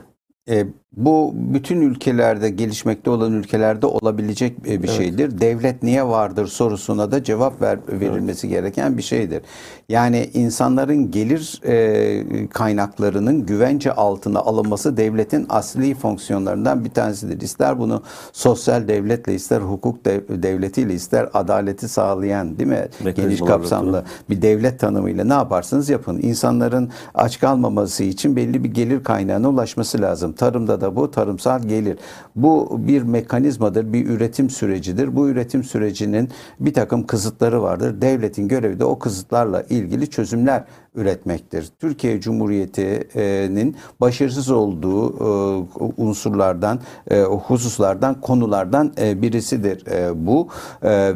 E, 0.50 0.68
bu 0.98 1.34
bütün 1.36 1.82
ülkelerde, 1.82 2.50
gelişmekte 2.50 3.10
olan 3.10 3.34
ülkelerde 3.34 3.86
olabilecek 3.86 4.60
e, 4.60 4.64
bir 4.66 4.88
evet. 4.88 4.90
şeydir. 4.90 5.42
Devlet 5.42 5.84
niye 5.84 6.08
vardır 6.08 6.48
sorusuna 6.48 7.12
da 7.12 7.24
cevap 7.24 7.62
ver, 7.62 7.80
verilmesi 7.88 8.48
evet. 8.48 8.58
gereken 8.58 8.98
bir 8.98 9.02
şeydir. 9.02 9.42
Yani 9.90 10.30
insanların 10.34 11.12
gelir 11.12 11.62
e, 11.66 12.48
kaynaklarının 12.48 13.46
güvence 13.46 13.92
altına 13.92 14.40
alınması 14.40 14.98
devletin 14.98 15.46
asli 15.50 15.96
fonksiyonlarından 15.96 16.86
bir 16.86 16.90
tanesidir. 16.90 17.42
İster 17.42 17.80
bunu 17.80 18.04
sosyal 18.34 18.88
devletle, 18.88 19.36
ister 19.36 19.62
hukuk 19.62 20.06
dev, 20.06 20.22
devletiyle, 20.30 20.94
ister 20.94 21.30
adaleti 21.34 21.88
sağlayan 21.88 22.60
değil 22.60 22.70
mi? 22.70 22.88
Geniş 23.16 23.40
kapsamlı 23.40 24.04
bir 24.30 24.42
devlet 24.42 24.80
tanımıyla 24.80 25.24
ne 25.24 25.34
yaparsınız 25.34 25.90
yapın. 25.90 26.20
İnsanların 26.22 26.90
aç 27.14 27.40
kalmaması 27.40 28.04
için 28.04 28.36
belli 28.36 28.64
bir 28.64 28.70
gelir 28.70 29.04
kaynağına 29.04 29.50
ulaşması 29.50 30.02
lazım. 30.02 30.34
Tarımda 30.38 30.82
da 30.82 30.96
bu 30.96 31.12
tarımsal 31.12 31.64
gelir. 31.64 31.98
Bu 32.36 32.80
bir 32.88 33.02
mekanizmadır, 33.02 33.94
bir 33.94 34.10
üretim 34.10 34.50
sürecidir. 34.50 35.16
Bu 35.16 35.30
üretim 35.30 35.64
sürecinin 35.64 36.30
bir 36.60 36.74
takım 36.74 37.08
kısıtları 37.08 37.62
vardır. 37.62 38.02
Devletin 38.02 38.48
görevi 38.48 38.80
de 38.80 38.86
o 38.86 39.00
kısıtlarla 39.00 39.64
ilgili 39.64 40.10
çözümler 40.10 40.64
üretmektir. 40.98 41.68
Türkiye 41.80 42.22
Cumhuriyeti'nin 42.22 43.76
başarısız 44.02 44.50
olduğu 44.50 45.14
e, 45.14 45.68
unsurlardan, 45.98 46.80
e, 47.12 47.22
hususlardan, 47.22 48.22
konulardan 48.22 48.94
e, 49.02 49.22
birisidir 49.22 49.84
bu 50.16 50.48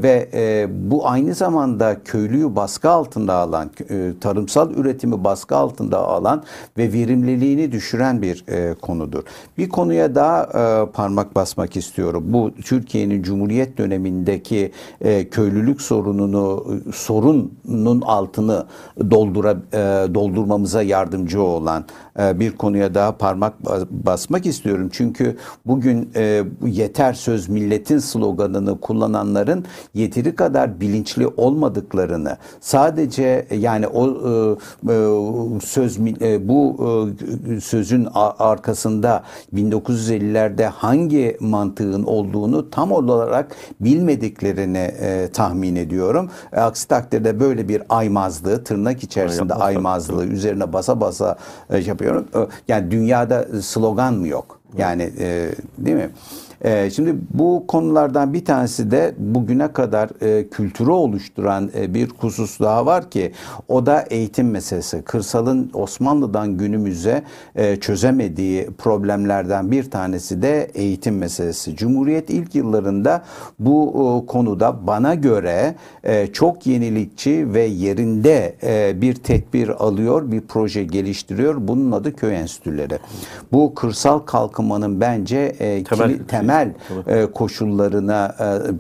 ve 0.04 0.30
bu 0.70 1.08
aynı 1.08 1.34
zamanda 1.34 1.98
köylüyü 2.04 2.56
baskı 2.56 2.90
altında 2.90 3.34
alan, 3.34 3.70
tarımsal 4.22 4.72
üretimi 4.72 5.24
baskı 5.24 5.56
altında 5.56 5.98
alan 5.98 6.44
ve 6.78 6.94
verimliliğini 6.94 7.72
düşüren 7.72 8.22
bir 8.22 8.46
konudur. 8.82 9.24
Bir 9.58 9.70
konuya 9.70 10.16
daha 10.16 10.50
parmak 10.94 11.36
basmak 11.36 11.78
istiyorum. 11.78 12.24
Bu 12.28 12.52
Türkiye'nin 12.66 13.24
Cumhuriyet 13.24 13.78
dönemindeki 13.78 14.72
köylülük 15.32 15.82
sorununu, 15.82 16.66
sorunun 16.94 18.02
altını 18.02 18.66
doldura 19.12 19.58
e, 19.74 19.78
doldurmamıza 20.14 20.84
yardımcı 20.84 21.44
olan 21.44 21.86
bir 22.20 22.52
konuya 22.52 22.96
daha 22.96 23.18
parmak 23.18 23.54
basmak 23.90 24.46
istiyorum. 24.46 24.90
Çünkü 24.92 25.38
bugün 25.66 26.10
e, 26.16 26.44
yeter 26.66 27.14
söz 27.14 27.50
milletin 27.50 28.00
sloganını 28.00 28.80
kullananların 28.80 29.66
yeteri 29.94 30.36
kadar 30.36 30.82
bilinçli 30.82 31.28
olmadıklarını 31.28 32.38
sadece 32.60 33.48
yani 33.52 33.88
o 33.88 34.08
söz 35.64 36.00
bu 36.40 36.78
sözün 37.64 38.08
arkasında 38.40 39.24
1950'lerde 39.54 40.66
hangi 40.66 41.38
mantığın 41.40 42.04
olduğunu 42.04 42.70
tam 42.70 42.92
olarak 42.92 43.56
bilmediklerini 43.80 44.92
tahmin 45.34 45.76
ediyorum. 45.76 46.30
Aksi 46.56 46.88
takdirde 46.88 47.40
böyle 47.40 47.68
bir 47.68 47.82
aymazlığı 47.90 48.64
tırnak 48.64 49.04
içerisinde 49.04 49.54
aymazlığı 49.54 50.26
üzerine 50.26 50.74
basa 50.74 51.02
basa 51.02 51.38
e, 51.70 51.82
yapıyorum. 52.02 52.50
Yani 52.68 52.92
dünyada 52.92 53.62
slogan 53.62 54.14
mı 54.14 54.28
yok? 54.28 54.60
Yani 54.78 55.12
e, 55.20 55.52
değil 55.78 55.98
mi? 55.98 56.10
E, 56.64 56.90
şimdi 56.90 57.16
bu 57.34 57.66
konulardan 57.68 58.34
bir 58.34 58.46
tanesi 58.46 58.92
de 58.92 59.14
bugüne 59.18 59.74
kadar 59.74 60.10
e, 60.22 60.48
kültürü 60.48 60.92
oluşturan 60.92 61.70
e, 61.76 61.94
bir 61.94 62.10
husus 62.18 62.60
daha 62.60 62.86
var 62.86 63.10
ki 63.10 63.32
o 63.68 63.86
da 63.86 64.02
eğitim 64.02 64.50
meselesi. 64.50 65.02
Kırsalın 65.02 65.72
Osmanlı'dan 65.74 66.58
günümüze 66.58 67.24
e, 67.56 67.76
çözemediği 67.76 68.70
problemlerden 68.78 69.72
bir 69.72 69.92
tanesi 69.92 70.42
de 70.42 70.72
eğitim 70.74 71.18
meselesi. 71.18 71.76
Cumhuriyet 71.76 72.30
ilk 72.30 72.56
yıllarında 72.56 73.24
bu 73.60 73.92
e, 73.92 74.26
konuda 74.32 74.88
bana 74.88 75.16
göre 75.16 75.76
e, 76.04 76.28
çok 76.28 76.68
yenilikçi 76.68 77.54
ve 77.54 77.64
yerinde 77.64 78.56
e, 78.64 79.02
bir 79.02 79.16
tedbir 79.16 79.70
alıyor, 79.70 80.32
bir 80.32 80.42
proje 80.42 80.84
geliştiriyor. 80.84 81.56
Bunun 81.68 81.92
adı 81.92 82.16
köy 82.16 82.36
enstitüleri. 82.36 83.00
Bu 83.52 83.76
kırsal 83.76 84.20
kalkınmanın 84.20 85.02
bence 85.02 85.38
e, 85.60 85.84
temel, 85.84 86.10
kili, 86.10 86.28
temel 86.28 86.51
e, 87.08 87.26
koşullarına, 87.26 88.36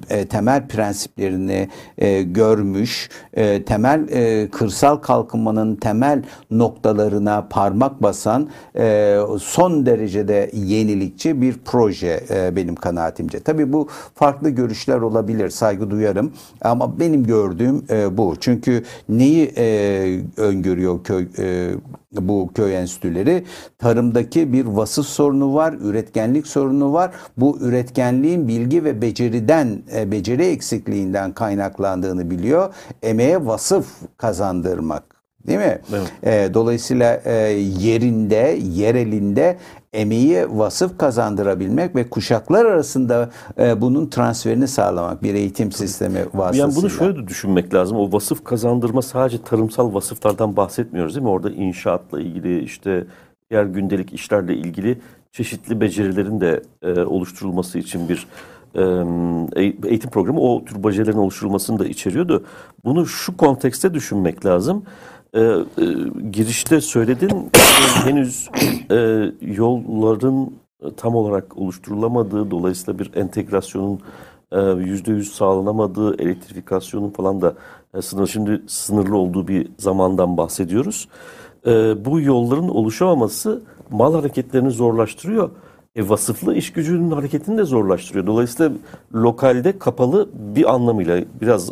e, 0.09 0.19
e, 0.19 0.25
temel 0.25 0.67
prensiplerini 0.67 1.69
e, 1.97 2.21
görmüş, 2.21 3.09
e, 3.33 3.63
temel 3.63 4.07
e, 4.09 4.49
kırsal 4.49 4.95
kalkınmanın 4.95 5.75
temel 5.75 6.23
noktalarına 6.51 7.47
parmak 7.49 8.03
basan 8.03 8.49
e, 8.77 9.17
son 9.39 9.85
derecede 9.85 10.51
yenilikçi 10.53 11.41
bir 11.41 11.55
proje 11.65 12.23
e, 12.29 12.55
benim 12.55 12.75
kanaatimce. 12.75 13.39
Tabii 13.39 13.73
bu 13.73 13.87
farklı 14.15 14.49
görüşler 14.49 15.01
olabilir, 15.01 15.49
saygı 15.49 15.91
duyarım 15.91 16.31
ama 16.61 16.99
benim 16.99 17.23
gördüğüm 17.23 17.85
e, 17.89 18.17
bu. 18.17 18.35
Çünkü 18.39 18.83
neyi 19.09 19.51
e, 19.57 20.19
öngörüyor 20.37 21.03
köy 21.03 21.27
e, 21.39 21.71
bu 22.11 22.51
köy 22.55 22.75
enstitüleri 22.75 23.43
tarımdaki 23.77 24.53
bir 24.53 24.65
vasıf 24.65 25.05
sorunu 25.05 25.53
var, 25.53 25.73
üretkenlik 25.73 26.47
sorunu 26.47 26.93
var. 26.93 27.11
Bu 27.37 27.57
üretkenliğin 27.61 28.47
bilgi 28.47 28.83
ve 28.83 29.01
beceriden, 29.01 29.83
e, 29.95 30.11
beceri 30.11 30.43
eksikliğinden 30.43 31.31
kaynaklandığını 31.31 32.31
biliyor. 32.31 32.73
Emeğe 33.03 33.45
vasıf 33.45 33.87
kazandırmak 34.17 35.10
Değil 35.47 35.59
mi? 35.59 35.79
Evet. 35.93 36.11
E, 36.23 36.53
dolayısıyla 36.53 37.21
e, 37.25 37.33
yerinde, 37.79 38.59
yerelinde 38.63 39.57
emeği 39.93 40.45
vasıf 40.49 40.97
kazandırabilmek 40.97 41.95
ve 41.95 42.09
kuşaklar 42.09 42.65
arasında 42.65 43.29
e, 43.59 43.81
bunun 43.81 44.07
transferini 44.07 44.67
sağlamak 44.67 45.23
bir 45.23 45.33
eğitim 45.33 45.71
sistemi 45.71 46.19
vasıtasıyla. 46.33 46.65
Yani 46.65 46.75
bunu 46.75 46.89
şöyle 46.89 47.15
de 47.15 47.27
düşünmek 47.27 47.73
lazım. 47.73 47.97
O 47.97 48.11
vasıf 48.11 48.43
kazandırma 48.43 49.01
sadece 49.01 49.43
tarımsal 49.43 49.93
vasıflardan 49.93 50.55
bahsetmiyoruz 50.55 51.15
değil 51.15 51.23
mi? 51.23 51.29
Orada 51.29 51.49
inşaatla 51.49 52.21
ilgili 52.21 52.63
işte 52.63 53.05
diğer 53.51 53.63
gündelik 53.63 54.13
işlerle 54.13 54.55
ilgili 54.55 55.01
çeşitli 55.31 55.81
becerilerin 55.81 56.41
de 56.41 56.63
e, 56.81 57.01
oluşturulması 57.01 57.79
için 57.79 58.09
bir 58.09 58.27
e, 58.75 58.81
eğitim 59.89 60.09
programı 60.09 60.39
o 60.39 60.65
tür 60.65 60.83
becerilerin 60.83 61.17
oluşturulmasını 61.17 61.79
da 61.79 61.85
içeriyordu. 61.85 62.45
Bunu 62.85 63.05
şu 63.05 63.37
kontekste 63.37 63.93
düşünmek 63.93 64.45
lazım 64.45 64.83
e, 65.33 65.39
e, 65.39 65.63
girişte 66.31 66.81
söyledin 66.81 67.49
henüz 68.03 68.49
e, 68.91 69.31
yolların 69.41 70.53
tam 70.97 71.15
olarak 71.15 71.57
oluşturulamadığı 71.57 72.51
dolayısıyla 72.51 72.99
bir 72.99 73.11
entegrasyonun 73.15 73.99
e, 74.51 74.61
yüzde 74.61 75.11
yüz 75.11 75.31
sağlanamadığı 75.31 76.21
elektrifikasyonun 76.21 77.09
falan 77.09 77.41
da 77.41 77.55
e, 77.93 78.01
sınır 78.01 78.27
şimdi 78.27 78.61
sınırlı 78.67 79.17
olduğu 79.17 79.47
bir 79.47 79.67
zamandan 79.77 80.37
bahsediyoruz. 80.37 81.07
E, 81.67 82.05
bu 82.05 82.21
yolların 82.21 82.69
oluşamaması 82.69 83.61
mal 83.89 84.13
hareketlerini 84.13 84.71
zorlaştırıyor. 84.71 85.49
E, 85.95 86.09
vasıflı 86.09 86.55
iş 86.55 86.73
gücünün 86.73 87.11
hareketini 87.11 87.57
de 87.57 87.63
zorlaştırıyor. 87.63 88.27
Dolayısıyla 88.27 88.71
lokalde 89.13 89.79
kapalı 89.79 90.29
bir 90.33 90.73
anlamıyla 90.73 91.23
biraz 91.41 91.71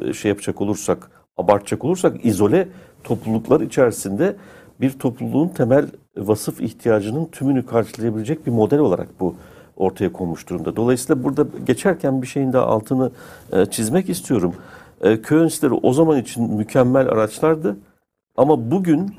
e, 0.00 0.12
şey 0.12 0.28
yapacak 0.28 0.60
olursak, 0.60 1.10
abartacak 1.36 1.84
olursak 1.84 2.24
izole 2.24 2.68
topluluklar 3.04 3.60
içerisinde 3.60 4.36
bir 4.80 4.98
topluluğun 4.98 5.48
temel 5.48 5.86
vasıf 6.16 6.60
ihtiyacının 6.60 7.24
tümünü 7.24 7.66
karşılayabilecek 7.66 8.46
bir 8.46 8.50
model 8.50 8.78
olarak 8.78 9.20
bu 9.20 9.34
ortaya 9.76 10.12
konmuş 10.12 10.48
durumda. 10.48 10.76
Dolayısıyla 10.76 11.24
burada 11.24 11.46
geçerken 11.66 12.22
bir 12.22 12.26
şeyin 12.26 12.52
daha 12.52 12.66
altını 12.66 13.10
e, 13.52 13.66
çizmek 13.66 14.08
istiyorum. 14.08 14.54
E, 15.00 15.22
köy 15.22 15.42
enstitüleri 15.42 15.80
o 15.82 15.92
zaman 15.92 16.18
için 16.18 16.54
mükemmel 16.54 17.08
araçlardı. 17.08 17.76
Ama 18.36 18.70
bugün 18.70 19.14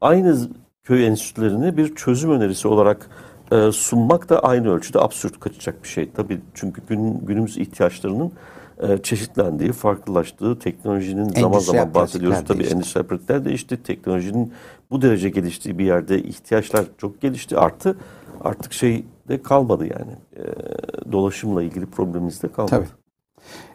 aynı 0.00 0.48
köy 0.82 1.06
enstitülerini 1.06 1.76
bir 1.76 1.94
çözüm 1.94 2.30
önerisi 2.30 2.68
olarak 2.68 3.10
e, 3.52 3.72
sunmak 3.72 4.28
da 4.28 4.40
aynı 4.40 4.74
ölçüde 4.74 5.00
absürt 5.00 5.40
kaçacak 5.40 5.82
bir 5.82 5.88
şey. 5.88 6.10
Tabii 6.10 6.40
çünkü 6.54 6.82
gün, 6.88 7.26
günümüz 7.26 7.58
ihtiyaçlarının 7.58 8.32
e, 8.82 8.98
çeşitlendiği, 9.02 9.72
farklılaştığı, 9.72 10.58
teknolojinin 10.58 11.22
endüstriyel 11.22 11.50
zaman 11.50 11.60
zaman 11.60 11.94
bahsediyoruz. 11.94 12.38
Tabii 12.48 12.58
değişti. 12.58 12.74
endüstriyel 12.74 13.06
pratikler 13.08 13.44
değişti. 13.44 13.82
Teknolojinin 13.82 14.52
bu 14.90 15.02
derece 15.02 15.28
geliştiği 15.28 15.78
bir 15.78 15.84
yerde 15.84 16.22
ihtiyaçlar 16.22 16.84
çok 16.98 17.20
gelişti, 17.20 17.58
arttı. 17.58 17.96
Artık 18.40 18.72
şey 18.72 19.04
de 19.28 19.42
kalmadı 19.42 19.84
yani. 19.84 20.12
E, 20.36 20.42
dolaşımla 21.12 21.62
ilgili 21.62 21.86
problemimiz 21.86 22.42
de 22.42 22.48
kalmadı. 22.52 22.70
Tabii. 22.70 22.86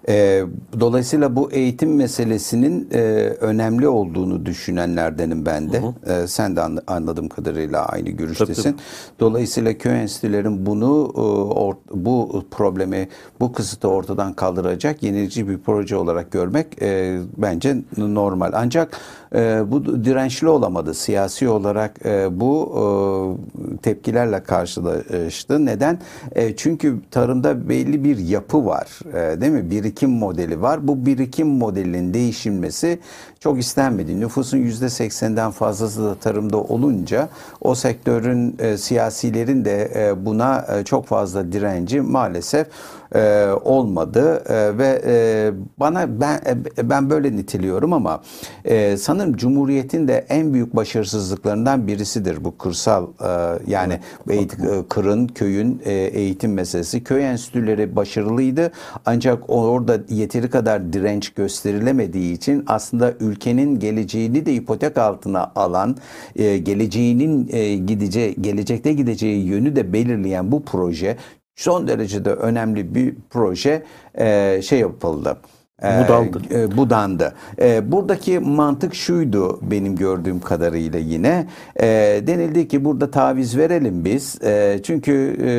E, 0.07 0.43
dolayısıyla 0.79 1.35
bu 1.35 1.51
eğitim 1.51 1.95
meselesinin 1.95 2.89
e, 2.93 2.99
önemli 3.39 3.87
olduğunu 3.87 4.45
düşünenlerdenim 4.45 5.45
ben 5.45 5.73
de. 5.73 5.81
Hı 5.81 6.11
hı. 6.11 6.23
E, 6.23 6.27
sen 6.27 6.55
de 6.55 6.61
anladığım 6.87 7.29
kadarıyla 7.29 7.85
aynı 7.85 8.09
görüştesin. 8.09 8.63
Tabii, 8.63 8.73
tabii. 8.73 9.19
Dolayısıyla 9.19 9.77
köy 9.77 10.01
enstitülerin 10.01 10.65
bunu 10.65 11.13
e, 11.15 11.19
or, 11.59 11.75
bu 11.93 12.43
problemi, 12.51 13.09
bu 13.39 13.53
kısıtı 13.53 13.87
ortadan 13.87 14.33
kaldıracak 14.33 15.03
yenilikçi 15.03 15.49
bir 15.49 15.57
proje 15.57 15.95
olarak 15.95 16.31
görmek 16.31 16.81
e, 16.81 17.19
bence 17.37 17.77
normal. 17.97 18.51
Ancak 18.53 18.97
e, 19.35 19.71
bu 19.71 20.05
dirençli 20.05 20.47
olamadı. 20.47 20.93
Siyasi 20.93 21.49
olarak 21.49 22.05
e, 22.05 22.39
bu 22.39 22.69
e, 22.75 23.77
tepkilerle 23.77 24.43
karşılaştı. 24.43 25.65
Neden? 25.65 25.99
E, 26.35 26.55
çünkü 26.55 26.99
tarımda 27.11 27.69
belli 27.69 28.03
bir 28.03 28.17
yapı 28.17 28.65
var. 28.65 28.99
E, 29.13 29.41
değil 29.41 29.51
mi? 29.51 29.71
Birikim 29.89 30.09
modeli 30.09 30.61
var. 30.61 30.87
Bu 30.87 31.05
birikim 31.05 31.47
modelinin 31.47 32.13
değişilmesi 32.13 32.99
çok 33.39 33.59
istenmedi. 33.59 34.19
Nüfusun 34.19 34.57
yüzde 34.57 34.89
seksenden 34.89 35.51
fazlası 35.51 36.05
da 36.05 36.15
tarımda 36.15 36.57
olunca 36.57 37.29
o 37.61 37.75
sektörün 37.75 38.55
e, 38.59 38.77
siyasilerin 38.77 39.65
de 39.65 39.91
e, 39.95 40.25
buna 40.25 40.65
e, 40.79 40.83
çok 40.83 41.05
fazla 41.05 41.51
direnci 41.51 42.01
maalesef 42.01 42.67
e, 43.15 43.47
olmadı 43.63 44.43
e, 44.49 44.77
ve 44.77 45.01
e, 45.05 45.51
bana 45.79 46.21
ben 46.21 46.41
e, 46.77 46.89
ben 46.89 47.09
böyle 47.09 47.35
niteliyorum 47.35 47.93
ama 47.93 48.21
e, 48.65 48.97
sanırım 48.97 49.35
Cumhuriyet'in 49.35 50.07
de 50.07 50.25
en 50.29 50.53
büyük 50.53 50.75
başarısızlıklarından 50.75 51.87
birisidir 51.87 52.43
bu 52.43 52.57
kırsal 52.57 53.07
e, 53.07 53.59
yani 53.67 53.99
evet. 54.29 54.53
e, 54.53 54.87
kırın 54.89 55.27
köyün 55.27 55.81
e, 55.85 55.93
eğitim 55.93 56.53
meselesi. 56.53 57.03
Köy 57.03 57.25
enstitüleri 57.25 57.95
başarılıydı 57.95 58.71
ancak 59.05 59.43
orada 59.47 59.97
yeteri 60.09 60.49
kadar 60.49 60.93
direnç 60.93 61.29
gösterilemediği 61.29 62.33
için 62.33 62.63
aslında 62.67 63.13
ülkenin 63.29 63.79
geleceğini 63.79 64.45
de 64.45 64.53
ipotek 64.53 64.97
altına 64.97 65.51
alan, 65.55 65.97
e, 66.35 66.57
geleceğinin 66.57 67.49
e, 67.51 67.75
gideceği, 67.75 68.35
gelecekte 68.41 68.93
gideceği 68.93 69.45
yönü 69.45 69.75
de 69.75 69.93
belirleyen 69.93 70.51
bu 70.51 70.65
proje 70.65 71.17
son 71.55 71.87
derecede 71.87 72.29
önemli 72.29 72.95
bir 72.95 73.15
proje 73.29 73.83
e, 74.15 74.59
şey 74.61 74.79
yapıldı 74.79 75.37
Budandı. 75.83 76.41
E, 76.51 76.77
budandı. 76.77 77.33
E, 77.61 77.91
buradaki 77.91 78.39
mantık 78.39 78.95
şuydu 78.95 79.59
benim 79.61 79.95
gördüğüm 79.95 80.39
kadarıyla 80.39 80.99
yine. 80.99 81.47
E, 81.81 81.87
denildi 82.27 82.67
ki 82.67 82.85
burada 82.85 83.11
taviz 83.11 83.57
verelim 83.57 84.05
biz. 84.05 84.41
E, 84.43 84.79
çünkü 84.83 85.37
e, 85.43 85.49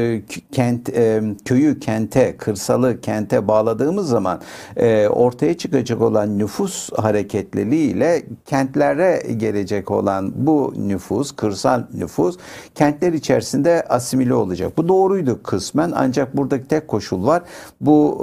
kent 0.53 0.89
e, 0.89 1.23
köyü 1.45 1.81
kente, 1.81 2.37
kırsalı 2.37 3.01
kente 3.01 3.49
bağladığımız 3.49 4.09
zaman 4.09 4.41
e, 4.77 5.09
ortaya 5.09 5.59
çıkacak 5.59 6.03
olan 6.03 6.39
nüfus 6.39 6.93
hareketliliğiyle 6.93 8.23
kentlere 8.47 9.23
gelecek 9.37 9.91
olan 9.91 10.33
bu 10.37 10.75
nüfus, 10.77 11.33
kırsal 11.33 11.83
nüfus 11.95 12.37
kentler 12.75 13.13
içerisinde 13.13 13.85
asimile 13.89 14.35
olacak. 14.35 14.73
Bu 14.77 14.89
doğruydu 14.89 15.43
kısmen 15.43 15.93
ancak 15.95 16.37
buradaki 16.37 16.69
tek 16.69 16.89
koşul 16.89 17.27
var. 17.27 17.43
Bu 17.81 18.21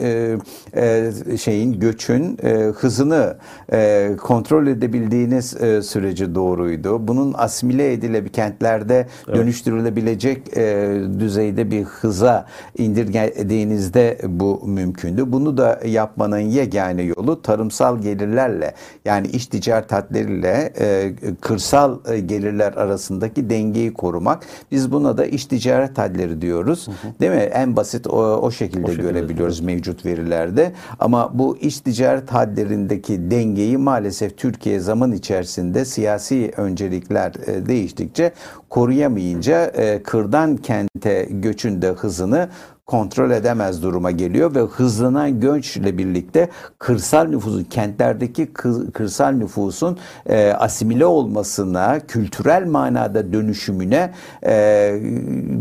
e, 0.00 0.36
e, 0.76 1.03
e, 1.32 1.36
şeyin 1.36 1.80
göçün 1.80 2.38
e, 2.42 2.52
hızını 2.52 3.36
e, 3.72 4.10
kontrol 4.22 4.66
edebildiğiniz 4.66 5.62
e, 5.62 5.82
süreci 5.82 6.34
doğruydu. 6.34 7.08
Bunun 7.08 7.34
asimile 7.36 7.92
edilebilir 7.92 8.32
kentlerde 8.32 9.06
evet. 9.28 9.36
dönüştürülebilecek 9.36 10.56
e, 10.56 11.00
düzeyde 11.18 11.70
bir 11.70 11.82
hıza 11.84 12.46
indirgediğinizde 12.78 14.18
bu 14.26 14.62
mümkündü. 14.66 15.32
Bunu 15.32 15.56
da 15.56 15.80
yapmanın 15.86 16.38
yegane 16.38 17.02
yolu 17.02 17.42
tarımsal 17.42 17.98
gelirlerle 17.98 18.74
yani 19.04 19.26
iş 19.26 19.46
ticaret 19.46 19.92
hadleriyle 19.92 20.72
e, 20.80 21.12
kırsal 21.40 21.98
e, 22.08 22.20
gelirler 22.20 22.72
arasındaki 22.72 23.50
dengeyi 23.50 23.94
korumak. 23.94 24.42
Biz 24.72 24.92
buna 24.92 25.18
da 25.18 25.26
iş 25.26 25.46
ticaret 25.46 25.98
hadleri 25.98 26.40
diyoruz. 26.42 26.88
Hı 26.88 26.90
hı. 26.90 27.20
Değil 27.20 27.32
mi? 27.32 27.38
En 27.38 27.76
basit 27.76 28.06
o, 28.06 28.18
o 28.20 28.50
şekilde 28.50 28.90
o 28.90 28.94
görebiliyoruz 28.94 29.56
şekilde. 29.56 29.72
mevcut 29.72 30.06
verilerde. 30.06 30.72
Ama 30.98 31.38
bu 31.38 31.56
iş 31.56 31.80
ticaret 31.80 32.30
hadlerindeki 32.30 33.30
dengeyi 33.30 33.78
maalesef 33.78 34.38
Türkiye 34.38 34.80
zaman 34.80 35.12
içerisinde 35.12 35.84
siyasi 35.84 36.52
öncelikler 36.56 37.32
e, 37.46 37.66
değiştikçe 37.66 38.32
koruyamayınca 38.70 39.64
e, 39.64 40.02
kırdan 40.02 40.56
kente 40.56 41.28
göçün 41.30 41.82
de 41.82 41.88
hızını 41.88 42.48
kontrol 42.86 43.30
edemez 43.30 43.82
duruma 43.82 44.10
geliyor 44.10 44.54
ve 44.54 44.60
hızlanan 44.60 45.40
göçle 45.40 45.98
birlikte 45.98 46.48
kırsal 46.78 47.24
nüfusun 47.24 47.64
kentlerdeki 47.64 48.52
kırsal 48.92 49.32
nüfusun 49.32 49.98
e, 50.26 50.52
asimile 50.52 51.06
olmasına, 51.06 52.00
kültürel 52.00 52.66
manada 52.66 53.32
dönüşümüne 53.32 54.12
e, 54.42 54.52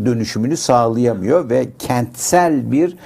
dönüşümünü 0.06 0.58
sağlayamıyor 0.58 1.50
ve 1.50 1.68
kentsel 1.80 2.72
bir 2.72 2.98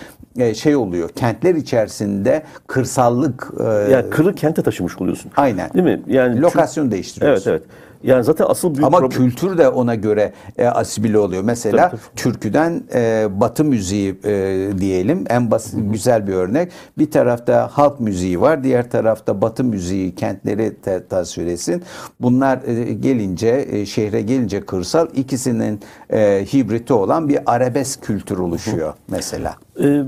şey 0.56 0.76
oluyor. 0.76 1.10
Kentler 1.10 1.56
içerisinde 1.56 2.44
kırsallık 2.68 3.52
e, 3.60 3.92
yani 3.92 4.10
kırı 4.10 4.36
kente 4.36 4.62
taşımış 4.62 4.98
oluyorsun. 4.98 5.32
Aynen. 5.38 5.74
Değil 5.74 5.86
mi? 5.86 6.02
Yani 6.08 6.42
lokasyon 6.42 6.92
değiştiriyorsun. 6.92 7.52
Evet 7.52 7.62
evet. 7.62 7.88
Yani 8.04 8.24
zaten 8.24 8.46
asıl 8.50 8.76
büyük 8.76 8.86
Ama 8.88 8.98
problem... 8.98 9.18
kültür 9.18 9.58
de 9.58 9.70
ona 9.70 9.96
göre 9.96 10.34
e, 10.58 10.68
asimile 10.68 11.18
oluyor. 11.18 11.44
Mesela 11.44 11.90
tabii, 11.90 12.02
tabii. 12.02 12.16
türküden 12.16 12.84
e, 12.94 13.28
batı 13.32 13.64
müziği 13.64 14.16
e, 14.26 14.70
diyelim. 14.80 15.24
En 15.30 15.52
basit 15.52 15.74
Hı-hı. 15.74 15.92
güzel 15.92 16.28
bir 16.28 16.34
örnek. 16.34 16.72
Bir 16.98 17.12
tarafta 17.12 17.70
halk 17.72 18.00
müziği 18.00 18.42
var. 18.42 18.64
Diğer 18.64 18.90
tarafta 18.90 19.42
batı 19.42 19.64
müziği 19.64 20.16
kentleri 20.16 20.76
te- 20.76 21.08
tasvir 21.08 21.48
etsin. 21.48 21.84
Bunlar 22.22 22.60
e, 22.68 22.94
gelince 22.94 23.68
e, 23.72 23.86
şehre 23.86 24.22
gelince 24.22 24.66
kırsal 24.66 25.08
ikisinin 25.16 25.80
e, 26.10 26.46
hibriti 26.54 26.94
olan 26.94 27.30
bir 27.30 27.40
arabesk 27.46 28.04
kültür 28.04 28.38
oluşuyor 28.38 28.88
Hı-hı. 28.88 28.96
mesela. 29.08 29.56
E, 29.84 30.04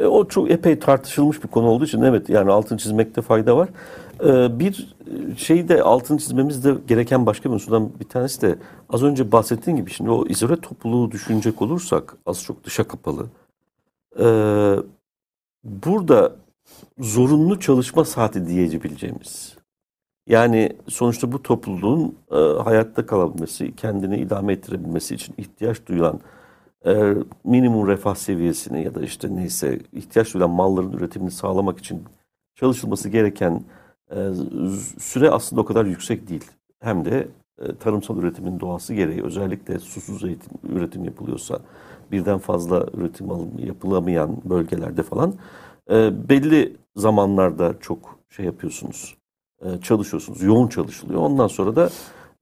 e, 0.00 0.06
o 0.06 0.28
çok 0.28 0.50
epey 0.50 0.78
tartışılmış 0.78 1.42
bir 1.44 1.48
konu 1.48 1.66
olduğu 1.66 1.84
için 1.84 2.02
evet 2.02 2.28
yani 2.28 2.50
altın 2.50 2.76
çizmekte 2.76 3.22
fayda 3.22 3.56
var. 3.56 3.68
Ee, 4.24 4.58
bir 4.58 4.94
şeyi 5.36 5.68
de 5.68 5.82
altın 5.82 6.16
çizmemiz 6.16 6.64
de 6.64 6.74
gereken 6.88 7.26
başka 7.26 7.48
bir 7.48 7.54
unsurdan 7.54 7.90
bir 8.00 8.04
tanesi 8.04 8.42
de 8.42 8.58
az 8.90 9.02
önce 9.02 9.32
bahsettiğim 9.32 9.76
gibi 9.76 9.90
şimdi 9.90 10.10
o 10.10 10.26
izole 10.26 10.56
topluluğu 10.56 11.10
düşünecek 11.10 11.62
olursak 11.62 12.16
az 12.26 12.42
çok 12.42 12.64
dışa 12.64 12.84
kapalı. 12.88 13.26
Burada 15.64 16.32
zorunlu 16.98 17.60
çalışma 17.60 18.04
saati 18.04 18.46
diyebileceğimiz 18.46 19.56
yani 20.26 20.76
sonuçta 20.88 21.32
bu 21.32 21.42
topluluğun 21.42 22.16
e, 22.32 22.62
hayatta 22.62 23.06
kalabilmesi, 23.06 23.76
kendini 23.76 24.18
idame 24.18 24.52
ettirebilmesi 24.52 25.14
için 25.14 25.34
ihtiyaç 25.38 25.86
duyulan 25.86 26.20
e, 26.86 27.14
minimum 27.44 27.88
refah 27.88 28.14
seviyesini 28.14 28.84
ya 28.84 28.94
da 28.94 29.02
işte 29.02 29.36
neyse 29.36 29.78
ihtiyaç 29.92 30.34
duyulan 30.34 30.50
malların 30.50 30.92
üretimini 30.92 31.30
sağlamak 31.30 31.78
için 31.78 32.04
çalışılması 32.54 33.08
gereken 33.08 33.64
e, 34.10 34.28
süre 34.98 35.30
aslında 35.30 35.62
o 35.62 35.64
kadar 35.64 35.84
yüksek 35.84 36.28
değil. 36.28 36.44
Hem 36.80 37.04
de 37.04 37.28
e, 37.58 37.76
tarımsal 37.76 38.18
üretimin 38.18 38.60
doğası 38.60 38.94
gereği 38.94 39.22
özellikle 39.22 39.78
susuz 39.78 40.24
eğitim, 40.24 40.52
üretim 40.68 41.04
yapılıyorsa 41.04 41.60
birden 42.12 42.38
fazla 42.38 42.86
üretim 42.94 43.26
yapılamayan 43.58 44.36
bölgelerde 44.44 45.02
falan 45.02 45.34
belli 46.28 46.76
zamanlarda 46.96 47.74
çok 47.80 48.18
şey 48.28 48.46
yapıyorsunuz, 48.46 49.16
çalışıyorsunuz, 49.82 50.42
yoğun 50.42 50.68
çalışılıyor. 50.68 51.20
Ondan 51.20 51.46
sonra 51.46 51.76
da 51.76 51.90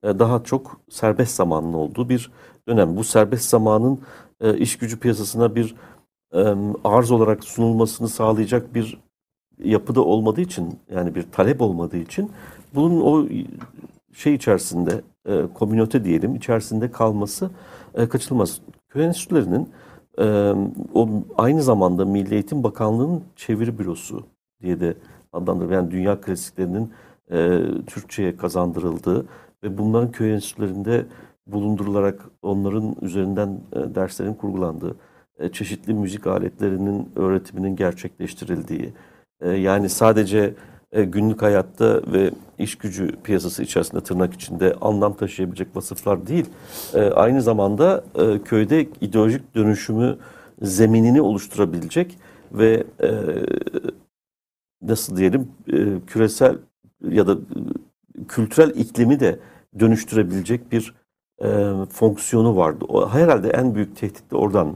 daha 0.03 0.43
çok 0.43 0.81
serbest 0.89 1.35
zamanın 1.35 1.73
olduğu 1.73 2.09
bir 2.09 2.31
dönem. 2.67 2.95
Bu 2.95 3.03
serbest 3.03 3.49
zamanın 3.49 3.99
e, 4.41 4.57
iş 4.57 4.77
gücü 4.77 4.99
piyasasına 4.99 5.55
bir 5.55 5.75
arz 6.83 7.11
olarak 7.11 7.43
sunulmasını 7.43 8.09
sağlayacak 8.09 8.75
bir 8.75 8.99
yapıda 9.63 10.01
olmadığı 10.01 10.41
için 10.41 10.79
yani 10.95 11.15
bir 11.15 11.23
talep 11.31 11.61
olmadığı 11.61 11.97
için 11.97 12.31
bunun 12.75 13.01
o 13.01 13.27
şey 14.13 14.33
içerisinde 14.33 15.01
e, 15.25 15.41
komünite 15.53 16.03
diyelim 16.03 16.35
içerisinde 16.35 16.91
kalması 16.91 17.49
e, 17.95 18.09
kaçınılmaz. 18.09 18.61
Köy 18.89 19.05
enstitülerinin 19.05 19.69
o 20.93 21.09
aynı 21.37 21.63
zamanda 21.63 22.05
Milli 22.05 22.33
Eğitim 22.33 22.63
Bakanlığı'nın 22.63 23.23
çeviri 23.35 23.79
bürosu 23.79 24.23
diye 24.61 24.79
de 24.79 24.95
adlandırılıyor. 25.33 25.81
Yani 25.81 25.91
dünya 25.91 26.21
klasiklerinin 26.21 26.91
e, 27.31 27.61
Türkçe'ye 27.87 28.37
kazandırıldığı 28.37 29.25
ve 29.63 29.77
bunların 29.77 30.11
köy 30.11 30.33
enstitülerinde 30.33 31.05
bulundurularak 31.51 32.21
onların 32.41 32.95
üzerinden 33.01 33.59
e, 33.73 33.95
derslerin 33.95 34.33
kurgulandığı, 34.33 34.95
e, 35.39 35.49
çeşitli 35.49 35.93
müzik 35.93 36.27
aletlerinin 36.27 37.09
öğretiminin 37.15 37.75
gerçekleştirildiği, 37.75 38.93
e, 39.41 39.49
yani 39.49 39.89
sadece 39.89 40.53
günlük 40.91 41.41
hayatta 41.41 42.01
ve 42.13 42.31
iş 42.57 42.77
gücü 42.77 43.11
piyasası 43.23 43.63
içerisinde 43.63 44.01
tırnak 44.01 44.33
içinde 44.33 44.75
anlam 44.81 45.13
taşıyabilecek 45.13 45.75
vasıflar 45.75 46.27
değil. 46.27 46.45
Aynı 47.15 47.41
zamanda 47.41 48.03
köyde 48.45 48.87
ideolojik 49.01 49.55
dönüşümü 49.55 50.17
zeminini 50.61 51.21
oluşturabilecek 51.21 52.17
ve 52.51 52.83
nasıl 54.81 55.17
diyelim 55.17 55.47
küresel 56.07 56.57
ya 57.09 57.27
da 57.27 57.37
kültürel 58.27 58.69
iklimi 58.69 59.19
de 59.19 59.39
dönüştürebilecek 59.79 60.71
bir 60.71 60.93
fonksiyonu 61.91 62.57
vardı. 62.57 62.85
O, 62.87 63.09
herhalde 63.09 63.49
en 63.49 63.75
büyük 63.75 63.95
tehdit 63.95 64.31
de 64.31 64.35
oradan 64.35 64.75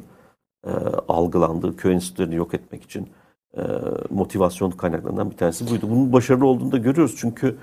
algılandı 1.08 1.76
köy 1.78 1.94
enstitülerini 1.94 2.36
yok 2.36 2.54
etmek 2.54 2.84
için 2.84 3.10
e, 3.58 3.62
motivasyon 4.10 4.72
kaynaklarından 4.72 5.32
bir 5.32 5.38
tanesi 5.38 5.70
buydu. 5.70 5.90
Bunun 5.90 6.14
başarılı 6.14 6.46
olduğunu 6.46 6.72
da 6.72 6.78
görüyoruz 6.78 7.16
çünkü 7.18 7.56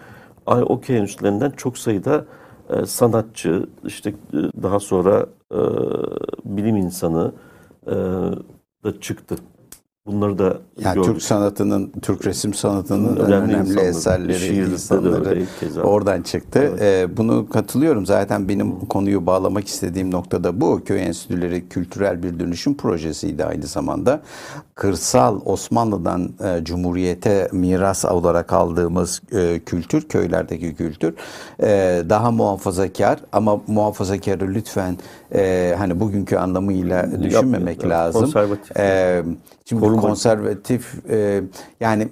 okey 0.46 0.96
enstitülerinden 0.98 1.50
çok 1.50 1.78
sayıda 1.78 2.24
e, 2.70 2.86
sanatçı, 2.86 3.66
işte 3.84 4.10
e, 4.10 4.36
daha 4.62 4.80
sonra 4.80 5.26
e, 5.52 5.60
bilim 6.44 6.76
insanı 6.76 7.32
e, 7.86 7.94
da 8.84 9.00
çıktı. 9.00 9.36
Bunları 10.06 10.38
da 10.38 10.58
yani 10.78 10.94
gördük. 10.94 11.12
Türk 11.12 11.22
sanatının, 11.22 11.92
Türk 12.02 12.26
resim 12.26 12.54
sanatının 12.54 13.16
önemli, 13.16 13.54
önemli 13.54 13.80
eserleri, 13.80 14.56
insanları 14.56 15.46
oradan 15.82 16.22
çıktı. 16.22 16.58
Evet. 16.58 16.82
Ee, 16.82 17.16
bunu 17.16 17.48
katılıyorum. 17.48 18.06
Zaten 18.06 18.48
benim 18.48 18.80
konuyu 18.80 19.26
bağlamak 19.26 19.68
istediğim 19.68 20.10
nokta 20.10 20.44
da 20.44 20.60
bu. 20.60 20.84
Köy 20.84 21.02
enstitüleri 21.02 21.68
kültürel 21.68 22.22
bir 22.22 22.40
dönüşüm 22.40 22.76
projesiydi 22.76 23.44
aynı 23.44 23.66
zamanda. 23.66 24.22
Kırsal 24.74 25.40
Osmanlı'dan 25.44 26.30
e, 26.44 26.64
Cumhuriyete 26.64 27.48
miras 27.52 28.04
olarak 28.04 28.52
aldığımız 28.52 29.22
e, 29.32 29.60
kültür, 29.66 30.08
köylerdeki 30.08 30.74
kültür 30.74 31.14
e, 31.62 32.02
daha 32.08 32.30
muhafazakar 32.30 33.20
ama 33.32 33.60
muhafazakarı 33.66 34.54
lütfen 34.54 34.96
e, 35.34 35.74
hani 35.78 36.00
bugünkü 36.00 36.36
anlamıyla 36.36 37.22
düşünmemek 37.22 37.82
Yap, 37.82 37.90
lazım. 37.90 38.22
Konservatif. 38.22 38.76
E, 38.76 39.22
şimdi 39.64 39.82
Koruma. 39.82 40.00
konservatif 40.00 41.10
e, 41.10 41.42
yani 41.80 42.08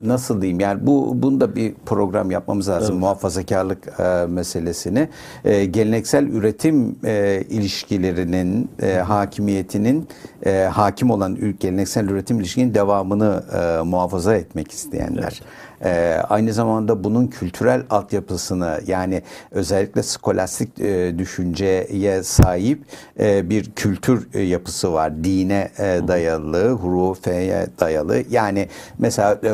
nasıl 0.00 0.42
diyeyim 0.42 0.60
yani 0.60 0.86
bu 0.86 1.22
bunda 1.22 1.56
bir 1.56 1.74
program 1.86 2.30
yapmamız 2.30 2.68
lazım 2.68 2.92
evet. 2.92 3.00
muhafazakarlık 3.00 4.00
e, 4.00 4.26
meselesini 4.26 5.08
e, 5.44 5.64
geleneksel 5.64 6.26
üretim 6.26 6.96
e, 7.04 7.42
ilişkilerinin 7.50 8.70
e, 8.82 8.92
hakimiyetinin 8.92 10.08
e, 10.46 10.68
hakim 10.72 11.10
olan 11.10 11.38
geleneksel 11.60 12.08
üretim 12.08 12.40
ilişkinin 12.40 12.74
devamını 12.74 13.42
e, 13.54 13.82
muhafaza 13.82 14.36
etmek 14.36 14.72
isteyenler. 14.72 15.22
Evet 15.22 15.42
E, 15.84 16.20
aynı 16.28 16.52
zamanda 16.52 17.04
bunun 17.04 17.26
kültürel 17.26 17.82
altyapısını 17.90 18.80
yani 18.86 19.22
özellikle 19.50 20.02
skolastik 20.02 20.80
e, 20.80 21.18
düşünceye 21.18 22.22
sahip 22.22 22.82
e, 23.20 23.50
bir 23.50 23.70
kültür 23.70 24.28
e, 24.34 24.40
yapısı 24.40 24.92
var. 24.92 25.24
Dine 25.24 25.70
e, 25.78 26.00
dayalı, 26.08 26.70
hurufeye 26.70 27.66
dayalı. 27.80 28.22
Yani 28.30 28.68
mesela 28.98 29.40
e, 29.44 29.50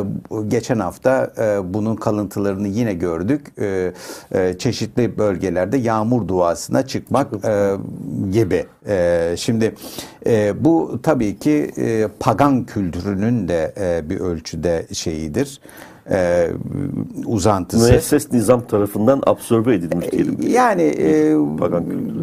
geçen 0.48 0.78
hafta 0.78 1.32
e, 1.38 1.74
bunun 1.74 1.96
kalıntılarını 1.96 2.68
yine 2.68 2.94
gördük. 2.94 3.46
E, 3.58 3.92
e, 4.32 4.58
çeşitli 4.58 5.18
bölgelerde 5.18 5.76
yağmur 5.76 6.28
duasına 6.28 6.86
çıkmak 6.86 7.44
e, 7.44 7.76
gibi. 8.32 8.66
E, 8.88 9.34
şimdi 9.38 9.74
e, 10.26 10.64
bu 10.64 11.00
tabii 11.02 11.38
ki 11.38 11.70
e, 11.76 12.08
pagan 12.20 12.64
kültürünün 12.64 13.48
de 13.48 13.74
e, 13.80 14.10
bir 14.10 14.20
ölçüde 14.20 14.86
şeyidir 14.92 15.60
e, 16.10 16.48
uzantısı. 17.26 17.90
Müesses 17.90 18.32
nizam 18.32 18.66
tarafından 18.66 19.22
absorbe 19.26 19.74
edilmiş 19.74 20.06
e, 20.06 20.10
diyelim. 20.10 20.38
Yani 20.48 20.82
e, 20.82 21.36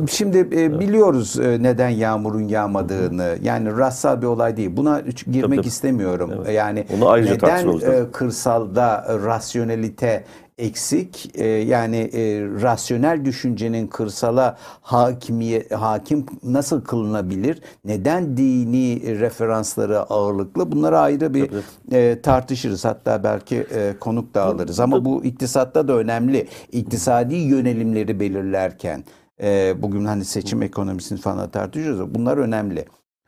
şimdi 0.09 0.37
e, 0.37 0.79
biliyoruz 0.79 1.39
e, 1.39 1.63
neden 1.63 1.89
yağmurun 1.89 2.47
yağmadığını. 2.47 3.35
Yani 3.43 3.77
rastsal 3.77 4.21
bir 4.21 4.27
olay 4.27 4.57
değil. 4.57 4.69
Buna 4.77 5.01
girmek 5.31 5.59
tabii, 5.59 5.67
istemiyorum. 5.67 6.31
Evet. 6.35 6.55
Yani 6.55 6.85
Onu 6.97 7.09
ayrıca 7.09 7.33
neden 7.33 7.67
e, 7.67 8.11
kırsalda 8.11 9.17
rasyonelite 9.25 10.23
eksik. 10.57 11.31
E, 11.35 11.45
yani 11.47 11.97
e, 11.97 12.41
rasyonel 12.41 13.25
düşüncenin 13.25 13.87
kırsala 13.87 14.57
hakimiye, 14.81 15.67
hakim 15.69 16.25
nasıl 16.43 16.81
kılınabilir? 16.81 17.61
Neden 17.85 18.37
dini 18.37 19.19
referansları 19.19 19.99
ağırlıklı? 19.99 20.71
Bunları 20.71 20.99
ayrı 20.99 21.33
bir 21.33 21.49
e, 21.91 22.21
tartışırız. 22.21 22.85
Hatta 22.85 23.23
belki 23.23 23.55
e, 23.55 23.93
konuk 23.99 24.33
da 24.33 24.43
alırız. 24.43 24.79
Ama 24.79 25.05
bu 25.05 25.25
iktisatta 25.25 25.87
da 25.87 25.93
önemli. 25.93 26.47
İktisadi 26.71 27.35
yönelimleri 27.35 28.19
belirlerken 28.19 29.03
e, 29.43 29.81
bugün 29.81 30.05
hani 30.05 30.25
seçim 30.25 30.61
ekonomisini 30.61 31.19
falan 31.19 31.49
tartışıyoruz. 31.49 32.15
Bunlar 32.15 32.37
önemli. 32.37 32.85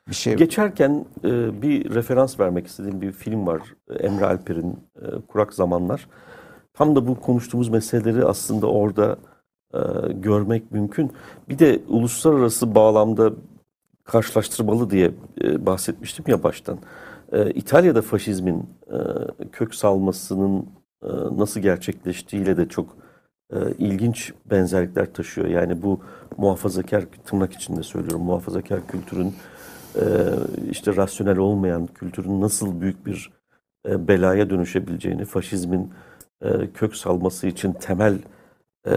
Bir 0.10 0.16
şey 0.16 0.36
Geçerken 0.36 1.06
e, 1.24 1.62
bir 1.62 1.96
referans 1.96 2.40
vermek 2.40 2.68
istediğim 2.68 3.02
bir 3.02 3.12
film 3.12 3.48
var. 3.48 3.62
Emre 4.00 4.26
Alper'in 4.26 4.80
e, 5.02 5.06
Kurak 5.28 5.54
Zamanlar. 5.54 6.08
Tam 6.80 6.96
da 6.96 7.08
bu 7.08 7.20
konuştuğumuz 7.20 7.70
meseleleri 7.70 8.26
aslında 8.26 8.68
orada 8.68 9.18
e, 9.74 9.80
görmek 10.14 10.72
mümkün. 10.72 11.12
Bir 11.50 11.60
de 11.60 11.82
uluslararası 11.88 12.76
bağlamda 12.76 13.32
karşılaştırmalı 14.04 14.90
diye 14.90 15.12
e, 15.42 15.66
bahsetmiştim 15.66 16.26
ya 16.28 16.44
baştan. 16.44 16.80
E, 17.32 17.52
İtalya'da 17.52 18.02
faşizmin 18.02 18.70
e, 18.88 18.98
kök 19.52 19.76
salmasının 19.76 20.66
e, 21.04 21.08
nasıl 21.38 21.60
gerçekleştiğiyle 21.60 22.58
de 22.58 22.70
çok 22.70 22.98
e, 23.54 23.58
ilginç 23.78 24.34
benzerlikler 24.52 25.14
taşıyor. 25.14 25.48
Yani 25.48 25.82
bu 25.82 26.00
muhafazakar 26.38 27.06
tırnak 27.26 27.54
içinde 27.54 27.84
söylüyorum 27.84 28.22
muhafazakar 28.22 28.88
kültürün 28.88 29.34
e, 29.96 30.04
işte 30.72 30.96
rasyonel 30.96 31.38
olmayan 31.38 31.88
kültürün 31.88 32.42
nasıl 32.42 32.82
büyük 32.82 33.06
bir 33.06 33.32
e, 33.90 34.08
belaya 34.08 34.50
dönüşebileceğini, 34.50 35.26
faşizmin 35.26 35.92
e, 36.42 36.72
kök 36.74 36.96
salması 36.96 37.48
için 37.48 37.74
temel 37.74 38.18
e, 38.88 38.94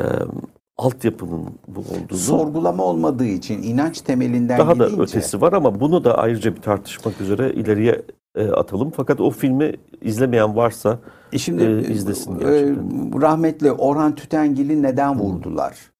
altyapının 0.77 1.49
bu 1.69 1.81
olduğunu... 1.81 2.19
Sorgulama 2.19 2.85
olmadığı 2.85 3.27
için 3.27 3.63
inanç 3.63 4.01
temelinden 4.01 4.59
Daha 4.59 4.73
gidince... 4.73 4.99
da 4.99 5.03
ötesi 5.03 5.41
var 5.41 5.53
ama 5.53 5.81
bunu 5.81 6.05
da 6.05 6.19
ayrıca 6.19 6.57
bir 6.57 6.61
tartışmak 6.61 7.21
üzere 7.21 7.53
ileriye 7.53 8.03
e, 8.35 8.49
atalım. 8.49 8.91
Fakat 8.97 9.21
o 9.21 9.31
filmi 9.31 9.73
izlemeyen 10.01 10.57
varsa 10.57 10.99
e 11.33 11.39
şimdi, 11.39 11.65
e, 11.65 11.93
izlesin 11.93 12.35
e, 12.35 12.39
gerçekten. 12.39 13.19
E, 13.19 13.23
rahmetli 13.23 13.73
Orhan 13.73 14.15
Tütengil'i 14.15 14.83
neden 14.83 15.19
vurdular? 15.19 15.93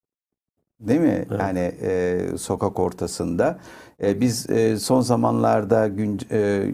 Değil 0.79 0.99
mi? 0.99 1.25
Evet. 1.29 1.39
Yani 1.39 1.59
e, 1.81 2.19
sokak 2.37 2.79
ortasında. 2.79 3.59
E, 4.03 4.21
biz 4.21 4.49
e, 4.49 4.79
son 4.79 5.01
zamanlarda 5.01 5.87
gün, 5.87 6.19
e, 6.31 6.65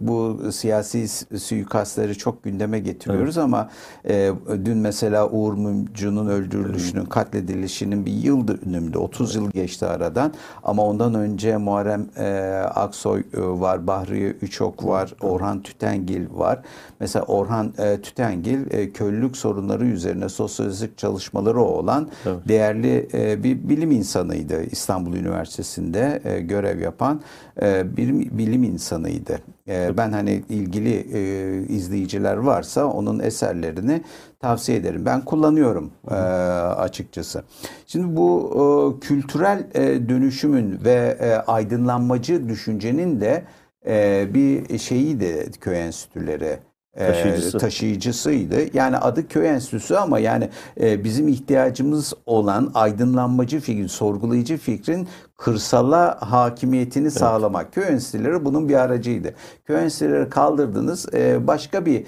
bu 0.00 0.40
siyasi 0.52 1.08
suikastları 1.38 2.18
çok 2.18 2.44
gündeme 2.44 2.78
getiriyoruz 2.78 3.38
evet. 3.38 3.44
ama 3.44 3.70
dün 4.64 4.78
mesela 4.78 5.28
Uğur 5.28 5.52
Mumcu'nun 5.52 6.26
öldürülüşünün, 6.26 7.04
katledilişinin 7.04 8.06
bir 8.06 8.12
yıl 8.12 8.48
dönümünde 8.48 8.98
30 8.98 9.34
yıl 9.34 9.50
geçti 9.50 9.86
aradan 9.86 10.32
ama 10.62 10.86
ondan 10.86 11.14
önce 11.14 11.56
Muharrem 11.56 12.06
Aksoy 12.74 13.22
var, 13.34 13.86
Bahri 13.86 14.26
Üçok 14.26 14.84
var, 14.84 15.14
Orhan 15.20 15.62
Tütengil 15.62 16.26
var. 16.30 16.62
Mesela 17.00 17.24
Orhan 17.24 17.72
Tütengil 18.02 18.90
köylülük 18.92 19.36
sorunları 19.36 19.86
üzerine 19.86 20.28
sosyolojik 20.28 20.98
çalışmaları 20.98 21.60
olan 21.60 22.08
evet. 22.26 22.48
değerli 22.48 23.08
bir 23.44 23.68
bilim 23.68 23.90
insanıydı 23.90 24.62
İstanbul 24.62 25.14
Üniversitesi'nde 25.14 26.22
görev 26.40 26.61
yapan 26.70 27.20
e, 27.62 27.96
bir 27.96 28.08
bilim 28.38 28.62
insanıydı. 28.62 29.38
E, 29.68 29.96
ben 29.96 30.12
hani 30.12 30.42
ilgili 30.48 30.94
e, 31.12 31.62
izleyiciler 31.68 32.36
varsa 32.36 32.86
onun 32.86 33.20
eserlerini 33.20 34.02
tavsiye 34.40 34.78
ederim. 34.78 35.06
Ben 35.06 35.24
kullanıyorum 35.24 35.90
e, 36.10 36.14
açıkçası. 36.14 37.42
Şimdi 37.86 38.16
bu 38.16 38.50
e, 38.54 39.00
kültürel 39.00 39.66
e, 39.74 40.08
dönüşümün 40.08 40.84
ve 40.84 41.16
e, 41.20 41.34
aydınlanmacı 41.34 42.48
düşüncenin 42.48 43.20
de 43.20 43.44
e, 43.86 44.26
bir 44.34 44.78
şeyiydi 44.78 45.50
köy 45.60 45.80
enstitüleri. 45.80 46.58
Taşıyıcısı. 46.98 47.58
taşıyıcısıydı. 47.58 48.76
Yani 48.76 48.96
adı 48.96 49.28
köy 49.28 49.48
enstitüsü 49.48 49.94
ama 49.94 50.18
yani 50.18 50.50
bizim 50.80 51.28
ihtiyacımız 51.28 52.12
olan 52.26 52.70
aydınlanmacı 52.74 53.60
fikrin, 53.60 53.86
sorgulayıcı 53.86 54.56
fikrin 54.56 55.08
kırsala 55.36 56.18
hakimiyetini 56.20 57.02
evet. 57.02 57.12
sağlamak. 57.12 57.72
Köy 57.72 57.84
enstitüleri 57.88 58.44
bunun 58.44 58.68
bir 58.68 58.74
aracıydı. 58.74 59.34
Köy 59.64 59.84
enstitüleri 59.84 60.30
kaldırdınız. 60.30 61.06
Başka 61.46 61.86
bir 61.86 62.04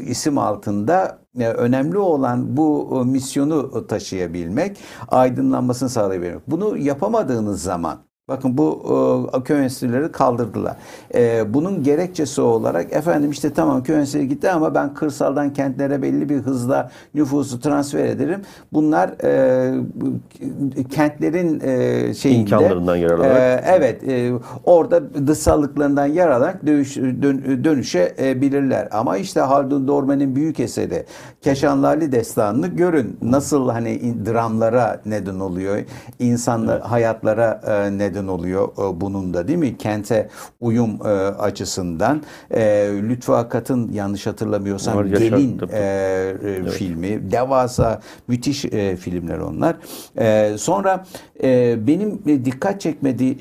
isim 0.00 0.38
altında 0.38 1.18
önemli 1.36 1.98
olan 1.98 2.56
bu 2.56 3.04
misyonu 3.04 3.86
taşıyabilmek, 3.86 4.78
aydınlanmasını 5.08 5.88
sağlayabilmek. 5.88 6.50
Bunu 6.50 6.76
yapamadığınız 6.76 7.62
zaman 7.62 7.98
Bakın 8.28 8.58
bu 8.58 9.30
e, 9.36 9.42
köy 9.42 9.64
enstitüleri 9.64 10.12
kaldırdılar. 10.12 10.76
E, 11.14 11.54
bunun 11.54 11.82
gerekçesi 11.82 12.40
olarak 12.40 12.92
efendim 12.92 13.30
işte 13.30 13.52
tamam 13.52 13.82
köy 13.82 13.96
enstitüleri 13.96 14.28
gitti 14.28 14.50
ama 14.50 14.74
ben 14.74 14.94
kırsaldan 14.94 15.52
kentlere 15.52 16.02
belli 16.02 16.28
bir 16.28 16.36
hızla 16.36 16.90
nüfusu 17.14 17.60
transfer 17.60 18.04
ederim. 18.04 18.42
Bunlar 18.72 19.08
e, 19.24 20.84
kentlerin 20.90 21.60
e, 21.60 22.14
şeyinde 22.14 22.40
imkanlarından 22.40 22.96
yararlanarak. 22.96 23.38
E, 23.38 23.64
evet 23.66 24.08
e, 24.08 24.32
orada 24.64 25.26
dışsallıklarından 25.26 26.06
yararlanarak 26.06 26.66
dönüş, 26.66 26.96
dön, 26.96 27.64
dönüşebilirler. 27.64 28.88
Ama 28.90 29.16
işte 29.16 29.40
Haldun 29.40 29.88
Dormen'in 29.88 30.36
büyük 30.36 30.60
eseri 30.60 31.06
Keşanlarlı 31.42 32.12
Destanı'nı 32.12 32.66
görün. 32.66 33.18
Nasıl 33.22 33.68
hani 33.68 34.14
dramlara 34.26 35.00
neden 35.06 35.40
oluyor. 35.40 35.78
insanlar 36.18 36.76
evet. 36.76 36.84
hayatlara 36.84 37.60
e, 37.66 37.98
neden 37.98 38.13
neden 38.14 38.26
oluyor 38.26 38.68
e, 38.68 39.00
bunun 39.00 39.34
da 39.34 39.48
değil 39.48 39.58
mi? 39.58 39.78
Kente 39.78 40.28
uyum 40.60 40.90
e, 41.04 41.08
açısından. 41.08 42.22
E, 42.50 42.62
Lütfü 43.02 43.32
Akat'ın 43.32 43.92
yanlış 43.92 44.26
hatırlamıyorsam 44.26 44.96
Var, 44.96 45.04
Gelin 45.04 45.60
evet. 45.72 46.70
filmi. 46.70 47.30
Devasa 47.30 48.00
müthiş 48.28 48.60
filmler 49.00 49.38
onlar. 49.38 49.76
Sonra 50.56 51.04
benim 51.86 52.22
dikkat 52.44 52.80
çekmedi 52.80 53.36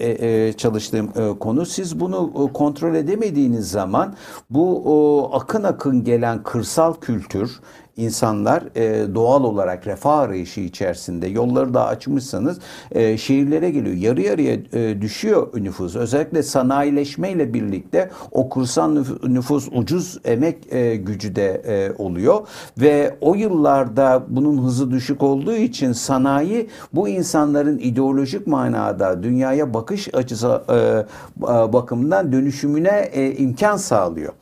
e, 0.00 0.52
çalıştığım 0.52 1.38
konu 1.38 1.66
siz 1.66 2.00
bunu 2.00 2.50
kontrol 2.54 2.94
edemediğiniz 2.94 3.70
zaman 3.70 4.14
bu 4.50 5.30
akın 5.32 5.62
akın 5.62 6.04
gelen 6.04 6.42
kırsal 6.42 6.94
kültür 6.94 7.60
insanlar 7.96 8.62
e, 8.76 9.14
doğal 9.14 9.44
olarak 9.44 9.86
refah 9.86 10.18
arayışı 10.18 10.60
içerisinde 10.60 11.26
yolları 11.26 11.74
da 11.74 11.86
açmışsanız 11.86 12.58
e, 12.90 13.18
şehirlere 13.18 13.70
geliyor. 13.70 13.96
Yarı 13.96 14.22
yarıya 14.22 14.54
e, 14.72 15.02
düşüyor 15.02 15.48
nüfus. 15.54 15.96
Özellikle 15.96 16.42
sanayileşmeyle 16.42 17.54
birlikte 17.54 18.10
o 18.32 18.48
kursal 18.48 19.04
nüfus 19.26 19.68
ucuz 19.72 20.18
emek 20.24 20.72
e, 20.72 20.96
gücü 20.96 21.36
de 21.36 21.62
e, 21.66 22.02
oluyor 22.02 22.46
ve 22.78 23.16
o 23.20 23.34
yıllarda 23.34 24.22
bunun 24.28 24.62
hızı 24.64 24.90
düşük 24.90 25.22
olduğu 25.22 25.56
için 25.56 25.92
sanayi 25.92 26.68
bu 26.92 27.08
insanların 27.08 27.78
ideolojik 27.78 28.46
manada 28.46 29.22
dünyaya 29.22 29.74
bakış 29.74 30.14
açısı 30.14 30.62
e, 30.68 31.04
bakımından 31.72 32.32
dönüşümüne 32.32 33.08
e, 33.12 33.36
imkan 33.36 33.76
sağlıyor. 33.76 34.32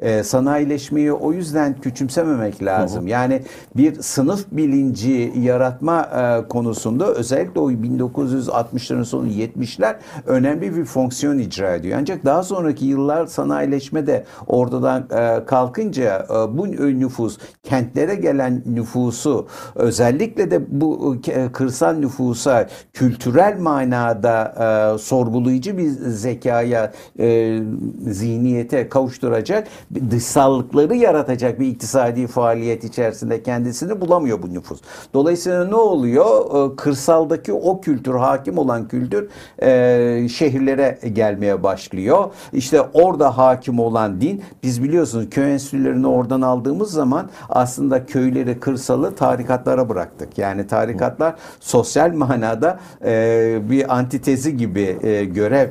E, 0.00 0.22
sanayileşmeyi 0.22 1.12
o 1.12 1.32
yüzden 1.32 1.80
küçümsememek 1.80 2.64
lazım. 2.64 3.00
Hı 3.00 3.04
hı. 3.04 3.10
Yani 3.10 3.42
bir 3.76 4.02
sınıf 4.02 4.46
bilinci 4.52 5.32
yaratma 5.36 6.02
e, 6.02 6.48
konusunda 6.48 7.06
özellikle 7.06 7.60
o 7.60 7.70
1960'ların 7.70 9.04
sonu 9.04 9.28
70'ler 9.28 9.94
önemli 10.26 10.76
bir 10.76 10.84
fonksiyon 10.84 11.38
icra 11.38 11.74
ediyor. 11.74 11.98
Ancak 12.00 12.24
daha 12.24 12.42
sonraki 12.42 12.84
yıllar 12.84 13.26
sanayileşme 13.26 14.06
de 14.06 14.24
ortadan 14.46 15.06
e, 15.10 15.44
kalkınca 15.44 16.26
e, 16.30 16.58
bu 16.58 16.68
nüfus 16.72 17.38
kentlere 17.62 18.14
gelen 18.14 18.62
nüfusu 18.66 19.46
özellikle 19.74 20.50
de 20.50 20.80
bu 20.80 21.16
e, 21.28 21.52
kırsal 21.52 21.92
nüfusa 21.92 22.68
kültürel 22.92 23.58
manada 23.60 24.54
e, 24.94 24.98
sorgulayıcı 24.98 25.78
bir 25.78 25.88
zekaya 25.90 26.92
e, 27.18 27.58
zihniyete 28.06 28.88
kavuşturacak 28.88 29.68
dışsallıkları 30.10 30.96
yaratacak 30.96 31.60
bir 31.60 31.66
iktisadi 31.66 32.26
faaliyet 32.26 32.84
içerisinde 32.84 33.42
kendisini 33.42 34.00
bulamıyor 34.00 34.42
bu 34.42 34.54
nüfus. 34.54 34.80
Dolayısıyla 35.14 35.64
ne 35.64 35.74
oluyor? 35.74 36.26
E, 36.72 36.76
kırsaldaki 36.76 37.52
o 37.52 37.80
kültür, 37.80 38.14
hakim 38.14 38.58
olan 38.58 38.88
kültür 38.88 39.28
e, 39.62 40.28
şehirlere 40.28 40.98
gelmeye 41.12 41.62
başlıyor. 41.62 42.30
İşte 42.52 42.80
orada 42.80 43.38
hakim 43.38 43.78
olan 43.78 44.20
din, 44.20 44.42
biz 44.62 44.82
biliyorsunuz 44.82 45.30
köy 45.30 45.52
enstitülerini 45.52 46.06
oradan 46.06 46.40
aldığımız 46.40 46.90
zaman 46.90 47.30
aslında 47.48 48.06
köyleri, 48.06 48.60
kırsalı 48.60 49.14
tarikatlara 49.14 49.88
bıraktık. 49.88 50.38
Yani 50.38 50.66
tarikatlar 50.66 51.34
sosyal 51.60 52.12
manada 52.12 52.78
e, 53.04 53.58
bir 53.70 53.96
antitezi 53.98 54.56
gibi 54.56 54.98
e, 55.02 55.24
görev 55.24 55.68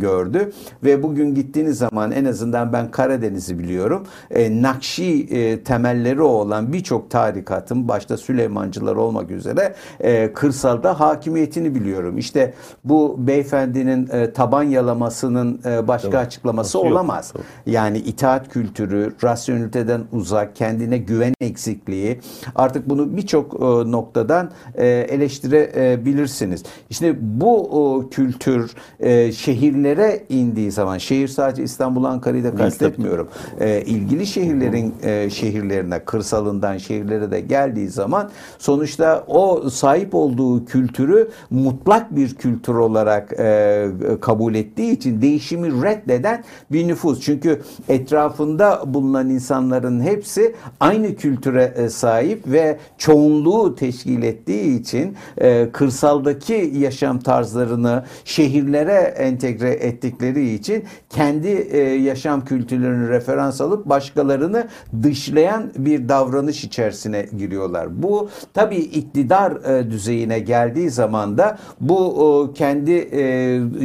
gördü 0.00 0.52
ve 0.84 1.02
bugün 1.02 1.34
gittiğiniz 1.34 1.78
zaman 1.78 2.12
en 2.12 2.24
azından 2.24 2.72
ben 2.72 2.90
Karadeniz'i 3.04 3.58
biliyorum. 3.58 4.06
E, 4.30 4.62
Nakşi 4.62 5.26
e, 5.30 5.60
temelleri 5.60 6.22
olan 6.22 6.72
birçok 6.72 7.10
tarikatın 7.10 7.88
başta 7.88 8.16
Süleymancılar 8.16 8.96
olmak 8.96 9.30
üzere 9.30 9.74
e, 10.00 10.32
kırsalda 10.32 11.00
hakimiyetini 11.00 11.74
biliyorum. 11.74 12.18
İşte 12.18 12.54
bu 12.84 13.16
beyefendinin 13.18 14.08
e, 14.12 14.32
taban 14.32 14.62
yalamasının 14.62 15.60
e, 15.64 15.88
başka 15.88 16.10
tamam. 16.10 16.26
açıklaması 16.26 16.78
Nasıl 16.78 16.88
olamaz. 16.88 17.32
Yok. 17.34 17.44
Yani 17.66 17.98
itaat 17.98 18.48
kültürü, 18.48 19.14
rasyoneliteden 19.24 20.00
uzak, 20.12 20.56
kendine 20.56 20.98
güven 20.98 21.34
eksikliği 21.40 22.20
artık 22.54 22.88
bunu 22.88 23.16
birçok 23.16 23.54
e, 23.54 23.90
noktadan 23.90 24.50
e, 24.74 24.86
eleştirebilirsiniz. 24.86 26.62
İşte 26.90 27.16
bu 27.20 28.08
kültür 28.10 28.74
e, 29.00 29.32
şehirlere 29.32 30.24
indiği 30.28 30.70
zaman 30.70 30.98
şehir 30.98 31.28
sadece 31.28 31.62
İstanbul, 31.62 32.04
Ankara'yı 32.04 32.44
da 32.44 32.50
kastetmiyorum. 32.94 33.28
E, 33.60 33.82
ilgili 33.82 34.26
şehirlerin 34.26 34.94
e, 35.02 35.30
şehirlerine, 35.30 35.98
kırsalından 36.04 36.78
şehirlere 36.78 37.30
de 37.30 37.40
geldiği 37.40 37.88
zaman 37.88 38.30
sonuçta 38.58 39.24
o 39.26 39.70
sahip 39.70 40.14
olduğu 40.14 40.64
kültürü 40.64 41.28
mutlak 41.50 42.16
bir 42.16 42.34
kültür 42.34 42.74
olarak 42.74 43.32
e, 43.38 43.88
kabul 44.20 44.54
ettiği 44.54 44.92
için 44.92 45.22
değişimi 45.22 45.84
reddeden 45.84 46.44
bir 46.72 46.88
nüfus. 46.88 47.20
Çünkü 47.20 47.62
etrafında 47.88 48.82
bulunan 48.86 49.30
insanların 49.30 50.00
hepsi 50.00 50.54
aynı 50.80 51.14
kültüre 51.16 51.74
e, 51.76 51.88
sahip 51.88 52.46
ve 52.46 52.78
çoğunluğu 52.98 53.74
teşkil 53.74 54.22
ettiği 54.22 54.80
için 54.80 55.16
e, 55.38 55.68
kırsaldaki 55.72 56.72
yaşam 56.74 57.18
tarzlarını 57.18 58.04
şehirlere 58.24 59.14
entegre 59.18 59.70
ettikleri 59.70 60.54
için 60.54 60.84
kendi 61.10 61.48
e, 61.48 61.78
yaşam 61.78 62.44
kültürlerini 62.84 63.08
referans 63.08 63.60
alıp 63.60 63.86
başkalarını 63.86 64.68
dışlayan 65.02 65.70
bir 65.76 66.08
davranış 66.08 66.64
içerisine 66.64 67.26
giriyorlar. 67.36 68.02
Bu 68.02 68.28
tabii 68.54 68.76
iktidar 68.76 69.52
e, 69.52 69.90
düzeyine 69.90 70.38
geldiği 70.38 70.90
zaman 70.90 71.38
da 71.38 71.58
bu 71.80 72.52
kendi 72.54 72.92
e, 72.92 73.22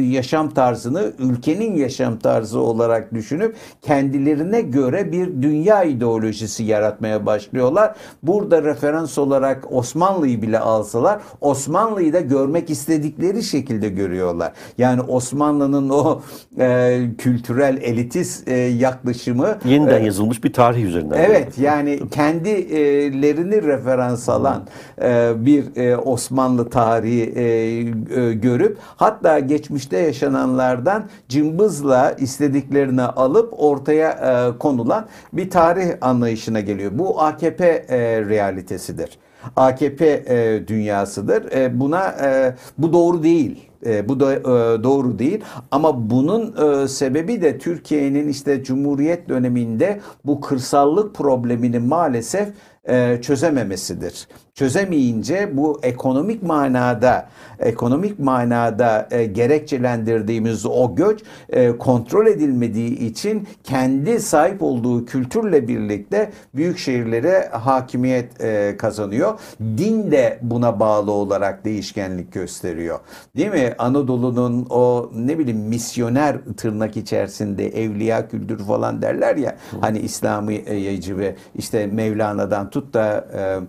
yaşam 0.00 0.50
tarzını 0.50 1.12
ülkenin 1.18 1.76
yaşam 1.76 2.18
tarzı 2.18 2.60
olarak 2.60 3.14
düşünüp 3.14 3.56
kendilerine 3.82 4.60
göre 4.60 5.12
bir 5.12 5.42
dünya 5.42 5.84
ideolojisi 5.84 6.64
yaratmaya 6.64 7.26
başlıyorlar. 7.26 7.94
Burada 8.22 8.62
referans 8.62 9.18
olarak 9.18 9.72
Osmanlı'yı 9.72 10.42
bile 10.42 10.58
alsalar 10.58 11.20
Osmanlı'yı 11.40 12.12
da 12.12 12.20
görmek 12.20 12.70
istedikleri 12.70 13.42
şekilde 13.42 13.88
görüyorlar. 13.88 14.52
Yani 14.78 15.00
Osmanlı'nın 15.00 15.88
o 15.88 16.22
e, 16.58 17.00
kültürel 17.18 17.78
elitist 17.82 18.48
e, 18.48 18.54
yaklaşımı 18.90 19.58
yeniden 19.64 20.00
e, 20.00 20.04
yazılmış 20.04 20.44
bir 20.44 20.52
tarih 20.52 20.84
üzerinden. 20.84 21.18
Evet 21.18 21.58
yani 21.58 22.00
kendilerini 22.10 23.62
referans 23.62 24.28
alan 24.28 24.62
e, 25.02 25.32
bir 25.36 25.76
e, 25.76 25.96
Osmanlı 25.96 26.70
tarihi 26.70 27.32
e, 27.36 27.42
e, 27.42 28.32
görüp 28.32 28.78
hatta 28.96 29.38
geçmişte 29.38 29.98
yaşananlardan 29.98 31.04
cımbızla 31.28 32.12
istediklerini 32.12 33.02
alıp 33.02 33.54
ortaya 33.56 34.10
e, 34.10 34.58
konulan 34.58 35.06
bir 35.32 35.50
tarih 35.50 35.88
anlayışına 36.00 36.60
geliyor. 36.60 36.90
Bu 36.94 37.22
AKP 37.22 37.66
e, 37.66 38.20
realitesidir. 38.20 39.18
AKP 39.56 40.24
e, 40.26 40.68
dünyasıdır. 40.68 41.52
E, 41.52 41.80
buna 41.80 42.06
e, 42.08 42.54
bu 42.78 42.92
doğru 42.92 43.22
değil. 43.22 43.68
E, 43.86 44.08
bu 44.08 44.20
da 44.20 44.34
e, 44.34 44.42
doğru 44.84 45.18
değil 45.18 45.40
ama 45.70 46.10
bunun 46.10 46.54
e, 46.82 46.88
sebebi 46.88 47.42
de 47.42 47.58
Türkiye'nin 47.58 48.28
işte 48.28 48.62
Cumhuriyet 48.64 49.28
döneminde 49.28 50.00
bu 50.24 50.40
kırsallık 50.40 51.14
problemini 51.14 51.78
maalesef 51.78 52.48
e, 52.88 53.18
çözememesidir 53.22 54.28
çözemeyince 54.54 55.50
bu 55.52 55.80
ekonomik 55.82 56.42
manada 56.42 57.28
ekonomik 57.60 58.18
manada 58.18 59.08
e, 59.10 59.26
gerekçelendirdiğimiz 59.26 60.66
o 60.66 60.94
göç 60.94 61.20
e, 61.48 61.78
kontrol 61.78 62.26
edilmediği 62.26 62.98
için 62.98 63.48
kendi 63.64 64.20
sahip 64.20 64.62
olduğu 64.62 65.04
kültürle 65.04 65.68
birlikte 65.68 66.30
büyük 66.54 66.78
şehirlere 66.78 67.48
hakimiyet 67.52 68.40
e, 68.40 68.76
kazanıyor. 68.76 69.40
Din 69.60 70.10
de 70.10 70.38
buna 70.42 70.80
bağlı 70.80 71.10
olarak 71.12 71.64
değişkenlik 71.64 72.32
gösteriyor. 72.32 72.98
Değil 73.36 73.50
mi? 73.50 73.74
Anadolu'nun 73.78 74.66
o 74.70 75.10
ne 75.14 75.38
bileyim 75.38 75.60
misyoner 75.60 76.36
tırnak 76.56 76.96
içerisinde 76.96 77.82
evliya 77.82 78.28
kültürü 78.28 78.64
falan 78.64 79.02
derler 79.02 79.36
ya. 79.36 79.56
Hani 79.80 79.98
İslami 79.98 80.64
yayıcı 80.68 81.18
ve 81.18 81.34
işte 81.54 81.86
Mevlana'dan 81.86 82.70
tut 82.70 82.94
da 82.94 83.26
e, 83.34 83.60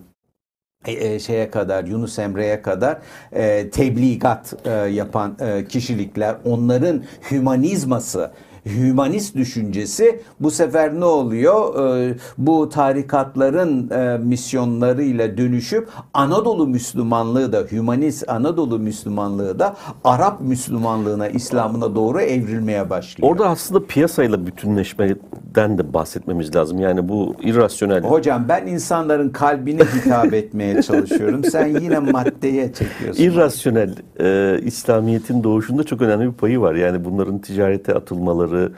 e, 0.85 0.91
e, 0.91 1.19
şeye 1.19 1.51
kadar 1.51 1.83
Yunus 1.83 2.19
Emre'ye 2.19 2.61
kadar 2.61 2.97
e, 3.33 3.69
tebligat 3.69 4.53
e, 4.65 4.69
yapan 4.71 5.37
e, 5.39 5.65
kişilikler 5.65 6.35
onların 6.45 7.03
hümanizması 7.31 8.31
hümanist 8.65 9.35
düşüncesi 9.35 10.21
bu 10.39 10.51
sefer 10.51 10.99
ne 10.99 11.05
oluyor? 11.05 11.61
Ee, 11.95 12.15
bu 12.37 12.69
tarikatların 12.69 13.89
e, 13.89 14.17
misyonlarıyla 14.17 15.37
dönüşüp 15.37 15.89
Anadolu 16.13 16.67
Müslümanlığı 16.67 17.53
da 17.53 17.63
hümanist 17.71 18.29
Anadolu 18.29 18.79
Müslümanlığı 18.79 19.59
da 19.59 19.75
Arap 20.03 20.41
Müslümanlığına, 20.41 21.27
İslam'ına 21.27 21.95
doğru 21.95 22.21
evrilmeye 22.21 22.89
başlıyor. 22.89 23.31
Orada 23.31 23.49
aslında 23.49 23.85
piyasayla 23.85 24.45
bütünleşmeden 24.47 25.77
de 25.77 25.93
bahsetmemiz 25.93 26.55
lazım. 26.55 26.79
Yani 26.79 27.09
bu 27.09 27.35
irrasyonel. 27.41 28.03
Hocam 28.03 28.45
ben 28.49 28.67
insanların 28.67 29.29
kalbine 29.29 29.81
hitap 29.83 30.33
etmeye 30.33 30.81
çalışıyorum. 30.81 31.43
Sen 31.43 31.67
yine 31.67 31.99
maddeye 31.99 32.73
çekiyorsun. 32.73 33.23
İrrasyonel 33.23 33.95
e, 34.19 34.59
İslamiyet'in 34.61 35.43
doğuşunda 35.43 35.83
çok 35.83 36.01
önemli 36.01 36.27
bir 36.27 36.33
payı 36.33 36.61
var. 36.61 36.75
Yani 36.75 37.05
bunların 37.05 37.39
ticarete 37.39 37.93
atılmaları 37.93 38.50
firmaları 38.51 38.71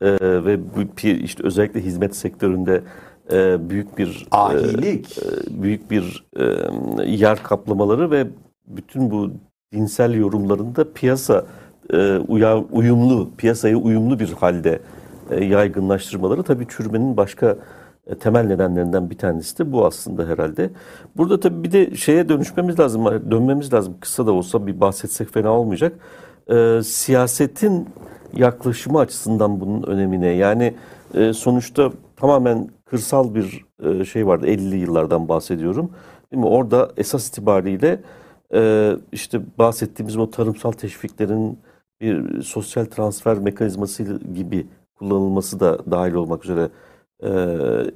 e, 0.00 0.44
ve 0.44 0.58
bu 0.76 1.08
işte 1.08 1.42
özellikle 1.46 1.80
hizmet 1.80 2.16
sektöründe 2.16 2.82
e, 3.32 3.70
büyük 3.70 3.98
bir 3.98 4.26
e, 4.32 4.36
ahilik, 4.36 5.18
e, 5.18 5.62
büyük 5.62 5.90
bir 5.90 6.24
e, 6.36 6.44
yer 7.04 7.42
kaplamaları 7.42 8.10
ve 8.10 8.26
bütün 8.66 9.10
bu 9.10 9.30
dinsel 9.72 10.14
yorumlarında 10.14 10.92
piyasa 10.92 11.44
e, 11.92 12.18
uya, 12.28 12.58
uyumlu, 12.58 13.30
piyasaya 13.36 13.76
uyumlu 13.76 14.18
bir 14.18 14.32
halde 14.32 14.80
e, 15.30 15.44
yaygınlaştırmaları 15.44 16.42
tabii 16.42 16.66
çürümenin 16.68 17.16
başka 17.16 17.56
e, 18.06 18.14
temel 18.14 18.46
nedenlerinden 18.46 19.10
bir 19.10 19.18
tanesi 19.18 19.58
de 19.58 19.72
bu 19.72 19.86
aslında 19.86 20.26
herhalde. 20.26 20.70
Burada 21.16 21.40
tabii 21.40 21.64
bir 21.64 21.72
de 21.72 21.96
şeye 21.96 22.28
dönüşmemiz 22.28 22.80
lazım, 22.80 23.04
dönmemiz 23.30 23.72
lazım. 23.72 23.94
Kısa 24.00 24.26
da 24.26 24.32
olsa 24.32 24.66
bir 24.66 24.80
bahsetsek 24.80 25.32
fena 25.32 25.50
olmayacak. 25.50 25.92
E, 26.50 26.82
siyasetin 26.82 27.88
yaklaşımı 28.36 28.98
açısından 28.98 29.60
bunun 29.60 29.82
önemine 29.82 30.28
yani 30.28 30.74
e, 31.14 31.32
sonuçta 31.32 31.92
tamamen 32.16 32.68
kırsal 32.84 33.34
bir 33.34 33.64
e, 33.82 34.04
şey 34.04 34.26
vardı 34.26 34.46
50'li 34.46 34.76
yıllardan 34.76 35.28
bahsediyorum. 35.28 35.90
Değil 36.32 36.40
mi? 36.42 36.48
Orada 36.48 36.90
esas 36.96 37.28
itibariyle 37.28 38.00
e, 38.54 38.92
işte 39.12 39.40
bahsettiğimiz 39.58 40.16
o 40.16 40.30
tarımsal 40.30 40.72
teşviklerin 40.72 41.58
bir 42.00 42.42
sosyal 42.42 42.84
transfer 42.84 43.38
mekanizması 43.38 44.18
gibi 44.34 44.66
kullanılması 44.94 45.60
da 45.60 45.90
dahil 45.90 46.14
olmak 46.14 46.44
üzere 46.44 46.68
e, 47.22 47.30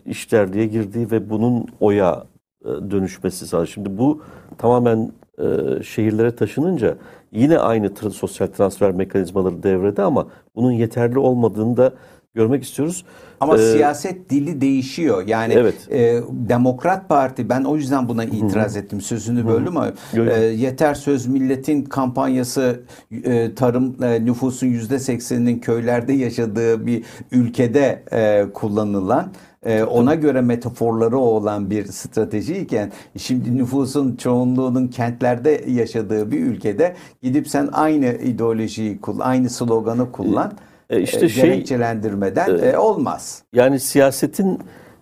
işlerliğe 0.06 0.66
girdiği 0.66 1.10
ve 1.10 1.30
bunun 1.30 1.66
oya 1.80 2.24
e, 2.64 2.68
dönüşmesi 2.68 3.46
sağladı. 3.46 3.66
Şimdi 3.66 3.98
bu 3.98 4.22
tamamen 4.58 5.12
e, 5.38 5.82
şehirlere 5.82 6.36
taşınınca 6.36 6.96
yine 7.32 7.58
aynı 7.58 7.86
tra- 7.86 8.10
sosyal 8.10 8.46
transfer 8.46 8.92
mekanizmaları 8.92 9.62
devrede 9.62 10.02
ama 10.02 10.26
bunun 10.54 10.72
yeterli 10.72 11.18
olmadığını 11.18 11.76
da 11.76 11.92
görmek 12.34 12.62
istiyoruz. 12.62 13.04
Ama 13.40 13.56
ee, 13.56 13.72
siyaset 13.72 14.30
dili 14.30 14.60
değişiyor. 14.60 15.26
Yani 15.26 15.54
evet. 15.54 15.74
e, 15.90 16.20
Demokrat 16.30 17.08
Parti 17.08 17.48
ben 17.48 17.64
o 17.64 17.76
yüzden 17.76 18.08
buna 18.08 18.24
itiraz 18.24 18.76
ettim. 18.76 19.00
Sözünü 19.00 19.46
böldüm 19.46 19.76
ama 19.76 19.92
e, 20.14 20.40
Yeter 20.44 20.94
Söz 20.94 21.26
Milletin 21.26 21.82
kampanyası 21.82 22.80
e, 23.24 23.54
tarım 23.54 24.02
e, 24.02 24.24
nüfusun 24.24 24.66
yüzde 24.66 24.98
sekseninin 24.98 25.58
köylerde 25.58 26.12
yaşadığı 26.12 26.86
bir 26.86 27.04
ülkede 27.32 28.02
e, 28.12 28.44
kullanılan 28.54 29.32
e, 29.66 29.82
ona 29.82 30.14
göre 30.14 30.40
metaforları 30.40 31.18
olan 31.18 31.70
bir 31.70 31.86
stratejiyken 31.86 32.92
şimdi 33.16 33.56
nüfusun 33.56 34.16
çoğunluğunun 34.16 34.88
kentlerde 34.88 35.64
yaşadığı 35.68 36.30
bir 36.30 36.40
ülkede 36.40 36.96
gidip 37.22 37.48
sen 37.48 37.68
aynı 37.72 38.06
ideolojiyi 38.06 39.00
kullan, 39.00 39.26
aynı 39.26 39.50
sloganı 39.50 40.12
kullan. 40.12 40.52
E, 40.90 41.00
işte 41.00 41.26
e, 41.26 41.28
şey, 41.28 41.44
gerekçelendirmeden 41.44 42.58
e, 42.58 42.78
olmaz. 42.78 43.42
Yani 43.52 43.80
siyasetin 43.80 44.58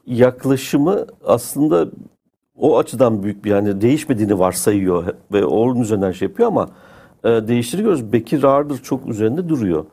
yaklaşımı 0.06 1.06
aslında 1.24 1.88
o 2.56 2.78
açıdan 2.78 3.22
büyük 3.22 3.44
bir 3.44 3.50
yani 3.50 3.80
değişmediğini 3.80 4.38
varsayıyor 4.38 5.14
ve 5.32 5.44
onun 5.44 5.80
üzerinden 5.80 6.12
şey 6.12 6.28
yapıyor 6.28 6.48
ama 6.48 6.68
e, 7.24 7.28
değiştiriyoruz. 7.28 8.12
Bekir 8.12 8.44
Ağırdır 8.44 8.78
çok 8.78 9.08
üzerinde 9.08 9.48
duruyor. 9.48 9.84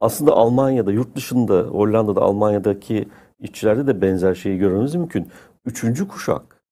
Aslında 0.00 0.32
Almanya'da, 0.32 0.92
yurt 0.92 1.16
dışında, 1.16 1.60
Hollanda'da, 1.60 2.20
Almanya'daki 2.22 3.08
işçilerde 3.40 3.86
de 3.86 4.02
benzer 4.02 4.34
şeyi 4.34 4.58
görmemiz 4.58 4.94
mümkün. 4.94 5.28
Üçüncü 5.64 6.08
kuşak, 6.08 6.62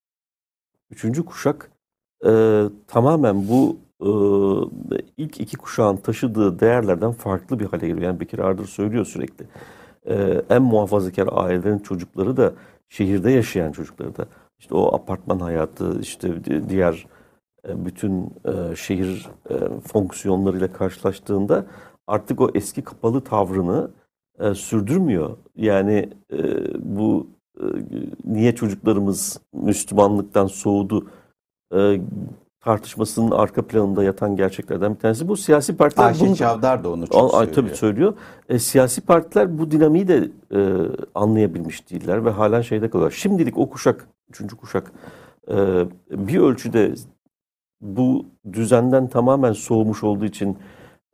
üçüncü 0.91 1.25
kuşak 1.25 1.71
e, 2.27 2.63
tamamen 2.87 3.49
bu 3.49 3.77
e, 4.01 4.11
ilk 5.17 5.41
iki 5.41 5.57
kuşağın 5.57 5.97
taşıdığı 5.97 6.61
değerlerden 6.61 7.13
farklı 7.13 7.61
bir 7.61 7.67
hale 7.67 7.87
geliyor. 7.87 8.07
Yani 8.07 8.21
Bekir 8.21 8.39
Ardır 8.39 8.67
söylüyor 8.67 9.05
sürekli. 9.05 9.47
E, 10.07 10.43
en 10.51 10.63
muhafazakar 10.63 11.29
ailelerin 11.33 11.79
çocukları 11.79 12.37
da 12.37 12.53
şehirde 12.89 13.31
yaşayan 13.31 13.73
çocukları 13.73 14.17
da 14.17 14.27
işte 14.59 14.75
o 14.75 14.95
apartman 14.95 15.39
hayatı 15.39 16.01
işte 16.01 16.45
diğer 16.69 17.07
e, 17.69 17.85
bütün 17.85 18.35
e, 18.45 18.77
şehir 18.77 19.29
e, 19.51 19.55
fonksiyonlarıyla 19.81 20.73
karşılaştığında 20.73 21.67
artık 22.07 22.41
o 22.41 22.51
eski 22.55 22.83
kapalı 22.83 23.21
tavrını 23.21 23.91
e, 24.41 24.55
sürdürmüyor. 24.55 25.37
Yani 25.57 26.09
e, 26.33 26.39
bu 26.97 27.27
e, 27.61 27.65
niye 28.25 28.55
çocuklarımız 28.55 29.41
Müslümanlıktan 29.53 30.47
soğudu 30.47 31.07
e, 31.75 32.01
tartışmasının 32.61 33.31
arka 33.31 33.67
planında 33.67 34.05
yatan 34.05 34.37
gerçeklerden 34.37 34.95
bir 34.95 34.99
tanesi 34.99 35.29
bu. 35.29 35.37
Siyasi 35.37 35.77
partiler 35.77 36.07
Ayşe 36.07 36.27
bunu, 36.27 36.37
Çavdar 36.37 36.85
da 36.85 36.91
onu 36.91 37.07
çok 37.07 37.31
söylüyor. 37.31 37.55
Tabii 37.55 37.77
söylüyor. 37.77 38.15
E, 38.49 38.59
siyasi 38.59 39.01
partiler 39.01 39.59
bu 39.59 39.71
dinamiği 39.71 40.09
de 40.09 40.31
e, 40.55 40.61
anlayabilmiş 41.15 41.91
değiller 41.91 42.25
ve 42.25 42.31
halen 42.31 42.61
şeyde 42.61 42.91
kalıyor. 42.91 43.11
Şimdilik 43.11 43.59
o 43.59 43.71
kuşak, 43.71 44.09
üçüncü 44.29 44.57
kuşak 44.57 44.93
e, 45.49 45.55
bir 46.11 46.39
ölçüde 46.39 46.95
bu 47.81 48.27
düzenden 48.53 49.09
tamamen 49.09 49.53
soğumuş 49.53 50.05
olduğu 50.05 50.25
için 50.25 50.59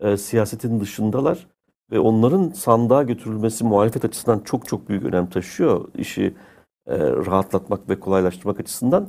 e, 0.00 0.16
siyasetin 0.16 0.80
dışındalar 0.80 1.46
ve 1.93 1.99
onların 1.99 2.49
sandığa 2.49 3.03
götürülmesi 3.03 3.64
muhalefet 3.64 4.05
açısından 4.05 4.40
çok 4.40 4.68
çok 4.68 4.88
büyük 4.88 5.05
önem 5.05 5.26
taşıyor 5.26 5.88
işi 5.95 6.34
e, 6.86 6.99
rahatlatmak 6.99 7.88
ve 7.88 8.01
kolaylaştırmak 8.01 8.61
açısından. 8.61 9.09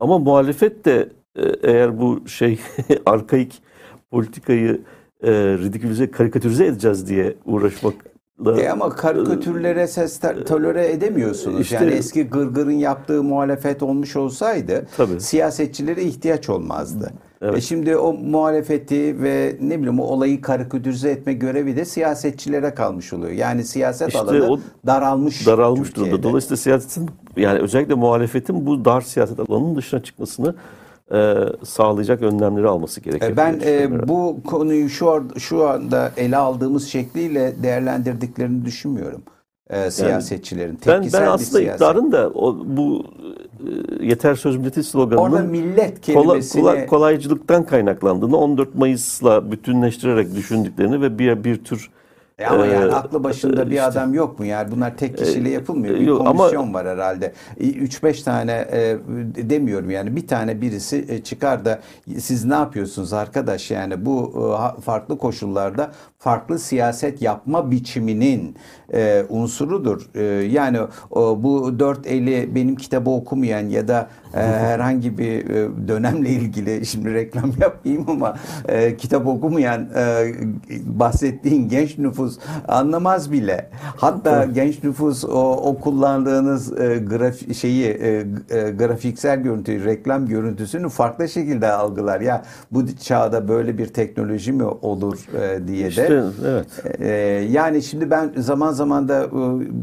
Ama 0.00 0.18
muhalefet 0.18 0.84
de 0.84 1.08
e, 1.36 1.42
eğer 1.62 2.00
bu 2.00 2.28
şey 2.28 2.60
arkaik 3.06 3.62
politikayı 4.10 4.80
e, 5.22 5.32
ridikülize, 5.32 6.10
karikatürize 6.10 6.66
edeceğiz 6.66 7.08
diye 7.08 7.36
uğraşmak 7.44 7.94
e 8.58 8.68
ama 8.68 8.88
karikatürlere 8.90 9.86
ses 9.86 10.20
tolere 10.46 10.92
edemiyorsunuz. 10.92 11.60
İşte, 11.60 11.74
yani 11.74 11.90
eski 11.90 12.22
Gırgır'ın 12.22 12.70
yaptığı 12.70 13.22
muhalefet 13.22 13.82
olmuş 13.82 14.16
olsaydı 14.16 14.86
tabii. 14.96 15.20
siyasetçilere 15.20 16.02
ihtiyaç 16.02 16.48
olmazdı. 16.48 17.12
Evet. 17.44 17.58
E 17.58 17.60
şimdi 17.60 17.96
o 17.96 18.12
muhalefeti 18.12 19.22
ve 19.22 19.56
ne 19.60 19.78
bileyim 19.78 20.00
o 20.00 20.04
olayı 20.04 20.40
karikatürize 20.40 21.10
etme 21.10 21.32
görevi 21.32 21.76
de 21.76 21.84
siyasetçilere 21.84 22.74
kalmış 22.74 23.12
oluyor. 23.12 23.32
Yani 23.32 23.64
siyaset 23.64 24.08
işte 24.08 24.20
alanı 24.20 24.50
o 24.50 24.58
daralmış. 24.86 25.46
Daralmış 25.46 25.96
durumda. 25.96 26.22
Dolayısıyla 26.22 26.56
siyasetin 26.56 27.10
yani 27.36 27.58
özellikle 27.58 27.94
muhalefetin 27.94 28.66
bu 28.66 28.84
dar 28.84 29.00
siyaset 29.00 29.40
alanının 29.40 29.76
dışına 29.76 30.02
çıkmasını 30.02 30.54
e, 31.12 31.34
sağlayacak 31.64 32.22
önlemleri 32.22 32.68
alması 32.68 33.00
gerekiyor. 33.00 33.32
E, 33.32 33.36
ben 33.36 33.60
e, 33.64 34.08
bu 34.08 34.36
konuyu 34.46 34.88
şu, 34.88 35.10
an, 35.10 35.30
şu 35.38 35.68
anda 35.68 36.12
ele 36.16 36.36
aldığımız 36.36 36.88
şekliyle 36.88 37.62
değerlendirdiklerini 37.62 38.64
düşünmüyorum. 38.64 39.22
E, 39.70 39.90
siyasetçilerin. 39.90 40.78
Yani, 40.86 41.08
ben, 41.12 41.20
ben 41.20 41.26
aslında 41.26 41.62
iktidarın 41.62 42.12
da 42.12 42.30
o, 42.30 42.56
bu 42.66 43.04
yeter 44.00 44.34
söz 44.34 44.56
milleti 44.56 44.84
sloganının 44.84 45.22
Orada 45.22 45.42
millet 45.42 46.00
kelimesini... 46.00 46.62
kolay, 46.62 46.86
kolaycılıktan 46.86 47.66
kaynaklandığını 47.66 48.36
14 48.36 48.74
Mayıs'la 48.74 49.52
bütünleştirerek 49.52 50.34
düşündüklerini 50.34 51.00
ve 51.00 51.18
bir 51.18 51.44
bir 51.44 51.64
tür 51.64 51.90
e 52.38 52.46
ama 52.46 52.66
yani 52.66 52.90
ee, 52.90 52.94
aklı 52.94 53.24
başında 53.24 53.66
bir 53.66 53.70
işte, 53.70 53.82
adam 53.82 54.14
yok 54.14 54.38
mu? 54.38 54.44
Yani 54.44 54.70
bunlar 54.70 54.96
tek 54.96 55.18
kişiyle 55.18 55.50
yapılmıyor. 55.50 55.94
Bir 55.94 56.00
yok, 56.00 56.26
komisyon 56.26 56.62
ama, 56.62 56.78
var 56.78 56.86
herhalde. 56.86 57.32
3-5 57.60 58.24
tane 58.24 58.52
e, 58.72 58.96
demiyorum 59.50 59.90
yani 59.90 60.16
bir 60.16 60.26
tane 60.26 60.60
birisi 60.60 61.04
e, 61.08 61.22
çıkar 61.22 61.64
da 61.64 61.80
siz 62.18 62.44
ne 62.44 62.54
yapıyorsunuz 62.54 63.12
arkadaş 63.12 63.70
yani 63.70 64.06
bu 64.06 64.32
e, 64.76 64.80
farklı 64.80 65.18
koşullarda 65.18 65.90
farklı 66.18 66.58
siyaset 66.58 67.22
yapma 67.22 67.70
biçiminin 67.70 68.56
e, 68.94 69.24
unsurudur. 69.28 70.10
E, 70.14 70.22
yani 70.44 70.78
o, 71.10 71.42
bu 71.42 71.78
dört 71.78 72.06
eli 72.06 72.54
benim 72.54 72.76
kitabı 72.76 73.10
okumayan 73.10 73.68
ya 73.68 73.88
da 73.88 74.08
e, 74.34 74.38
herhangi 74.40 75.18
bir 75.18 75.50
e, 75.50 75.88
dönemle 75.88 76.28
ilgili 76.28 76.86
şimdi 76.86 77.14
reklam 77.14 77.52
yapmayayım 77.60 78.10
ama 78.10 78.36
e, 78.68 78.96
kitap 78.96 79.26
okumayan 79.26 79.88
e, 79.96 80.32
bahsettiğin 80.84 81.68
genç 81.68 81.98
nüfus 81.98 82.23
anlamaz 82.68 83.32
bile. 83.32 83.70
Hatta 83.96 84.44
genç 84.44 84.82
nüfus 84.84 85.24
o, 85.24 85.52
o 85.52 85.78
kullandığınız 85.78 86.80
e, 86.80 86.98
graf 86.98 87.54
şeyi 87.56 87.86
e, 87.86 88.26
e, 88.50 88.70
grafiksel 88.70 89.40
görüntüyü, 89.40 89.84
reklam 89.84 90.26
görüntüsünü 90.26 90.88
farklı 90.88 91.28
şekilde 91.28 91.72
algılar. 91.72 92.20
Ya 92.20 92.42
bu 92.70 92.96
çağda 92.96 93.48
böyle 93.48 93.78
bir 93.78 93.86
teknoloji 93.86 94.52
mi 94.52 94.64
olur 94.64 95.18
e, 95.42 95.68
diye 95.68 95.84
de. 95.84 95.88
İşte, 95.88 96.24
evet. 96.46 96.66
E, 97.00 97.08
yani 97.50 97.82
şimdi 97.82 98.10
ben 98.10 98.32
zaman 98.36 98.72
zaman 98.72 99.08
da 99.08 99.24
e, 99.24 99.30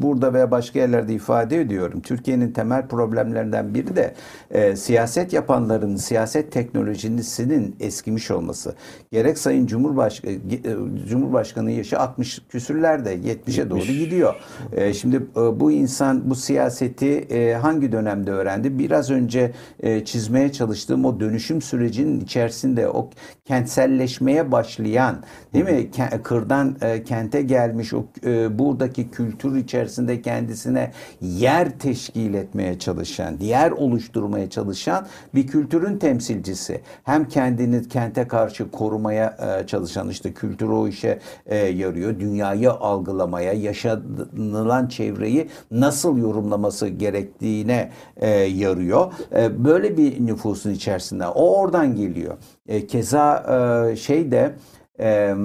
burada 0.02 0.34
veya 0.34 0.52
başka 0.52 0.80
yerlerde 0.80 1.14
ifade 1.14 1.62
ediyorum. 1.62 2.02
Türkiye'nin 2.02 2.52
temel 2.52 2.88
problemlerinden 2.88 3.74
biri 3.74 3.96
de 3.96 4.14
e, 4.52 4.76
siyaset 4.76 5.34
yapanların 5.34 5.96
siyaset 5.96 6.52
teknolojisinin 6.52 7.76
eskimiş 7.80 8.32
olması. 8.32 8.76
Gerek 9.12 9.38
Sayın 9.38 9.68
Cumhurbaşkanı, 9.68 10.32
e, 10.32 11.08
Cumhurbaşkanı 11.10 11.72
yaşı 11.72 12.00
60 12.00 12.31
küsürlerde 12.50 13.16
70'e 13.16 13.70
doğru 13.70 13.86
gidiyor. 13.86 14.36
E, 14.72 14.94
şimdi 14.94 15.16
e, 15.16 15.60
bu 15.60 15.72
insan 15.72 16.30
bu 16.30 16.36
siyaseti 16.36 17.08
e, 17.08 17.54
hangi 17.54 17.92
dönemde 17.92 18.32
öğrendi? 18.32 18.80
Biraz 18.80 19.12
önce 19.12 19.52
e, 19.80 20.06
çizmeye 20.06 20.52
çalıştığım 20.52 21.06
o 21.06 21.20
dönüşüm 21.20 21.62
sürecinin 21.62 22.20
içerisinde 22.20 22.90
o 22.90 23.10
kentselleşmeye 23.46 24.52
başlayan 24.52 25.24
değil 25.54 25.66
mi? 25.66 25.92
Kırdan 26.24 26.78
e, 26.82 27.04
kente 27.04 27.42
gelmiş 27.42 27.94
o 27.94 28.06
e, 28.26 28.60
buradaki 28.60 29.12
kültür 29.12 29.56
içerisinde 29.56 30.22
kendisine 30.22 30.92
yer 31.22 31.80
teşkil 31.80 32.34
etmeye 32.34 32.80
çalışan, 32.80 33.38
yer 33.40 33.72
oluşturmaya 33.72 34.50
çalışan 34.50 35.08
bir 35.36 35.48
kültürün 35.48 35.98
temsilcisi. 35.98 36.82
Hem 37.04 37.28
kendini 37.28 37.88
kente 37.88 38.28
karşı 38.28 38.72
korumaya 38.72 39.38
e, 39.62 39.68
çalışan 39.68 40.10
işte 40.10 40.34
kültür 40.34 40.70
o 40.70 40.88
işe 40.88 41.20
e, 41.46 41.56
yarıyor. 41.58 42.20
Dünyayı 42.22 42.72
algılamaya, 42.72 43.54
yaşanılan 43.54 44.88
çevreyi 44.88 45.50
nasıl 45.72 46.18
yorumlaması 46.18 46.88
gerektiğine 46.88 47.92
e, 48.18 48.30
yarıyor. 48.40 49.14
E, 49.36 49.66
böyle 49.66 49.98
bir 49.98 50.26
nüfusun 50.26 50.72
içerisinde 50.72 51.28
o 51.28 51.60
oradan 51.62 51.96
geliyor. 51.96 52.38
E, 52.68 52.88
keza 52.88 53.44
e, 53.92 53.96
şey 53.96 54.32
de 54.32 54.56
e, 55.00 55.36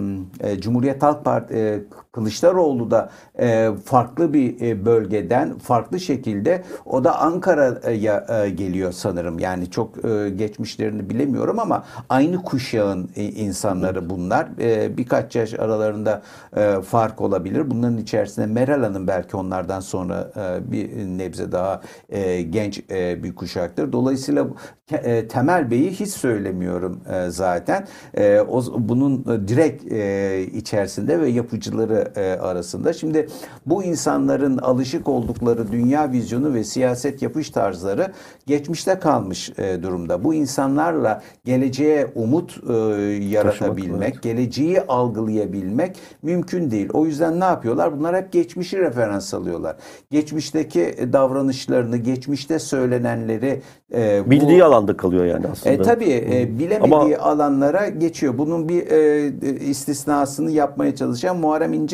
e, 0.40 0.60
Cumhuriyet 0.60 1.02
Halk 1.02 1.24
Parti 1.24 1.54
e, 1.54 1.82
Kılıçdaroğlu 2.16 2.90
da 2.90 3.10
e, 3.38 3.70
farklı 3.84 4.32
bir 4.32 4.60
e, 4.60 4.84
bölgeden 4.84 5.58
farklı 5.58 6.00
şekilde 6.00 6.62
o 6.86 7.04
da 7.04 7.18
Ankara'ya 7.18 8.26
e, 8.44 8.50
geliyor 8.50 8.92
sanırım. 8.92 9.38
Yani 9.38 9.70
çok 9.70 10.04
e, 10.04 10.30
geçmişlerini 10.30 11.10
bilemiyorum 11.10 11.58
ama 11.58 11.84
aynı 12.08 12.42
kuşağın 12.42 13.10
e, 13.16 13.24
insanları 13.24 14.10
bunlar. 14.10 14.48
E, 14.60 14.96
birkaç 14.96 15.36
yaş 15.36 15.54
aralarında 15.54 16.22
e, 16.56 16.80
fark 16.80 17.20
olabilir. 17.20 17.70
Bunların 17.70 17.98
içerisinde 17.98 18.46
Meral 18.46 18.82
Hanım 18.82 19.06
belki 19.06 19.36
onlardan 19.36 19.80
sonra 19.80 20.30
e, 20.36 20.72
bir 20.72 20.96
nebze 20.96 21.52
daha 21.52 21.80
e, 22.08 22.42
genç 22.42 22.80
e, 22.90 23.22
bir 23.22 23.34
kuşaktır. 23.34 23.92
Dolayısıyla 23.92 24.46
e, 24.92 25.28
Temel 25.28 25.70
Bey'i 25.70 25.90
hiç 25.90 26.08
söylemiyorum 26.08 27.00
e, 27.12 27.30
zaten. 27.30 27.86
E, 28.14 28.40
o, 28.40 28.62
bunun 28.78 29.20
e, 29.20 29.48
direkt 29.48 29.92
e, 29.92 30.42
içerisinde 30.52 31.20
ve 31.20 31.28
yapıcıları 31.28 32.05
e, 32.16 32.40
arasında. 32.40 32.92
Şimdi 32.92 33.28
bu 33.66 33.84
insanların 33.84 34.58
alışık 34.58 35.08
oldukları 35.08 35.72
dünya 35.72 36.12
vizyonu 36.12 36.54
ve 36.54 36.64
siyaset 36.64 37.22
yapış 37.22 37.50
tarzları 37.50 38.12
geçmişte 38.46 38.98
kalmış 38.98 39.50
e, 39.58 39.82
durumda. 39.82 40.24
Bu 40.24 40.34
insanlarla 40.34 41.22
geleceğe 41.44 42.06
umut 42.14 42.58
e, 42.68 42.72
yaratabilmek, 43.12 44.00
Taşımak, 44.00 44.22
geleceği 44.22 44.80
algılayabilmek 44.80 45.96
mümkün 46.22 46.70
değil. 46.70 46.88
O 46.92 47.06
yüzden 47.06 47.40
ne 47.40 47.44
yapıyorlar? 47.44 47.98
Bunlar 47.98 48.16
hep 48.16 48.32
geçmişi 48.32 48.78
referans 48.78 49.34
alıyorlar. 49.34 49.76
Geçmişteki 50.10 50.94
davranışlarını, 51.12 51.96
geçmişte 51.96 52.58
söylenenleri 52.58 53.62
e, 53.94 54.30
bildiği 54.30 54.60
bu, 54.60 54.64
alanda 54.64 54.96
kalıyor 54.96 55.24
yani 55.24 55.46
aslında. 55.52 55.74
E, 55.74 55.82
tabii 55.82 56.26
e, 56.30 56.58
bilemediği 56.58 57.18
Ama, 57.18 57.30
alanlara 57.30 57.88
geçiyor. 57.88 58.38
Bunun 58.38 58.68
bir 58.68 58.86
e, 58.86 59.66
istisnasını 59.70 60.50
yapmaya 60.50 60.96
çalışan 60.96 61.36
Muharrem 61.36 61.72
İnce 61.72 61.85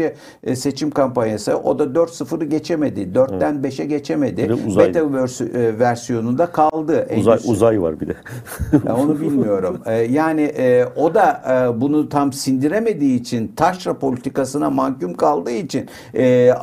e, 0.44 0.56
seçim 0.56 0.90
kampanyası. 0.90 1.56
O 1.56 1.78
da 1.78 1.84
4-0'ı 1.84 2.44
geçemedi. 2.44 3.00
4'ten 3.00 3.54
evet. 3.54 3.78
5'e 3.78 3.84
geçemedi. 3.84 4.48
Vers 5.12 5.40
e, 5.40 5.78
versiyonunda 5.78 6.46
kaldı. 6.46 7.08
Uzay, 7.16 7.38
uzay 7.44 7.82
var 7.82 8.00
bir 8.00 8.08
de. 8.08 8.14
onu 8.92 9.20
bilmiyorum. 9.20 9.80
E, 9.86 9.94
yani 9.94 10.42
e, 10.42 10.84
o 10.96 11.14
da 11.14 11.42
e, 11.50 11.80
bunu 11.80 12.08
tam 12.08 12.32
sindiremediği 12.32 13.20
için 13.20 13.52
taşra 13.56 13.98
politikasına 13.98 14.70
mahkum 14.70 15.14
kaldığı 15.14 15.50
için 15.50 15.88
e, 16.14 16.54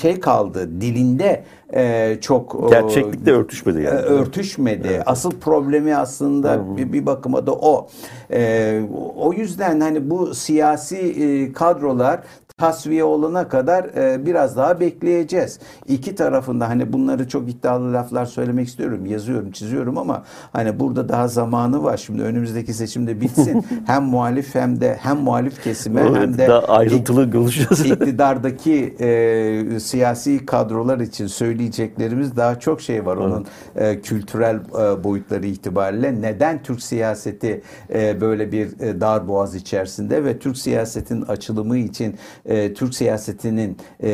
şey 0.00 0.20
kaldı 0.20 0.80
dilinde 0.80 1.44
e, 1.74 2.16
çok 2.20 2.70
gerçeklikle 2.70 3.32
örtüşmedi 3.32 3.82
yani. 3.82 3.98
Örtüşmedi. 3.98 4.88
Evet. 4.90 5.02
Asıl 5.06 5.30
problemi 5.30 5.96
aslında 5.96 6.76
bir, 6.76 6.92
bir 6.92 7.06
bakıma 7.06 7.46
da 7.46 7.52
o. 7.52 7.88
E, 8.32 8.80
o 9.16 9.32
yüzden 9.32 9.80
hani 9.80 10.10
bu 10.10 10.34
siyasi 10.34 10.96
e, 10.96 11.52
kadrolar 11.52 12.20
tasfiye 12.60 13.04
olana 13.04 13.48
kadar 13.48 13.84
e, 13.84 14.26
biraz 14.26 14.56
daha 14.56 14.80
bekleyeceğiz. 14.80 15.58
İki 15.88 16.14
tarafında 16.14 16.68
hani 16.68 16.92
bunları 16.92 17.28
çok 17.28 17.50
iddialı 17.50 17.92
laflar 17.92 18.26
söylemek 18.26 18.68
istiyorum. 18.68 19.06
Yazıyorum, 19.06 19.50
çiziyorum 19.50 19.98
ama 19.98 20.24
hani 20.52 20.80
burada 20.80 21.08
daha 21.08 21.28
zamanı 21.28 21.82
var. 21.82 21.96
Şimdi 21.96 22.22
önümüzdeki 22.22 22.74
seçimde 22.74 23.20
bitsin. 23.20 23.66
hem 23.86 24.02
muhalif 24.02 24.54
hem 24.54 24.80
de 24.80 24.96
hem 25.00 25.16
muhalif 25.16 25.62
kesime 25.62 26.00
evet, 26.00 26.16
hem 26.16 26.38
de 26.38 26.48
daha 26.48 26.60
ayrıntılı 26.60 27.30
konuşacağız. 27.30 27.86
iktidardaki 27.86 28.96
e, 29.00 29.80
siyasi 29.80 30.46
kadrolar 30.46 31.00
için 31.00 31.26
söyleyeceklerimiz 31.26 32.36
daha 32.36 32.60
çok 32.60 32.80
şey 32.80 33.06
var. 33.06 33.16
Onun 33.16 33.46
evet. 33.76 33.96
e, 33.96 34.00
kültürel 34.00 34.56
e, 34.56 35.04
boyutları 35.04 35.46
itibariyle 35.46 36.20
neden 36.20 36.62
Türk 36.62 36.82
siyaseti 36.82 37.62
e, 37.94 38.20
böyle 38.20 38.52
bir 38.52 38.80
e, 38.80 39.00
dar 39.00 39.28
boğaz 39.28 39.54
içerisinde 39.54 40.24
ve 40.24 40.38
Türk 40.38 40.58
siyasetin 40.58 41.22
açılımı 41.22 41.78
için 41.78 42.16
e, 42.48 42.74
Türk 42.74 42.94
siyasetinin 42.94 43.76
e, 44.02 44.10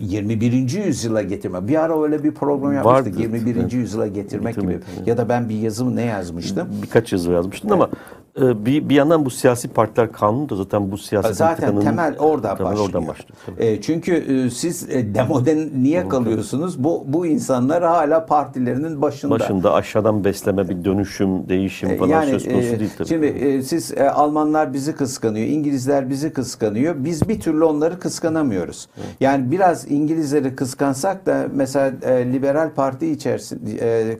21. 0.00 0.52
yüzyıla 0.84 1.22
getirme. 1.22 1.68
Bir 1.68 1.84
ara 1.84 2.02
öyle 2.02 2.24
bir 2.24 2.30
program 2.34 2.72
yapmıştık. 2.72 3.06
Vardı. 3.06 3.22
21. 3.22 3.56
Evet. 3.56 3.72
yüzyıla 3.72 4.06
getirmek 4.06 4.54
Getirmek, 4.54 4.76
gibi. 4.82 4.90
Evet. 4.96 5.08
Ya 5.08 5.16
da 5.16 5.28
ben 5.28 5.48
bir 5.48 5.58
yazımı 5.58 5.96
ne 5.96 6.04
yazmıştım? 6.04 6.68
Birkaç 6.82 7.12
yazı 7.12 7.32
yazmıştın 7.32 7.68
evet. 7.68 7.76
ama 7.76 7.90
bir, 8.36 8.88
bir 8.88 8.94
yandan 8.94 9.24
bu 9.24 9.30
siyasi 9.30 9.68
partiler 9.68 10.12
kanunu 10.12 10.48
da 10.48 10.56
zaten 10.56 10.90
bu 10.90 10.98
siyasi 10.98 11.34
zaten 11.34 11.80
temel 11.80 12.16
orada 12.18 12.54
temel 12.54 12.72
başlıyor. 12.72 12.88
Oradan 12.88 13.08
başlıyor. 13.08 13.58
E, 13.58 13.80
çünkü 13.80 14.14
e, 14.14 14.50
siz 14.50 14.90
e, 14.90 15.14
demoden 15.14 15.70
niye 15.82 16.08
kalıyorsunuz? 16.08 16.84
Bu 16.84 17.04
bu 17.06 17.26
insanlar 17.26 17.82
hala 17.82 18.26
partilerinin 18.26 19.02
başında. 19.02 19.30
Başında 19.30 19.72
aşağıdan 19.74 20.24
besleme 20.24 20.68
bir 20.68 20.84
dönüşüm, 20.84 21.48
değişim 21.48 21.90
e, 21.90 21.96
falan 21.96 22.10
yani, 22.10 22.30
söz 22.30 22.44
konusu 22.44 22.74
e, 22.74 22.80
değil 22.80 22.90
tabii. 22.98 23.08
Şimdi 23.08 23.26
e, 23.26 23.62
siz 23.62 23.92
e, 23.92 24.10
Almanlar 24.10 24.72
bizi 24.72 24.92
kıskanıyor, 24.94 25.46
İngilizler 25.46 26.10
bizi 26.10 26.32
kıskanıyor. 26.32 26.94
Biz 26.98 27.28
bir 27.28 27.40
türlü 27.40 27.64
onları 27.64 27.98
kıskanamıyoruz. 27.98 28.88
Evet. 28.98 29.08
Yani 29.20 29.50
biraz 29.50 29.90
İngilizleri 29.90 30.56
kıskansak 30.56 31.26
da 31.26 31.46
mesela 31.52 31.92
e, 32.02 32.32
liberal 32.32 32.70
parti 32.70 33.10
içerisinde 33.10 33.70
e, 33.74 34.18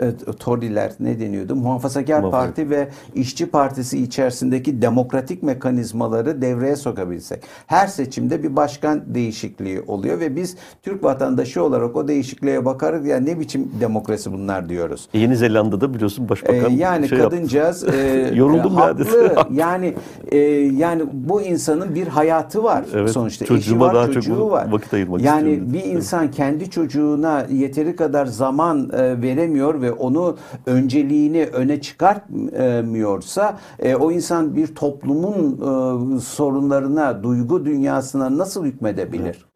e, 0.00 0.12
Tory'ler 0.38 0.92
ne 1.00 1.20
deniyordu? 1.20 1.56
Muhafazakar 1.56 2.20
Muhafazak. 2.20 2.46
Parti 2.46 2.70
ve 2.70 2.88
İşçi 3.32 3.46
Partisi 3.46 4.02
içerisindeki 4.02 4.82
demokratik 4.82 5.42
mekanizmaları 5.42 6.42
devreye 6.42 6.76
sokabilsek. 6.76 7.42
Her 7.66 7.86
seçimde 7.86 8.42
bir 8.42 8.56
başkan 8.56 9.14
değişikliği 9.14 9.80
oluyor 9.80 10.20
ve 10.20 10.36
biz 10.36 10.56
Türk 10.82 11.04
vatandaşı 11.04 11.62
olarak 11.62 11.96
o 11.96 12.08
değişikliğe 12.08 12.64
bakarız 12.64 13.06
ya 13.06 13.16
ne 13.20 13.40
biçim 13.40 13.70
demokrasi 13.80 14.32
bunlar 14.32 14.68
diyoruz. 14.68 15.08
E, 15.14 15.18
Yeni 15.18 15.36
Zelanda'da 15.36 15.94
biliyorsun 15.94 16.28
başbakan 16.28 16.70
ee, 16.70 16.74
yani 16.74 17.08
şey 17.08 17.18
kadıncağız 17.18 17.84
e, 17.94 18.30
yoruldum 18.34 18.74
haklı. 18.74 19.22
Ya 19.22 19.46
yani 19.50 19.94
e, 20.30 20.38
yani 20.38 21.02
bu 21.12 21.42
insanın 21.42 21.94
bir 21.94 22.06
hayatı 22.06 22.64
var 22.64 22.84
evet, 22.94 23.10
sonuçta. 23.10 23.44
Çocuğuma 23.44 23.86
var, 23.86 23.94
daha 23.94 24.20
çok 24.20 24.50
var. 24.50 24.72
vakit 24.72 24.94
ayırmak 24.94 25.22
yani 25.22 25.50
istiyorum. 25.50 25.74
Yani 25.74 25.84
bir 25.84 25.96
insan 25.96 26.30
kendi 26.30 26.70
çocuğuna 26.70 27.46
yeteri 27.50 27.96
kadar 27.96 28.26
zaman 28.26 28.90
e, 28.92 29.22
veremiyor 29.22 29.82
ve 29.82 29.92
onu 29.92 30.36
önceliğini 30.66 31.46
öne 31.46 31.80
çıkartmıyorsa 33.22 33.58
e, 33.78 33.94
o 33.94 34.12
insan 34.12 34.56
bir 34.56 34.74
toplumun 34.74 35.52
e, 36.16 36.20
sorunlarına, 36.20 37.22
duygu 37.22 37.64
dünyasına 37.64 38.38
nasıl 38.38 38.64
hükmedebilir? 38.64 39.46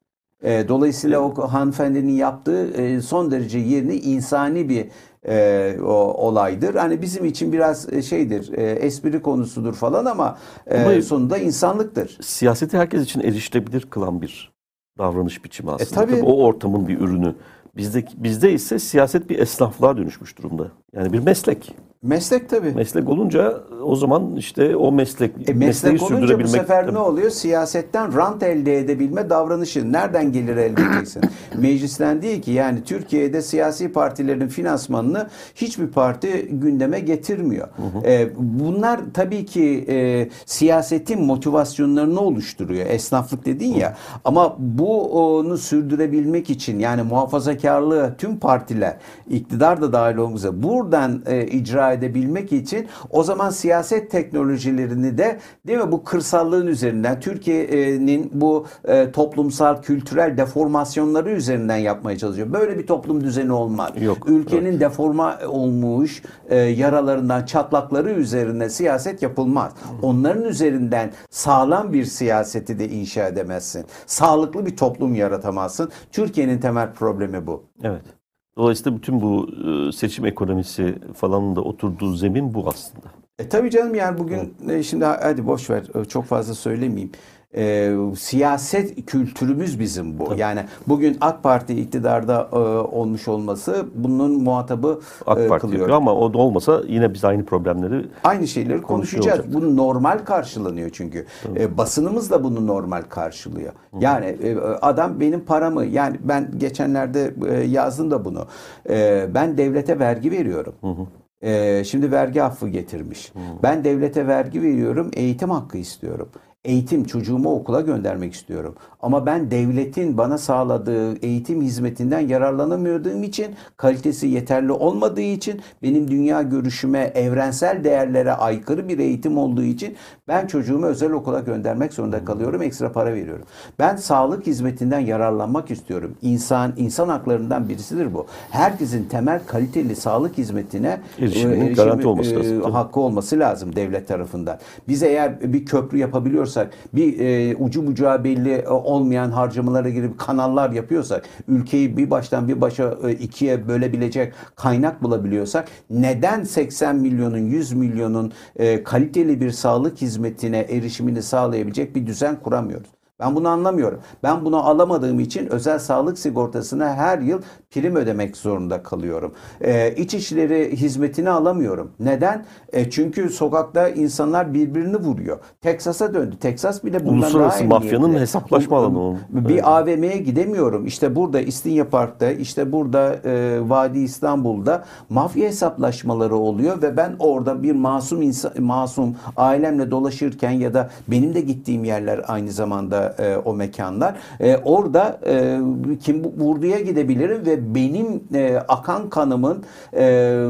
E, 0.42 0.68
dolayısıyla 0.68 1.20
o 1.20 1.48
hanımefendinin 1.48 2.12
yaptığı 2.12 2.70
e, 2.70 3.00
son 3.00 3.30
derece 3.30 3.58
yerini 3.58 3.94
insani 3.94 4.68
bir 4.68 4.86
e, 5.28 5.76
o, 5.82 5.92
olaydır. 6.28 6.74
Hani 6.74 7.02
bizim 7.02 7.24
için 7.24 7.52
biraz 7.52 7.92
e, 7.92 8.02
şeydir, 8.02 8.52
e, 8.52 8.62
espri 8.62 9.22
konusudur 9.22 9.74
falan 9.74 10.04
ama, 10.04 10.38
e, 10.66 10.80
ama 10.80 11.02
sonunda 11.02 11.38
insanlıktır. 11.38 12.18
Siyaseti 12.20 12.78
herkes 12.78 13.02
için 13.02 13.20
erişilebilir 13.20 13.86
kılan 13.90 14.22
bir 14.22 14.52
davranış 14.98 15.44
biçimi 15.44 15.70
aslında. 15.70 16.02
E, 16.02 16.06
tabii. 16.06 16.20
tabii 16.20 16.30
o 16.30 16.44
ortamın 16.44 16.88
bir 16.88 17.00
ürünü. 17.00 17.34
Bizde, 17.76 18.04
bizde 18.16 18.52
ise 18.52 18.78
siyaset 18.78 19.30
bir 19.30 19.38
esnaflığa 19.38 19.96
dönüşmüş 19.96 20.38
durumda. 20.38 20.70
Yani 20.92 21.12
bir 21.12 21.18
meslek. 21.18 21.74
Meslek 22.06 22.48
tabii. 22.48 22.72
Meslek 22.72 23.08
olunca 23.08 23.60
o 23.82 23.96
zaman 23.96 24.36
işte 24.36 24.76
o 24.76 24.92
meslek 24.92 25.48
e, 25.48 25.52
meslek 25.52 26.02
olunca 26.02 26.40
bu 26.40 26.48
sefer 26.48 26.82
tabii. 26.82 26.94
ne 26.94 26.98
oluyor? 26.98 27.30
Siyasetten 27.30 28.16
rant 28.16 28.42
elde 28.42 28.78
edebilme 28.78 29.30
davranışı. 29.30 29.92
Nereden 29.92 30.32
gelir 30.32 30.56
elde 30.56 30.82
edeceksin? 30.82 31.22
Meclisten 31.58 32.22
değil 32.22 32.42
ki 32.42 32.50
yani 32.50 32.84
Türkiye'de 32.84 33.42
siyasi 33.42 33.92
partilerin 33.92 34.48
finansmanını 34.48 35.28
hiçbir 35.54 35.86
parti 35.86 36.48
gündeme 36.50 37.00
getirmiyor. 37.00 37.68
Hı 37.76 37.98
hı. 37.98 38.06
E, 38.06 38.30
bunlar 38.38 39.00
tabii 39.14 39.46
ki 39.46 39.84
e, 39.88 40.28
siyasetin 40.46 41.22
motivasyonlarını 41.22 42.20
oluşturuyor. 42.20 42.86
Esnaflık 42.86 43.46
dedin 43.46 43.74
hı. 43.74 43.78
ya. 43.78 43.96
Ama 44.24 44.56
bu 44.58 45.26
onu 45.36 45.58
sürdürebilmek 45.58 46.50
için 46.50 46.78
yani 46.78 47.02
muhafazakarlığı 47.02 48.14
tüm 48.18 48.38
partiler 48.38 48.96
iktidar 49.30 49.82
da 49.82 49.92
dahil 49.92 50.16
olmak 50.16 50.36
üzere 50.36 50.62
buradan 50.62 51.22
e, 51.26 51.46
icra 51.46 51.95
edebilmek 51.96 52.52
için 52.52 52.86
o 53.10 53.22
zaman 53.22 53.50
siyaset 53.50 54.10
teknolojilerini 54.10 55.18
de 55.18 55.38
değil 55.66 55.78
mi 55.78 55.92
bu 55.92 56.04
kırsallığın 56.04 56.66
üzerinden 56.66 57.20
Türkiye'nin 57.20 58.30
bu 58.34 58.66
e, 58.84 59.12
toplumsal 59.12 59.82
kültürel 59.82 60.36
deformasyonları 60.36 61.30
üzerinden 61.30 61.76
yapmaya 61.76 62.18
çalışıyor. 62.18 62.52
Böyle 62.52 62.78
bir 62.78 62.86
toplum 62.86 63.24
düzeni 63.24 63.52
olmaz. 63.52 63.90
Yok. 64.00 64.28
Ülkenin 64.28 64.70
evet. 64.70 64.80
deforma 64.80 65.38
olmuş 65.48 66.22
e, 66.48 66.56
yaralarından 66.56 67.44
çatlakları 67.44 68.10
üzerine 68.10 68.68
siyaset 68.68 69.22
yapılmaz. 69.22 69.72
Onların 70.02 70.44
üzerinden 70.44 71.12
sağlam 71.30 71.92
bir 71.92 72.04
siyaseti 72.04 72.78
de 72.78 72.88
inşa 72.88 73.28
edemezsin. 73.28 73.84
Sağlıklı 74.06 74.66
bir 74.66 74.76
toplum 74.76 75.14
yaratamazsın. 75.14 75.90
Türkiye'nin 76.12 76.58
temel 76.58 76.92
problemi 76.92 77.46
bu. 77.46 77.64
Evet. 77.82 78.15
Dolayısıyla 78.56 78.98
bütün 78.98 79.20
bu 79.20 79.48
e, 79.68 79.92
seçim 79.92 80.26
ekonomisi 80.26 80.94
falan 81.14 81.56
da 81.56 81.60
oturduğu 81.60 82.14
zemin 82.14 82.54
bu 82.54 82.68
aslında. 82.68 83.06
E 83.38 83.48
tabii 83.48 83.70
canım 83.70 83.94
yani 83.94 84.18
bugün 84.18 84.54
evet. 84.64 84.70
E, 84.70 84.82
şimdi 84.82 85.04
hadi 85.04 85.46
boş 85.46 85.70
ver 85.70 85.82
e, 85.94 86.04
çok 86.04 86.24
fazla 86.24 86.54
söylemeyeyim. 86.54 87.10
E, 87.56 87.94
siyaset 88.18 89.06
kültürümüz 89.06 89.80
bizim 89.80 90.18
bu. 90.18 90.24
Tabii. 90.24 90.40
Yani 90.40 90.60
bugün 90.88 91.16
AK 91.20 91.42
Parti 91.42 91.80
iktidarda 91.80 92.48
e, 92.52 92.56
olmuş 92.96 93.28
olması 93.28 93.86
bunun 93.94 94.42
muhatabı 94.42 95.00
AK 95.26 95.38
e, 95.38 95.48
Parti 95.48 95.66
kılıyor. 95.66 95.88
ama 95.88 96.14
o 96.14 96.32
da 96.32 96.38
olmasa 96.38 96.82
yine 96.88 97.14
biz 97.14 97.24
aynı 97.24 97.44
problemleri 97.44 98.06
aynı 98.24 98.46
şeyleri 98.46 98.82
konuşacağız. 98.82 99.40
Olacak. 99.40 99.54
Bu 99.54 99.76
normal 99.76 100.18
karşılanıyor 100.18 100.90
çünkü. 100.92 101.26
E, 101.56 101.78
basınımız 101.78 102.30
da 102.30 102.44
bunu 102.44 102.66
normal 102.66 103.02
karşılıyor. 103.02 103.72
Hı. 103.72 103.96
Yani 104.00 104.26
e, 104.26 104.56
adam 104.82 105.20
benim 105.20 105.40
paramı 105.40 105.84
yani 105.84 106.16
ben 106.24 106.50
geçenlerde 106.58 107.34
e, 107.48 107.54
yazdım 107.54 108.10
da 108.10 108.24
bunu. 108.24 108.46
E, 108.88 109.26
ben 109.34 109.58
devlete 109.58 109.98
vergi 109.98 110.30
veriyorum. 110.30 110.74
Hı 110.80 110.86
hı. 110.86 111.06
Ee, 111.42 111.84
şimdi 111.84 112.12
vergi 112.12 112.42
affı 112.42 112.68
getirmiş. 112.68 113.34
Hmm. 113.34 113.42
Ben 113.62 113.84
devlete 113.84 114.26
vergi 114.26 114.62
veriyorum, 114.62 115.10
eğitim 115.12 115.50
hakkı 115.50 115.78
istiyorum 115.78 116.28
eğitim 116.66 117.04
çocuğumu 117.04 117.54
okula 117.54 117.80
göndermek 117.80 118.34
istiyorum. 118.34 118.74
Ama 119.02 119.26
ben 119.26 119.50
devletin 119.50 120.18
bana 120.18 120.38
sağladığı 120.38 121.16
eğitim 121.16 121.62
hizmetinden 121.62 122.20
yararlanamadığım 122.20 123.22
için, 123.22 123.46
kalitesi 123.76 124.26
yeterli 124.26 124.72
olmadığı 124.72 125.20
için, 125.20 125.60
benim 125.82 126.10
dünya 126.10 126.42
görüşüme, 126.42 127.12
evrensel 127.14 127.84
değerlere 127.84 128.32
aykırı 128.32 128.88
bir 128.88 128.98
eğitim 128.98 129.38
olduğu 129.38 129.62
için 129.62 129.96
ben 130.28 130.46
çocuğumu 130.46 130.86
özel 130.86 131.12
okula 131.12 131.40
göndermek 131.40 131.92
zorunda 131.92 132.24
kalıyorum, 132.24 132.62
ekstra 132.62 132.92
para 132.92 133.14
veriyorum. 133.14 133.44
Ben 133.78 133.96
sağlık 133.96 134.46
hizmetinden 134.46 135.00
yararlanmak 135.00 135.70
istiyorum. 135.70 136.14
İnsan 136.22 136.72
insan 136.76 137.08
haklarından 137.08 137.68
birisidir 137.68 138.14
bu. 138.14 138.26
Herkesin 138.50 139.04
temel 139.04 139.40
kaliteli 139.46 139.96
sağlık 139.96 140.38
hizmetine 140.38 141.00
erişimin 141.18 141.52
erişimi, 141.52 141.74
garanti 141.74 142.08
olması 142.08 142.36
lazım. 142.36 142.62
E, 142.66 142.70
hakkı 142.70 143.00
olması 143.00 143.38
lazım 143.38 143.76
devlet 143.76 144.08
tarafından. 144.08 144.58
Biz 144.88 145.02
eğer 145.02 145.52
bir 145.52 145.66
köprü 145.66 145.98
yapabiliyorsak, 145.98 146.55
bir 146.94 147.20
e, 147.20 147.56
ucu 147.56 147.86
bucağı 147.86 148.24
belli 148.24 148.68
olmayan 148.68 149.30
harcamalara 149.30 149.88
girip 149.88 150.18
kanallar 150.18 150.70
yapıyorsak, 150.70 151.24
ülkeyi 151.48 151.96
bir 151.96 152.10
baştan 152.10 152.48
bir 152.48 152.60
başa 152.60 152.98
e, 153.04 153.12
ikiye 153.12 153.68
bölebilecek 153.68 154.32
kaynak 154.56 155.02
bulabiliyorsak 155.02 155.68
neden 155.90 156.44
80 156.44 156.96
milyonun 156.96 157.38
100 157.38 157.72
milyonun 157.72 158.32
e, 158.56 158.82
kaliteli 158.82 159.40
bir 159.40 159.50
sağlık 159.50 160.00
hizmetine 160.00 160.58
erişimini 160.58 161.22
sağlayabilecek 161.22 161.96
bir 161.96 162.06
düzen 162.06 162.40
kuramıyoruz? 162.40 162.95
Ben 163.20 163.36
bunu 163.36 163.48
anlamıyorum. 163.48 164.00
Ben 164.22 164.44
bunu 164.44 164.68
alamadığım 164.68 165.20
için 165.20 165.46
özel 165.46 165.78
sağlık 165.78 166.18
sigortasına 166.18 166.94
her 166.94 167.18
yıl 167.18 167.42
prim 167.70 167.96
ödemek 167.96 168.36
zorunda 168.36 168.82
kalıyorum. 168.82 169.32
Ee, 169.60 169.94
iç 169.96 170.14
işleri 170.14 170.76
hizmetini 170.76 171.30
alamıyorum. 171.30 171.90
Neden? 172.00 172.44
E, 172.72 172.90
çünkü 172.90 173.30
sokakta 173.30 173.88
insanlar 173.88 174.54
birbirini 174.54 174.96
vuruyor. 174.96 175.38
Teksas'a 175.60 176.14
döndü. 176.14 176.36
Teksas 176.40 176.84
bile 176.84 177.06
bundan 177.06 177.22
Uluslararası 177.22 177.60
daha 177.60 177.68
mafyanın 177.68 178.14
hesaplaşma 178.14 178.78
alanı 178.78 179.00
o. 179.00 179.16
Bir 179.30 179.54
evet. 179.54 179.66
AVM'ye 179.66 180.18
gidemiyorum. 180.18 180.86
İşte 180.86 181.16
burada 181.16 181.40
İstinye 181.40 181.84
Park'ta, 181.84 182.30
işte 182.30 182.72
burada 182.72 183.14
e, 183.24 183.60
Vadi 183.68 183.98
İstanbul'da 183.98 184.84
mafya 185.08 185.48
hesaplaşmaları 185.48 186.36
oluyor 186.36 186.82
ve 186.82 186.96
ben 186.96 187.16
orada 187.18 187.62
bir 187.62 187.72
masum 187.72 188.22
insan, 188.22 188.62
masum 188.62 189.16
ailemle 189.36 189.90
dolaşırken 189.90 190.50
ya 190.50 190.74
da 190.74 190.90
benim 191.08 191.34
de 191.34 191.40
gittiğim 191.40 191.84
yerler 191.84 192.20
aynı 192.28 192.52
zamanda 192.52 193.05
e, 193.18 193.36
o 193.36 193.54
mekanlar. 193.54 194.16
E, 194.40 194.56
orada 194.56 195.20
e, 195.26 195.60
kim 196.02 196.24
vurduya 196.24 196.80
gidebilirim 196.80 197.46
ve 197.46 197.74
benim 197.74 198.24
e, 198.34 198.56
akan 198.68 199.10
kanımın 199.10 199.64
e, 199.96 200.46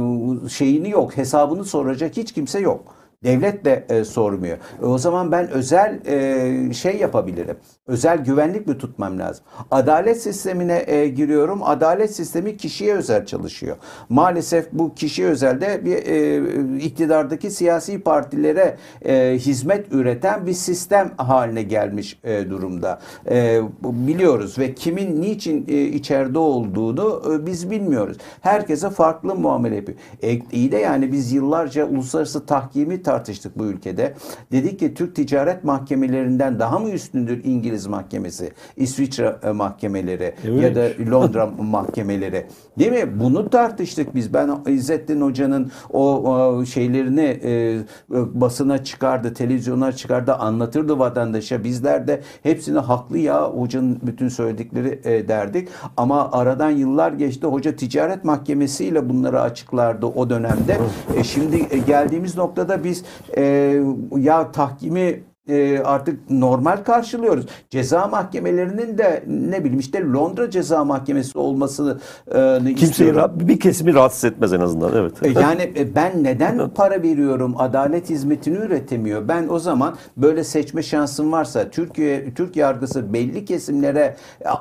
şeyini 0.48 0.90
yok, 0.90 1.16
hesabını 1.16 1.64
soracak 1.64 2.16
hiç 2.16 2.32
kimse 2.32 2.61
yok. 2.61 2.95
Devlet 3.27 3.64
de 3.64 3.85
e, 3.89 4.05
sormuyor. 4.05 4.59
E, 4.83 4.87
o 4.87 4.99
zaman 4.99 5.33
ben 5.33 5.51
özel 5.51 6.01
e, 6.07 6.74
şey 6.74 6.97
yapabilirim. 6.97 7.57
Özel 7.87 8.18
güvenlik 8.18 8.66
mi 8.66 8.79
tutmam 8.79 9.18
lazım? 9.18 9.45
Adalet 9.70 10.22
sistemine 10.22 10.85
e, 10.87 11.09
giriyorum. 11.09 11.62
Adalet 11.62 12.14
sistemi 12.14 12.57
kişiye 12.57 12.95
özel 12.95 13.27
çalışıyor. 13.27 13.77
Maalesef 14.09 14.72
bu 14.72 14.95
kişiye 14.95 15.29
özelde 15.29 15.85
bir 15.85 15.97
e, 15.97 16.79
iktidardaki 16.79 17.51
siyasi 17.51 18.01
partilere 18.01 18.77
e, 19.05 19.37
hizmet 19.39 19.93
üreten 19.93 20.47
bir 20.47 20.53
sistem 20.53 21.11
haline 21.16 21.62
gelmiş 21.62 22.18
e, 22.24 22.51
durumda. 22.51 23.01
E, 23.31 23.61
biliyoruz 23.83 24.59
ve 24.59 24.74
kimin 24.74 25.22
niçin 25.22 25.64
e, 25.68 25.83
içeride 25.83 26.39
olduğunu 26.39 27.22
e, 27.33 27.47
biz 27.47 27.70
bilmiyoruz. 27.70 28.16
Herkese 28.41 28.91
farklı 28.91 29.35
muamele 29.35 29.77
yapıyor. 29.77 29.99
E, 30.22 30.39
iyi 30.53 30.72
de 30.72 30.77
yani 30.77 31.12
biz 31.12 31.33
yıllarca 31.33 31.87
uluslararası 31.87 32.47
tahkimi 32.47 33.03
tartıştık 33.17 33.59
bu 33.59 33.64
ülkede. 33.64 34.14
Dedik 34.53 34.79
ki 34.79 34.95
Türk 34.95 35.17
ticaret 35.17 35.64
mahkemelerinden 35.64 36.59
daha 36.59 36.79
mı 36.79 36.91
üstündür 36.91 37.45
İngiliz 37.45 37.87
mahkemesi, 37.87 38.53
İsviçre 38.77 39.37
e, 39.43 39.51
mahkemeleri 39.51 40.35
evet. 40.45 40.62
ya 40.62 40.75
da 40.75 41.11
Londra 41.11 41.47
mahkemeleri. 41.47 42.47
Değil 42.79 42.93
mi? 42.93 43.21
Bunu 43.21 43.51
tartıştık 43.51 44.14
biz. 44.14 44.35
Ben 44.35 44.51
İzzettin 44.67 45.21
Hoca'nın 45.21 45.71
o, 45.93 46.64
şeylerini 46.64 47.21
e, 47.21 47.51
e, 47.51 47.81
basına 48.11 48.85
çıkardı, 48.85 49.35
televizyona 49.35 49.93
çıkardı, 49.93 50.35
anlatırdı 50.35 50.99
vatandaşa. 50.99 51.64
Bizler 51.64 52.09
de 52.09 52.21
hepsini 52.43 52.79
haklı 52.79 53.19
ya 53.19 53.51
hocanın 53.51 53.99
bütün 54.03 54.29
söyledikleri 54.29 55.29
derdik. 55.29 55.69
Ama 55.97 56.33
aradan 56.33 56.71
yıllar 56.71 57.12
geçti. 57.12 57.47
Hoca 57.47 57.77
ticaret 57.77 58.25
mahkemesiyle 58.25 59.09
bunları 59.09 59.41
açıklardı 59.41 60.07
o 60.07 60.31
dönemde. 60.31 60.79
E, 61.17 61.25
şimdi 61.25 61.85
geldiğimiz 61.87 62.37
noktada 62.37 62.85
biz 62.85 62.95
e, 63.36 63.82
ya 64.18 64.44
tahkimi 64.44 65.22
e, 65.49 65.78
artık 65.78 66.30
normal 66.30 66.76
karşılıyoruz. 66.76 67.47
Ceza 67.70 68.07
mahkemelerinin 68.07 68.99
de 68.99 69.24
ne 69.26 69.61
bileyim 69.64 69.78
işte 69.78 70.05
Londra 70.05 70.51
Ceza 70.51 70.84
Mahkemesi 70.84 71.38
olmasını 71.38 71.99
e, 72.34 72.74
Kimseyi 72.74 73.14
bir 73.34 73.61
kesimi 73.61 73.94
rahatsız 73.94 74.24
etmez 74.24 74.53
en 74.53 74.61
azından. 74.61 74.92
Evet. 74.97 75.12
E, 75.22 75.28
yani 75.28 75.72
e, 75.76 75.94
ben 75.94 76.24
neden 76.24 76.70
para 76.70 77.03
veriyorum? 77.03 77.55
Adalet 77.59 78.11
hizmetini 78.11 78.57
üretemiyor. 78.57 79.28
Ben 79.28 79.49
o 79.49 79.59
zaman 79.59 79.97
böyle 80.16 80.44
seçme 80.44 80.82
şansım 80.82 81.32
varsa 81.32 81.70
Türkiye 81.70 82.34
Türk 82.34 82.57
yargısı 82.57 83.12
belli 83.12 83.44
kesimlere 83.44 84.16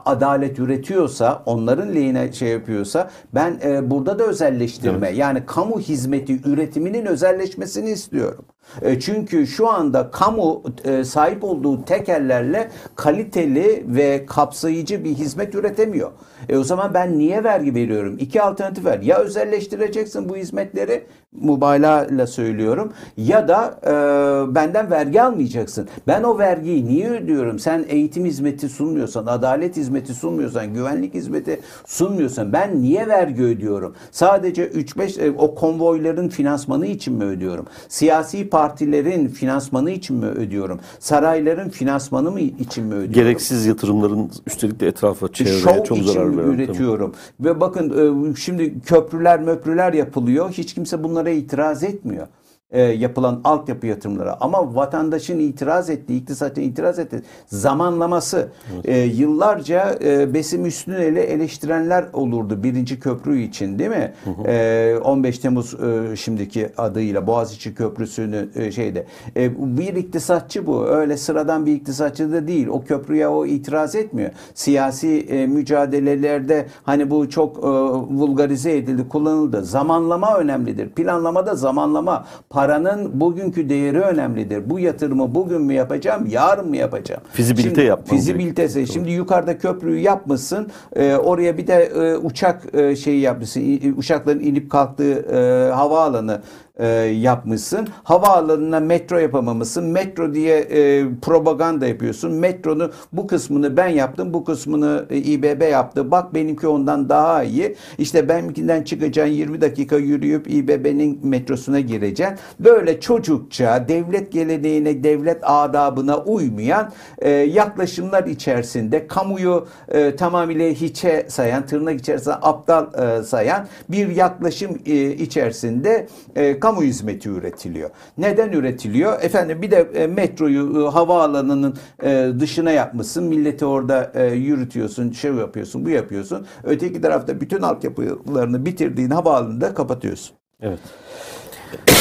adalet 0.05 0.59
üretiyorsa, 0.59 1.43
onların 1.45 1.95
lehine 1.95 2.33
şey 2.33 2.49
yapıyorsa 2.49 3.09
ben 3.33 3.59
e, 3.65 3.89
burada 3.91 4.19
da 4.19 4.23
özelleştirme 4.23 5.07
evet. 5.07 5.17
yani 5.17 5.45
kamu 5.45 5.79
hizmeti 5.79 6.49
üretiminin 6.49 7.05
özelleşmesini 7.05 7.89
istiyorum. 7.89 8.45
E, 8.81 8.99
çünkü 8.99 9.47
şu 9.47 9.69
anda 9.69 10.11
kamu 10.11 10.63
e, 10.83 11.03
sahip 11.03 11.43
olduğu 11.43 11.85
tekellerle 11.85 12.71
kaliteli 12.95 13.85
ve 13.87 14.25
kapsayıcı 14.25 15.03
bir 15.03 15.13
hizmet 15.13 15.55
üretemiyor. 15.55 16.11
E 16.49 16.57
o 16.57 16.63
zaman 16.63 16.93
ben 16.93 17.17
niye 17.17 17.43
vergi 17.43 17.75
veriyorum? 17.75 18.17
İki 18.19 18.41
alternatif 18.41 18.85
var. 18.85 18.99
Ya 18.99 19.17
özelleştireceksin 19.17 20.29
bu 20.29 20.35
hizmetleri 20.35 21.03
mübalağayla 21.41 22.27
söylüyorum 22.27 22.93
ya 23.17 23.47
da 23.47 23.79
e, 23.83 24.55
benden 24.55 24.91
vergi 24.91 25.21
almayacaksın. 25.21 25.87
Ben 26.07 26.23
o 26.23 26.37
vergiyi 26.37 26.87
niye 26.87 27.09
ödüyorum? 27.09 27.59
Sen 27.59 27.85
eğitim 27.87 28.25
hizmeti 28.25 28.69
sunmuyorsan, 28.69 29.25
adalet 29.25 29.77
hizmeti 29.77 30.13
sunmuyorsan, 30.13 30.73
güvenlik 30.73 31.13
hizmeti 31.13 31.59
sunmuyorsan 31.85 32.53
ben 32.53 32.81
niye 32.81 33.07
vergi 33.07 33.43
ödüyorum? 33.43 33.95
Sadece 34.11 34.67
3-5 34.67 35.21
e, 35.21 35.31
o 35.31 35.55
konvoyların 35.55 36.29
finansmanı 36.29 36.85
için 36.87 37.13
mi 37.13 37.23
ödüyorum? 37.23 37.65
Siyasi 37.89 38.49
partilerin 38.49 39.27
finansmanı 39.27 39.91
için 39.91 40.15
mi 40.15 40.25
ödüyorum? 40.25 40.79
Sarayların 40.99 41.69
finansmanı 41.69 42.31
mı 42.31 42.39
için 42.39 42.83
mi 42.83 42.93
ödüyorum? 42.93 43.13
Gereksiz 43.13 43.65
yatırımların 43.65 44.31
üstelik 44.47 44.79
de 44.79 44.87
etrafa 44.87 45.27
çevreye 45.33 45.59
Şov 45.59 45.83
çok 45.83 45.97
zarar 45.97 46.37
veriyor. 46.37 46.53
üretiyorum. 46.53 47.11
Tabii. 47.37 47.49
Ve 47.49 47.59
bakın 47.59 47.89
e, 48.31 48.35
şimdi 48.35 48.81
köprüler 48.81 49.39
möprüler 49.39 49.93
yapılıyor. 49.93 50.49
Hiç 50.51 50.73
kimse 50.73 51.03
bunlara 51.25 51.37
itiraz 51.37 51.83
etmiyor 51.83 52.27
e, 52.71 52.81
yapılan 52.81 53.41
altyapı 53.43 53.87
yatırımları 53.87 54.43
ama 54.43 54.75
vatandaşın 54.75 55.39
itiraz 55.39 55.89
ettiği, 55.89 56.21
iktisatçı 56.21 56.61
itiraz 56.61 56.99
ettiği 56.99 57.21
zamanlaması 57.47 58.47
evet. 58.73 58.89
e, 58.89 58.97
yıllarca 58.97 59.99
e, 60.03 60.33
Besim 60.33 60.65
Üstünel'i 60.65 61.19
eleştirenler 61.19 62.05
olurdu 62.13 62.63
birinci 62.63 62.99
köprü 62.99 63.41
için 63.41 63.79
değil 63.79 63.89
mi? 63.89 64.13
Hı 64.23 64.29
hı. 64.29 64.47
E, 64.47 64.97
15 64.99 65.39
Temmuz 65.39 65.73
e, 65.73 66.15
şimdiki 66.15 66.69
adıyla 66.77 67.27
Boğaziçi 67.27 67.75
Köprüsü'nü 67.75 68.49
e, 68.55 68.71
şeyde. 68.71 69.05
E, 69.37 69.77
bir 69.77 69.95
iktisatçı 69.95 70.67
bu. 70.67 70.85
Öyle 70.85 71.17
sıradan 71.17 71.65
bir 71.65 71.73
iktisatçı 71.73 72.31
da 72.31 72.47
değil. 72.47 72.67
O 72.67 72.83
köprüye 72.83 73.27
o 73.27 73.45
itiraz 73.45 73.95
etmiyor. 73.95 74.29
Siyasi 74.53 75.19
e, 75.19 75.47
mücadelelerde 75.47 76.65
hani 76.83 77.11
bu 77.11 77.29
çok 77.29 77.57
e, 77.57 77.67
vulgarize 78.15 78.77
edildi, 78.77 79.09
kullanıldı. 79.09 79.65
Zamanlama 79.65 80.37
önemlidir. 80.37 80.89
Planlamada 80.89 81.55
zamanlama 81.55 82.25
paranın 82.55 83.19
bugünkü 83.19 83.69
değeri 83.69 83.99
önemlidir. 83.99 84.69
Bu 84.69 84.79
yatırımı 84.79 85.35
bugün 85.35 85.61
mü 85.61 85.73
yapacağım, 85.73 86.27
yarın 86.29 86.69
mı 86.69 86.77
yapacağım? 86.77 87.21
Fizibilite 87.31 87.69
Şimdi, 87.69 87.81
yapman 87.81 88.17
Fizibilitesi. 88.17 88.87
Şimdi 88.87 89.11
yukarıda 89.11 89.57
köprüyü 89.57 89.99
yapmışsın. 89.99 90.67
e, 90.95 91.15
oraya 91.15 91.57
bir 91.57 91.67
de 91.67 91.73
e, 91.73 92.17
uçak 92.17 92.75
e, 92.75 92.95
şeyi 92.95 93.21
yapmışsın. 93.21 93.93
Uçakların 93.97 94.39
inip 94.39 94.71
kalktığı 94.71 95.13
e, 95.13 95.71
havaalanı 95.71 96.41
e, 96.77 96.87
yapmışsın. 96.97 97.87
Havaalanına 98.03 98.79
metro 98.79 99.17
yapamamışsın. 99.17 99.85
Metro 99.85 100.33
diye 100.33 100.57
e, 100.57 101.05
propaganda 101.21 101.87
yapıyorsun. 101.87 102.33
Metronun 102.33 102.91
bu 103.13 103.27
kısmını 103.27 103.77
ben 103.77 103.87
yaptım. 103.87 104.33
Bu 104.33 104.43
kısmını 104.43 105.05
e, 105.09 105.17
İBB 105.17 105.71
yaptı. 105.71 106.11
Bak 106.11 106.33
benimki 106.33 106.67
ondan 106.67 107.09
daha 107.09 107.43
iyi. 107.43 107.75
İşte 107.97 108.29
benimkinden 108.29 108.83
çıkacaksın 108.83 109.33
20 109.33 109.61
dakika 109.61 109.97
yürüyüp 109.97 110.53
İBB'nin 110.53 111.19
metrosuna 111.23 111.79
gireceksin. 111.79 112.37
Böyle 112.59 112.99
çocukça 112.99 113.85
devlet 113.87 114.31
geleneğine, 114.31 115.03
devlet 115.03 115.37
adabına 115.41 116.17
uymayan 116.17 116.91
e, 117.17 117.29
yaklaşımlar 117.29 118.23
içerisinde 118.23 119.07
kamuyu 119.07 119.67
e, 119.87 120.15
tamamıyla 120.15 120.69
hiçe 120.69 121.25
sayan, 121.29 121.65
tırnak 121.65 121.99
içerisinde 121.99 122.35
aptal 122.35 122.85
e, 122.93 123.23
sayan 123.23 123.67
bir 123.89 124.07
yaklaşım 124.15 124.79
e, 124.85 125.11
içerisinde 125.11 126.07
e, 126.35 126.59
kamu 126.59 126.83
hizmeti 126.83 127.29
üretiliyor. 127.29 127.89
Neden 128.17 128.51
üretiliyor? 128.51 129.21
Efendim 129.21 129.61
bir 129.61 129.71
de 129.71 129.87
e, 129.93 130.07
metroyu 130.07 130.85
e, 130.85 130.89
havaalanının 130.89 131.75
e, 132.03 132.27
dışına 132.39 132.71
yapmışsın. 132.71 133.23
Milleti 133.23 133.65
orada 133.65 134.11
e, 134.15 134.25
yürütüyorsun, 134.25 135.11
şey 135.11 135.31
yapıyorsun, 135.31 135.85
bu 135.85 135.89
yapıyorsun. 135.89 136.45
Öteki 136.63 137.01
tarafta 137.01 137.41
bütün 137.41 137.61
altyapılarını 137.61 138.65
bitirdiğin 138.65 139.09
havaalanını 139.09 139.61
da 139.61 139.73
kapatıyorsun. 139.73 140.35
Evet. 140.61 140.79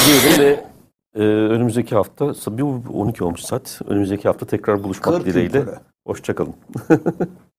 Diyelim 0.06 0.38
ve 0.38 0.64
e, 1.14 1.22
önümüzdeki 1.24 1.94
hafta, 1.94 2.34
bir 2.58 2.62
12 2.62 3.24
olmuş 3.24 3.40
saat. 3.40 3.80
Önümüzdeki 3.86 4.28
hafta 4.28 4.46
tekrar 4.46 4.82
buluşmak 4.82 5.24
dileğiyle. 5.24 5.64
Hoşçakalın. 6.06 6.54